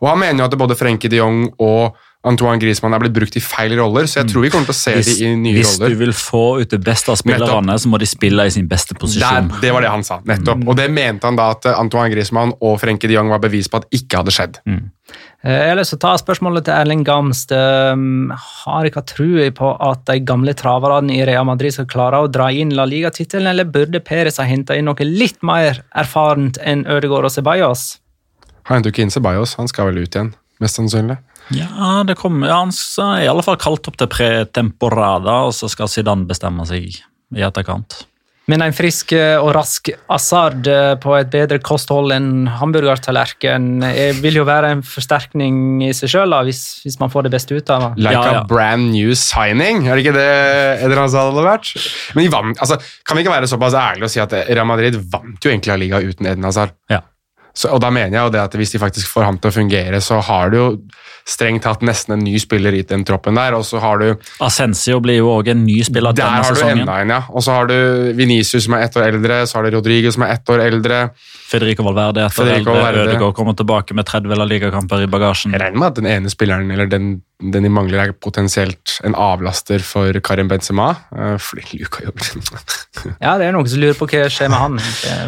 Og 0.00 0.06
Han 0.08 0.22
mener 0.22 0.40
jo 0.40 0.48
at 0.48 0.56
både 0.56 0.78
Frenkie 0.80 1.12
de 1.12 1.20
Jong 1.20 1.52
og 1.60 2.00
Antoine 2.20 2.60
Griezmann 2.60 2.92
er 2.92 3.00
blitt 3.00 3.14
brukt 3.16 3.36
i 3.38 3.40
feil 3.40 3.72
roller, 3.78 4.04
så 4.04 4.18
jeg 4.20 4.28
tror 4.28 4.42
vi 4.44 4.50
kommer 4.52 4.68
til 4.68 4.74
å 4.74 4.76
se 4.76 4.92
Hvis, 4.98 5.08
de 5.16 5.24
i 5.24 5.36
nye 5.40 5.56
hvis 5.56 5.78
roller. 5.78 5.94
du 5.94 6.00
vil 6.02 6.10
få 6.12 6.42
ut 6.60 6.68
det 6.68 6.80
beste 6.84 7.08
av 7.08 7.16
spillerne, 7.16 7.76
så 7.80 7.88
må 7.88 7.96
de 8.02 8.08
spille 8.08 8.44
i 8.44 8.52
sin 8.52 8.66
beste 8.68 8.92
posisjon. 8.92 9.48
Der, 9.48 9.62
det 9.62 9.70
var 9.72 9.80
det 9.86 9.92
han 9.94 10.04
sa, 10.04 10.18
nettopp. 10.28 10.66
Og 10.68 10.76
det 10.76 10.90
mente 10.92 11.24
han 11.24 11.38
da 11.40 11.46
at 11.54 11.64
Antoine 11.72 12.12
Griezmann 12.12 12.52
og 12.60 12.76
Frenkie 12.82 13.08
de 13.08 13.16
Jong 13.16 13.32
var 13.32 13.40
bevis 13.40 13.70
på 13.72 13.80
at 13.80 13.88
ikke 13.96 14.20
hadde 14.20 14.34
skjedd. 14.36 14.60
Mm. 14.68 14.90
Jeg 15.48 15.70
har 15.70 15.78
lyst 15.80 15.94
til 15.94 15.96
å 15.96 16.02
ta 16.04 16.10
spørsmålet 16.20 16.66
til 16.68 16.76
Erling 16.76 17.06
Gamst. 17.08 17.56
Um, 17.56 18.28
Har 18.36 18.84
ikke 18.84 19.02
trua 19.08 19.48
på 19.56 19.72
at 19.80 20.04
de 20.12 20.18
gamle 20.20 20.52
traverne 20.52 21.16
i 21.16 21.24
Real 21.24 21.48
Madrid 21.48 21.72
skal 21.72 21.88
klare 21.88 22.20
å 22.20 22.28
dra 22.28 22.50
inn 22.52 22.76
La 22.76 22.84
Liga-tittelen, 22.84 23.48
eller 23.48 23.64
burde 23.64 24.04
Perez 24.04 24.36
ha 24.36 24.44
henta 24.44 24.76
inn 24.76 24.90
noe 24.92 25.08
litt 25.08 25.40
mer 25.40 25.80
erfarent 25.96 26.60
enn 26.60 26.84
Ødegaard 26.84 27.30
og 27.30 27.32
Ceballos? 27.32 27.94
Han 28.68 28.76
henter 28.76 28.92
jo 28.92 28.98
ikke 28.98 29.08
inn 29.08 29.16
Ceballos, 29.16 29.56
han 29.56 29.72
skal 29.72 29.88
vel 29.88 30.04
ut 30.04 30.12
igjen, 30.12 30.34
mest 30.60 30.76
sannsynlig. 30.76 31.16
Ja, 31.56 32.00
det 32.06 32.18
kommer, 32.20 32.50
ja, 32.50 32.60
Han 32.62 32.72
er 33.16 33.24
i 33.24 33.30
alle 33.30 33.44
fall 33.46 33.58
kalt 33.60 33.88
opp 33.90 33.98
til 34.00 34.10
pretemporada, 34.10 35.42
og 35.48 35.56
så 35.56 35.70
skal 35.70 35.90
Zidane 35.90 36.28
bestemme 36.28 36.66
seg 36.68 37.00
i 37.34 37.44
etterkant. 37.46 38.04
Men 38.50 38.64
en 38.64 38.74
frisk 38.74 39.12
eh, 39.14 39.36
og 39.38 39.52
rask 39.54 39.92
Assad 40.10 40.66
eh, 40.70 40.94
på 41.00 41.12
et 41.18 41.28
bedre 41.30 41.60
kosthold 41.62 42.10
enn 42.14 42.48
hamburgertallerken 42.58 43.84
eh, 43.86 44.16
vil 44.18 44.40
jo 44.40 44.46
være 44.48 44.72
en 44.74 44.82
forsterkning 44.86 45.84
i 45.86 45.92
seg 45.94 46.10
sjøl, 46.14 46.34
hvis, 46.48 46.62
hvis 46.86 46.98
man 47.02 47.12
får 47.12 47.28
det 47.28 47.34
beste 47.36 47.54
ut 47.54 47.70
av 47.70 47.84
det. 47.84 47.92
Like 48.08 48.16
Ja, 48.16 48.24
ja. 48.32 48.40
a 48.42 48.48
brand 48.48 48.90
new 48.94 49.14
signing, 49.18 49.86
er 49.86 49.94
det 49.94 50.06
ikke 50.06 50.16
det 50.16 50.26
Eder 50.86 51.02
Hazard 51.04 51.30
hadde 51.30 51.46
vært? 51.46 51.72
Men 52.16 52.26
de 52.26 52.34
vant, 52.34 52.64
altså, 52.64 52.80
kan 53.06 53.18
vi 53.18 53.26
ikke 53.26 53.36
være 53.36 53.50
såpass 53.50 53.78
ærlige 53.78 54.10
og 54.10 54.14
si 54.16 54.24
at 54.24 54.34
Real 54.48 54.68
Madrid 54.68 54.98
vant 55.12 55.38
jo 55.38 55.52
egentlig 55.52 55.76
av 55.76 55.82
Liga 55.84 56.02
uten 56.02 56.32
Eden 56.32 56.48
Hazard? 56.48 56.74
Ja. 56.90 57.04
Så, 57.60 57.68
og 57.74 57.80
da 57.82 57.90
mener 57.92 58.16
jeg 58.16 58.28
jo 58.28 58.32
det 58.32 58.40
at 58.40 58.54
hvis 58.56 58.72
de 58.72 58.80
faktisk 58.80 59.10
får 59.12 59.26
ham 59.26 59.38
til 59.40 59.50
å 59.50 59.56
fungere, 59.58 60.00
så 60.04 60.20
har 60.24 60.52
du 60.52 60.56
jo 60.56 60.68
strengt 61.28 61.66
tatt 61.66 61.82
nesten 61.84 62.16
en 62.16 62.22
ny 62.24 62.38
spiller 62.40 62.74
i 62.78 62.82
den 62.86 63.04
troppen 63.06 63.36
der, 63.36 63.54
og 63.58 63.66
så 63.68 63.82
har 63.82 64.00
du 64.00 64.06
Ascensio 64.42 65.00
blir 65.04 65.20
jo 65.20 65.28
òg 65.34 65.52
en 65.52 65.66
ny 65.66 65.76
spiller 65.86 66.16
Der 66.16 66.24
denne 66.24 66.46
har 66.46 66.56
du 66.56 66.64
enda 66.64 66.96
en, 67.02 67.12
ja. 67.12 67.20
Og 67.28 67.44
så 67.44 67.58
har 67.58 67.68
du 67.70 67.76
Vinicius 68.16 68.64
som 68.66 68.78
er 68.78 68.86
ett 68.86 68.96
år 68.96 69.10
eldre, 69.10 69.42
så 69.46 69.58
har 69.58 69.68
du 69.68 69.76
Rodrigo 69.76 70.12
som 70.14 70.24
er 70.26 70.38
ett 70.38 70.54
år 70.54 70.64
eldre. 70.70 71.02
Federico 71.50 71.82
Valverde 71.86 72.22
etter 72.28 72.44
Federico. 72.44 72.74
Valverde. 72.76 73.08
Ødegaard 73.08 73.34
kommer 73.34 73.56
tilbake 73.58 73.96
med 73.98 74.06
30 74.06 74.38
La 74.38 74.46
Liga-kamper 74.46 75.02
i 75.02 75.10
bagasjen. 75.10 75.54
Jeg 75.56 75.62
regner 75.64 75.82
med 75.82 75.88
at 75.90 75.98
den 75.98 76.06
ene 76.10 76.30
spilleren, 76.30 76.70
eller 76.70 76.86
den, 76.90 77.08
den 77.42 77.66
de 77.66 77.72
mangler, 77.72 78.04
er 78.04 78.14
potensielt 78.14 78.96
en 79.06 79.16
avlaster 79.18 79.82
for 79.82 80.14
Karim 80.26 80.50
Benzema. 80.50 80.92
eh, 81.16 81.34
Fordi 81.42 81.80
Luka 81.80 82.04
jobber 82.06 82.28
Ja, 83.24 83.34
det 83.40 83.48
er 83.48 83.54
noen 83.56 83.66
som 83.70 83.82
lurer 83.82 83.98
på 83.98 84.06
hva 84.10 84.28
skjer 84.30 84.52
med 84.52 84.62
han. 84.62 84.78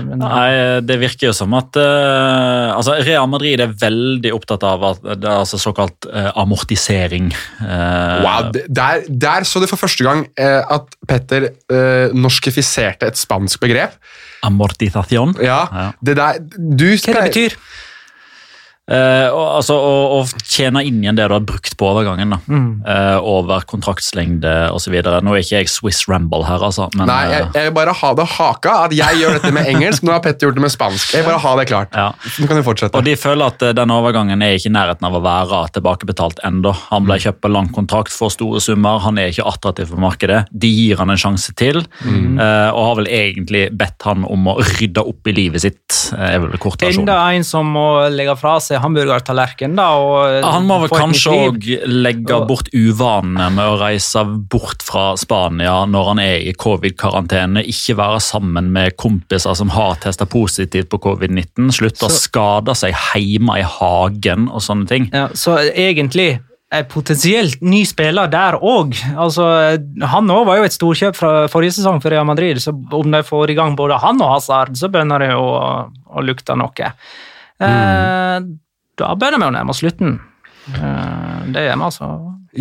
Men, 0.07 0.23
Nei, 0.23 0.81
Det 0.87 0.99
virker 1.03 1.31
jo 1.31 1.35
som 1.37 1.55
at 1.59 1.79
uh, 1.81 2.77
altså 2.77 2.99
Real 3.03 3.27
Madrid 3.33 3.63
er 3.65 3.75
veldig 3.83 4.33
opptatt 4.37 4.67
av 4.69 4.87
at 4.93 5.03
det 5.09 5.27
er 5.27 5.41
altså 5.43 5.59
såkalt 5.61 6.07
uh, 6.11 6.31
amortisering. 6.43 7.33
Uh, 7.61 8.23
Wow, 8.23 8.51
der, 8.53 9.03
der 9.09 9.47
så 9.49 9.59
du 9.63 9.67
for 9.67 9.81
første 9.81 10.05
gang 10.07 10.27
at 10.39 10.95
Petter 11.09 11.49
norskifiserte 12.15 13.09
et 13.09 13.19
spansk 13.19 13.61
begrep. 13.63 13.97
Amortisation. 14.43 15.35
Ja, 15.43 15.61
Ja. 15.73 15.91
det 16.05 16.17
der 16.17 16.39
du 16.79 16.87
hva 16.97 17.13
det 17.15 17.29
betyr? 17.31 17.57
Eh, 18.91 19.29
og, 19.31 19.45
altså, 19.61 19.77
og, 19.79 20.13
og 20.27 20.43
tjene 20.43 20.81
inn 20.85 20.97
igjen 21.05 21.15
det 21.15 21.29
du 21.31 21.35
har 21.37 21.45
brukt 21.47 21.77
på 21.79 21.87
overgangen. 21.87 22.33
da. 22.35 22.39
Eh, 22.93 23.19
over 23.23 23.63
kontraktslengde 23.71 24.51
osv. 24.75 24.97
Nå 25.23 25.35
er 25.37 25.45
ikke 25.45 25.61
jeg 25.61 25.71
Swiss 25.71 26.01
Ramble 26.11 26.43
her, 26.49 26.59
altså. 26.67 26.89
Men, 26.99 27.07
Nei, 27.07 27.21
jeg, 27.31 27.45
eh, 27.47 27.53
jeg 27.61 27.69
vil 27.71 27.77
bare 27.77 27.95
ha 28.01 28.11
det 28.19 28.27
haka 28.35 28.73
at 28.89 28.95
jeg 28.97 29.21
gjør 29.21 29.37
dette 29.39 29.53
med 29.55 29.71
engelsk. 29.71 30.03
Nå 30.03 30.13
har 30.17 30.23
Petter 30.25 30.49
gjort 30.49 30.59
det 30.59 30.65
med 30.67 30.75
spansk. 30.75 31.13
Jeg 31.15 31.23
vil 31.23 31.31
bare 31.31 31.43
ha 31.45 31.53
det 31.61 31.67
klart. 31.71 31.95
Ja. 31.95 32.09
Nå 32.43 32.49
kan 32.51 32.59
du 32.59 32.65
fortsette. 32.67 32.99
Og 32.99 33.07
de 33.07 33.15
føler 33.21 33.53
at 33.55 33.63
eh, 33.69 33.75
den 33.79 33.95
overgangen 33.95 34.43
er 34.43 34.57
ikke 34.59 34.73
i 34.73 34.75
nærheten 34.75 35.07
av 35.09 35.15
å 35.15 35.23
være 35.25 35.63
tilbakebetalt 35.79 36.43
ennå. 36.51 36.75
Han 36.91 37.03
Mm. 37.03 37.07
ble 37.09 37.17
kjøpt 37.19 37.41
på 37.43 37.51
lang 37.51 37.69
kontrakt 37.75 38.13
for 38.15 38.31
store 38.31 38.61
summer, 38.63 38.99
han 39.03 39.17
er 39.19 39.31
ikke 39.33 39.47
attraktiv 39.49 39.89
for 39.91 39.99
markedet. 40.03 40.45
De 40.55 40.69
gir 40.71 40.99
han 41.01 41.11
en 41.11 41.19
sjanse 41.19 41.55
til, 41.59 41.83
Mm. 42.05 42.39
eh, 42.39 42.71
og 42.71 42.87
har 42.87 42.95
vel 43.01 43.07
egentlig 43.11 43.65
bedt 43.77 44.03
han 44.07 44.25
om 44.25 44.47
å 44.47 44.59
rydde 44.59 45.03
opp 45.07 45.27
i 45.27 45.33
livet 45.35 45.61
sitt. 45.63 45.79
eh, 46.19 46.35
er 46.35 46.39
vel 46.41 46.59
kortversjonen. 46.59 47.07
Enda 47.09 47.33
en 47.35 47.45
som 47.45 47.67
må 47.73 48.09
legge 48.11 48.37
fra 48.39 48.59
seg 48.61 48.72
hamburgertallerken, 48.81 49.75
da. 49.79 49.89
Og 49.99 50.47
Han 50.47 50.69
må 50.69 50.79
vel 50.85 50.93
kanskje 50.93 51.35
òg 51.49 51.67
legge 51.89 52.39
bort 52.49 52.71
uvanene 52.73 53.49
med 53.55 53.73
å 53.73 53.79
reise 53.81 54.25
bort 54.53 54.85
fra 54.87 55.13
Spania 55.21 55.83
når 55.89 56.13
han 56.13 56.23
er 56.23 56.47
i 56.49 56.55
covid-karantene. 56.57 57.65
Ikke 57.73 57.99
være 58.01 58.23
sammen 58.25 58.71
med 58.75 58.97
kompiser 59.01 59.57
som 59.59 59.73
har 59.75 59.99
testa 60.03 60.29
positivt 60.29 60.91
på 60.93 61.03
covid-19. 61.09 61.73
Slutte 61.75 62.09
å 62.09 62.15
skade 62.15 62.77
seg 62.79 62.97
hjemme 63.13 63.61
i 63.61 63.67
hagen 63.67 64.49
og 64.53 64.65
sånne 64.65 64.89
ting. 64.91 65.11
Ja, 65.13 65.29
så 65.37 65.59
egentlig 65.73 66.39
en 66.73 66.89
potensielt 66.89 67.61
ny 67.65 67.83
spiller 67.89 68.31
der 68.33 68.57
òg. 68.57 68.97
Altså, 69.21 69.45
han 70.15 70.33
òg 70.33 70.47
var 70.49 70.61
jo 70.61 70.69
et 70.69 70.77
storkjøp 70.77 71.19
fra 71.19 71.33
forrige 71.53 71.77
sesong 71.79 72.01
for 72.01 72.13
Real 72.15 72.27
Madrid, 72.29 72.61
så 72.65 72.73
om 72.73 73.13
de 73.13 73.21
får 73.27 73.53
i 73.53 73.57
gang 73.59 73.77
både 73.77 74.01
han 74.01 74.23
og 74.25 74.39
Hazard, 74.39 74.73
så 74.81 74.89
begynner 74.93 75.27
det 75.27 75.35
å, 75.37 75.51
å 75.93 76.25
lukte 76.25 76.57
noe. 76.57 76.93
Eh, 77.63 78.37
da 79.01 79.15
begynner 79.17 79.41
vi 79.41 79.49
å 79.51 79.57
nærme 79.57 79.75
oss 79.75 79.83
slutten. 79.83 80.21
Eh, 80.71 81.43
det 81.53 81.67
gjør 81.67 81.77
vi, 81.77 81.87
altså. 81.89 82.09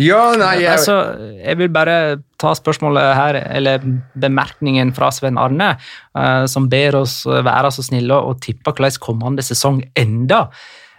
Ja, 0.00 0.20
nei, 0.40 0.52
jeg, 0.62 0.72
Altså, 0.72 0.94
jeg 1.36 1.58
vil 1.60 1.72
bare 1.72 1.96
ta 2.40 2.54
spørsmålet 2.56 3.10
her, 3.18 3.38
eller 3.58 3.82
bemerkningen 4.18 4.94
fra 4.96 5.10
Sven 5.14 5.40
Arne, 5.40 5.74
eh, 6.16 6.44
som 6.50 6.70
ber 6.72 7.02
oss 7.02 7.22
være 7.26 7.72
så 7.74 7.84
snille 7.86 8.16
og 8.16 8.40
tippe 8.44 8.72
hvordan 8.72 9.02
kommende 9.02 9.44
sesong 9.44 9.82
enda. 9.98 10.46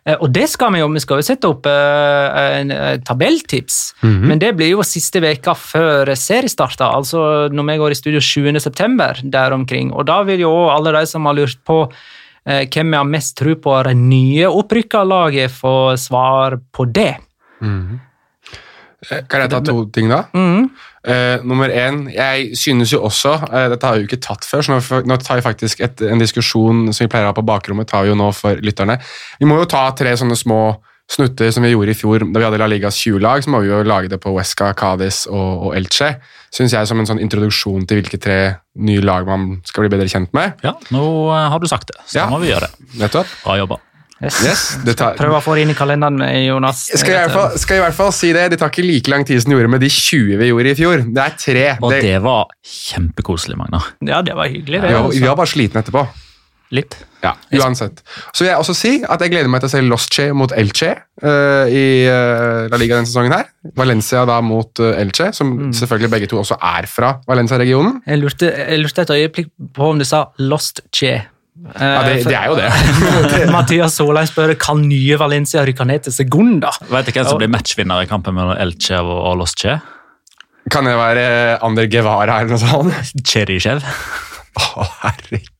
Eh, 0.05 0.15
og 0.19 0.29
det 0.35 0.45
skal 0.51 0.73
vi 0.75 0.83
jo, 0.83 0.91
vi 0.93 1.01
skal 1.03 1.19
jo 1.19 1.25
sette 1.25 1.49
opp 1.49 1.65
en 1.65 2.71
en 2.71 3.01
mm 3.01 3.03
-hmm. 3.03 4.27
men 4.27 4.39
det 4.39 4.55
blir 4.55 4.69
jo 4.69 4.83
siste 4.83 5.19
veka 5.19 5.53
før 5.55 6.15
seriestarter, 6.15 6.85
altså 6.85 7.49
når 7.51 7.71
vi 7.71 7.77
går 7.77 7.91
i 7.91 7.95
studio 7.95 8.19
7. 8.19 8.59
september, 8.59 9.19
der 9.23 9.51
omkring. 9.51 9.91
Og 9.93 10.05
da 10.05 10.23
vil 10.23 10.39
jo 10.39 10.69
alle 10.69 10.91
de 10.91 11.05
som 11.05 11.25
har 11.25 11.33
lurt 11.33 11.57
på 11.65 11.91
hvem 12.43 12.89
vi 12.91 12.97
har 12.99 13.07
mest 13.07 13.37
tro 13.39 13.53
på 13.55 13.71
av 13.71 13.85
det 13.87 13.93
nye 13.99 14.49
opprykka 14.51 15.03
laget, 15.07 15.53
får 15.55 15.95
svar 16.01 16.57
på 16.75 16.85
det. 16.91 17.13
kan 19.03 19.43
jeg 19.43 19.51
ta 19.51 19.59
to 19.63 19.83
ting, 19.93 20.11
da? 20.11 20.23
Mm. 20.35 20.69
Uh, 21.03 21.43
nummer 21.43 21.71
én, 21.71 22.05
jeg 22.13 22.55
synes 22.55 22.93
jo 22.93 23.01
også 23.03 23.33
uh, 23.41 23.65
Dette 23.73 23.83
har 23.83 23.97
vi 23.97 24.05
jo 24.05 24.07
ikke 24.07 24.21
tatt 24.23 24.45
før, 24.47 24.63
så 24.63 24.71
nå, 24.71 25.01
nå 25.09 25.17
tar 25.19 25.41
vi 25.41 25.43
faktisk 25.43 25.83
et, 25.83 26.03
en 26.07 26.21
diskusjon 26.21 26.85
som 26.93 27.03
vi 27.03 27.09
pleier 27.11 27.27
å 27.27 27.33
ha 27.33 27.35
på 27.35 27.43
bakrommet, 27.47 27.89
tar 27.89 28.05
vi 28.05 28.13
jo 28.13 28.17
nå 28.19 28.29
for 28.37 28.59
lytterne. 28.63 28.95
Vi 29.41 29.49
må 29.49 29.59
jo 29.59 29.67
ta 29.69 29.89
tre 29.97 30.15
sånne 30.19 30.37
små 30.39 30.61
snutter 31.11 31.51
som 31.51 31.65
vi 31.65 31.73
gjorde 31.73 31.91
i 31.91 31.97
fjor 31.99 32.23
da 32.29 32.39
vi 32.39 32.47
hadde 32.47 32.61
La 32.61 32.69
Ligas 32.71 33.01
20-lag. 33.03 33.43
Så 33.43 33.51
må 33.51 33.59
vi 33.63 33.73
jo 33.73 33.81
lage 33.83 34.11
det 34.13 34.21
på 34.23 34.31
Wesca, 34.37 34.71
Cádiz 34.77 35.25
og, 35.27 35.67
og 35.67 35.75
Elche. 35.77 36.13
Synes 36.53 36.73
jeg 36.75 36.85
som 36.87 36.99
en 37.01 37.07
sånn 37.09 37.19
introduksjon 37.23 37.87
til 37.89 38.01
hvilke 38.01 38.19
tre 38.21 38.37
nye 38.77 39.01
lag 39.01 39.25
man 39.25 39.61
skal 39.65 39.87
bli 39.87 39.89
bedre 39.95 40.05
kjent 40.11 40.29
med. 40.37 40.53
Ja, 40.63 40.75
nå 40.93 41.01
eh, 41.33 41.47
har 41.49 41.59
du 41.59 41.65
sagt 41.67 41.87
det, 41.89 41.97
så 42.05 42.19
Ja. 42.21 42.27
må 42.29 42.37
vi 42.43 42.51
gjøre 42.51 42.67
det. 42.69 42.91
Nettopp. 43.01 43.25
du? 43.25 43.41
Bra 43.47 43.57
jobba. 43.57 43.79
Yes, 44.23 44.77
det 44.85 44.93
tar, 44.95 45.17
Prøv 45.19 45.33
å 45.35 45.39
få 45.43 45.55
det 45.57 45.63
inn 45.65 45.71
i 45.73 45.75
kalenderen, 45.75 46.21
Jonas. 46.45 46.85
jeg 46.93 46.99
skal, 47.01 47.11
i 47.11 47.17
hvert 47.25 47.33
fall, 47.33 47.57
skal 47.59 47.75
i 47.75 47.81
hvert 47.81 47.93
fall 47.97 48.11
si 48.15 48.29
det. 48.31 48.45
Det 48.53 48.59
tar 48.61 48.69
ikke 48.71 48.85
like 48.85 49.11
lang 49.11 49.25
tid 49.27 49.41
som 49.41 49.49
det 49.51 49.57
gjorde 49.57 49.71
med 49.73 49.81
de 49.83 49.89
20 49.91 50.37
vi 50.39 50.47
gjorde 50.47 50.71
i 50.71 50.77
fjor. 50.79 51.03
Det 51.17 51.23
er 51.25 51.33
tre. 51.35 51.65
Og 51.81 51.91
Det- 51.91 52.01
det 52.05 52.21
var 52.23 52.45
kjempekoselig, 52.63 53.57
Magna. 53.57 53.81
Ja, 53.99 54.21
det 54.21 54.35
var 54.37 54.45
hyggelig, 54.47 54.79
vi, 54.81 54.87
det. 54.87 54.93
var, 54.93 55.03
altså. 55.09 55.19
vi 55.19 55.27
var 55.27 55.35
bare 55.35 55.51
slitne 55.51 55.81
etterpå. 55.83 56.07
Litt. 56.73 56.95
Ja, 57.21 57.35
uansett. 57.61 58.01
Så 58.33 58.43
vil 58.43 58.49
jeg 58.49 58.59
også 58.59 58.73
si 58.75 58.93
at 59.05 59.21
jeg 59.21 59.31
gleder 59.31 59.49
meg 59.51 59.61
til 59.61 59.69
å 59.69 59.73
se 59.75 59.81
Losche 59.85 60.23
mot 60.35 60.51
Elche 60.57 60.89
uh, 61.21 61.69
i 61.69 61.83
uh, 62.09 62.65
La 62.71 62.79
Liga 62.81 62.97
denne 62.97 63.07
sesongen 63.07 63.35
her. 63.35 63.51
Valencia 63.77 64.23
da 64.27 64.39
mot 64.43 64.81
uh, 64.81 64.95
Elche, 64.97 65.29
som 65.37 65.53
selvfølgelig 65.75 66.09
begge 66.15 66.31
to 66.31 66.41
også 66.41 66.57
er 66.57 66.89
fra 66.89 67.13
Valencia-regionen. 67.29 68.01
Jeg 68.09 68.23
lurte, 68.23 68.49
jeg 68.49 68.81
lurte 68.81 69.05
et 69.05 69.13
øyeblikk 69.19 69.53
på 69.77 69.93
om 69.93 70.01
du 70.01 70.07
sa 70.09 70.25
Lost 70.41 70.81
Che. 70.89 71.13
Ja, 71.77 72.01
det, 72.07 72.25
det 72.25 72.33
er 72.33 72.49
jo 72.49 72.57
det. 72.57 72.71
Mathias 73.53 73.99
Solheim 73.99 74.27
spør 74.27 74.55
kan 74.59 74.81
nye 74.89 75.19
Valencia 75.21 75.61
rykke 75.63 75.85
ned 75.85 76.07
til 76.07 76.17
Segunda. 76.17 76.73
Vet 76.89 77.07
du 77.07 77.13
hvem 77.13 77.29
som 77.29 77.37
blir 77.39 77.53
matchvinner 77.53 78.01
i 78.01 78.09
kampen 78.09 78.33
mellom 78.35 78.57
Elche 78.57 78.97
og 78.97 79.37
Losche? 79.39 79.77
Kan 80.73 80.89
det 80.89 80.97
være 80.97 81.25
Ander 81.61 81.85
Guevara 81.91 82.41
eller 82.41 82.57
noe 82.57 82.63
sånt? 82.65 83.15
Cheryshev. 83.29 83.85
Å, 84.57 84.85
herregud. 85.03 85.52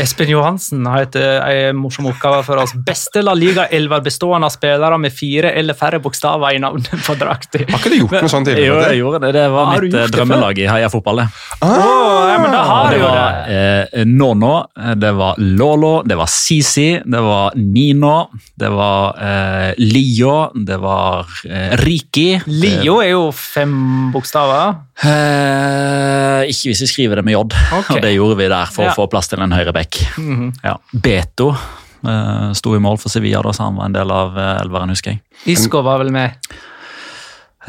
Espen 0.00 0.28
Johansen 0.32 0.86
har 0.86 1.02
et, 1.06 1.16
eh, 1.16 1.68
en 1.70 1.76
morsom 1.80 2.06
oppgave 2.10 2.42
for 2.46 2.56
oss. 2.62 2.72
Beste 2.86 3.22
La 3.24 3.34
Liga-elver 3.34 4.02
bestående 4.04 4.46
av 4.48 4.54
spillere 4.54 4.98
med 5.00 5.12
fire 5.12 5.52
eller 5.56 5.74
færre 5.74 6.00
bokstaver 6.02 6.54
i 6.56 6.58
navnet 6.62 6.90
på 7.06 7.16
drakta. 7.20 7.64
Har 7.70 7.78
ikke 7.80 7.90
du 7.94 7.98
gjort 8.02 8.16
noe 8.20 8.28
sånt 8.32 8.48
Jo, 8.50 8.54
tidligere? 8.54 8.88
jeg 8.90 9.00
gjorde 9.02 9.20
det. 9.26 9.32
Det 9.38 9.46
var 9.54 9.64
Har 9.72 9.80
mitt 9.86 9.94
eh, 9.94 10.06
det 10.06 10.14
drømmelag 10.16 10.58
i 10.64 10.68
Heia 10.70 10.88
Fotball. 10.92 11.22
det. 11.24 11.28
ja, 11.62 12.36
men 12.40 12.52
da 12.54 12.62
har 12.68 12.90
Det 12.90 12.98
du 12.98 13.02
jo 13.02 13.08
var 13.10 13.50
eh, 13.50 14.04
Nono, 14.06 14.52
det 15.00 15.12
var 15.16 15.34
Lolo, 15.38 15.92
det 16.06 16.16
var 16.20 16.26
Sisi, 16.30 16.88
det 17.04 17.20
var 17.24 17.52
Nino, 17.56 18.28
det 18.58 18.70
var 18.70 19.16
eh, 19.20 19.74
Lio, 19.78 20.50
det 20.54 20.78
var 20.82 21.26
eh, 21.48 21.74
Riki. 21.80 22.28
Lio 22.46 23.00
er 23.02 23.10
jo 23.14 23.24
fem 23.36 23.74
bokstaver. 24.14 24.76
Eh, 25.00 26.44
ikke 26.50 26.70
hvis 26.70 26.82
vi 26.84 26.88
skriver 26.90 27.20
det 27.20 27.24
med 27.26 27.34
J, 27.36 27.42
okay. 27.78 27.96
og 27.96 28.02
det 28.04 28.12
gjorde 28.14 28.36
vi 28.40 28.48
der 28.52 28.70
for 28.72 28.84
Ja. 28.86 28.92
å 28.92 28.96
få 28.98 29.06
plass 29.10 29.29
til 29.30 29.42
en 29.44 29.52
høyre 29.52 29.72
Mm 30.18 30.36
-hmm. 30.36 30.52
ja. 30.62 30.76
Beto 30.92 31.48
uh, 31.50 32.52
sto 32.52 32.74
i 32.76 32.78
mål 32.78 32.98
for 32.98 33.08
Sevilla 33.08 33.42
da, 33.42 33.52
så 33.52 33.68
han 33.68 33.76
var 33.76 33.86
en 33.86 33.92
del 33.92 34.10
av 34.10 34.36
uh, 34.36 34.62
elveren, 34.62 34.88
husker 34.88 35.10
jeg. 35.10 35.22
Isco 35.46 35.82
var 35.82 35.98
vel 35.98 36.12
med. 36.12 36.30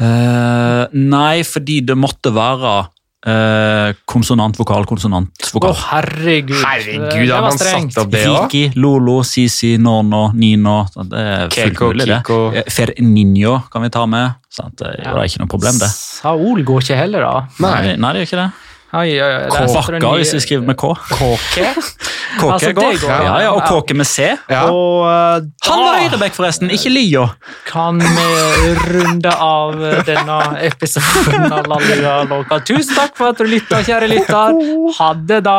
Uh, 0.00 0.88
nei, 0.92 1.42
fordi 1.44 1.80
det 1.80 1.96
måtte 1.98 2.34
være 2.34 2.88
Uh, 3.22 3.92
konsonant, 4.04 4.56
vokal, 4.58 4.82
konsonant, 4.82 5.28
Å, 5.54 5.60
oh, 5.68 5.82
herregud. 5.92 6.56
Herregud, 6.58 7.28
det 7.30 7.36
var 7.44 7.54
strengt. 7.54 7.94
Riki, 8.10 8.62
Lolo, 8.74 9.20
Sisi, 9.22 9.76
Nono, 9.78 10.32
Nino. 10.34 10.80
sant, 10.90 11.12
Det 11.12 11.20
er 11.20 11.44
fullt 11.44 11.54
Keko, 11.54 11.90
mulig, 11.92 12.08
det. 12.10 12.18
Kiko. 12.26 12.64
Ferninho 12.66 13.52
kan 13.70 13.86
vi 13.86 13.92
ta 13.94 14.02
med. 14.10 14.40
Sant? 14.50 14.74
Det 14.80 14.90
er 14.90 15.06
ja. 15.06 15.22
ikke 15.22 15.44
noe 15.44 15.52
problem, 15.54 15.78
det. 15.78 15.92
Saul 15.94 16.64
går 16.66 16.82
ikke 16.82 16.98
heller, 16.98 17.28
da. 17.28 17.46
Nei, 17.62 17.94
nei 17.94 18.12
det 18.16 18.24
gjør 18.24 18.30
ikke 18.32 18.40
det. 18.42 18.50
Oi, 18.92 19.08
oi, 19.16 19.28
oi, 19.48 19.98
nye- 20.02 20.08
hvis 20.20 20.34
vi 20.36 20.40
skriver 20.44 20.66
med 20.68 20.76
K. 20.76 20.90
Kåke. 21.16 21.62
Kåke 22.40 22.52
Altså, 22.58 22.72
går. 22.76 22.98
går, 23.00 23.08
Ja, 23.24 23.38
ja, 23.40 23.50
og 23.56 23.62
Kåke 23.68 23.94
med 23.96 24.04
C. 24.08 24.26
Ja. 24.52 24.66
Og 24.68 25.06
uh, 25.08 25.46
Han 25.64 25.80
var 25.80 25.96
da 25.96 26.02
høyrebekk, 26.02 26.34
forresten, 26.36 26.68
ikke 26.72 26.92
Lio. 26.92 27.24
kan 27.68 28.00
vi 28.04 28.74
runde 28.92 29.32
av 29.32 29.80
denne 30.08 30.38
episoden 30.68 31.48
av 31.52 31.68
La 31.72 31.80
Liga 31.86 32.18
Local. 32.28 32.60
Tusen 32.68 32.94
takk 32.98 33.16
for 33.16 33.32
at 33.32 33.40
du 33.40 33.48
lytta, 33.48 33.80
kjære 33.86 34.08
lytter. 34.12 34.60
Ha 34.98 35.12
det, 35.16 35.40
da. 35.48 35.58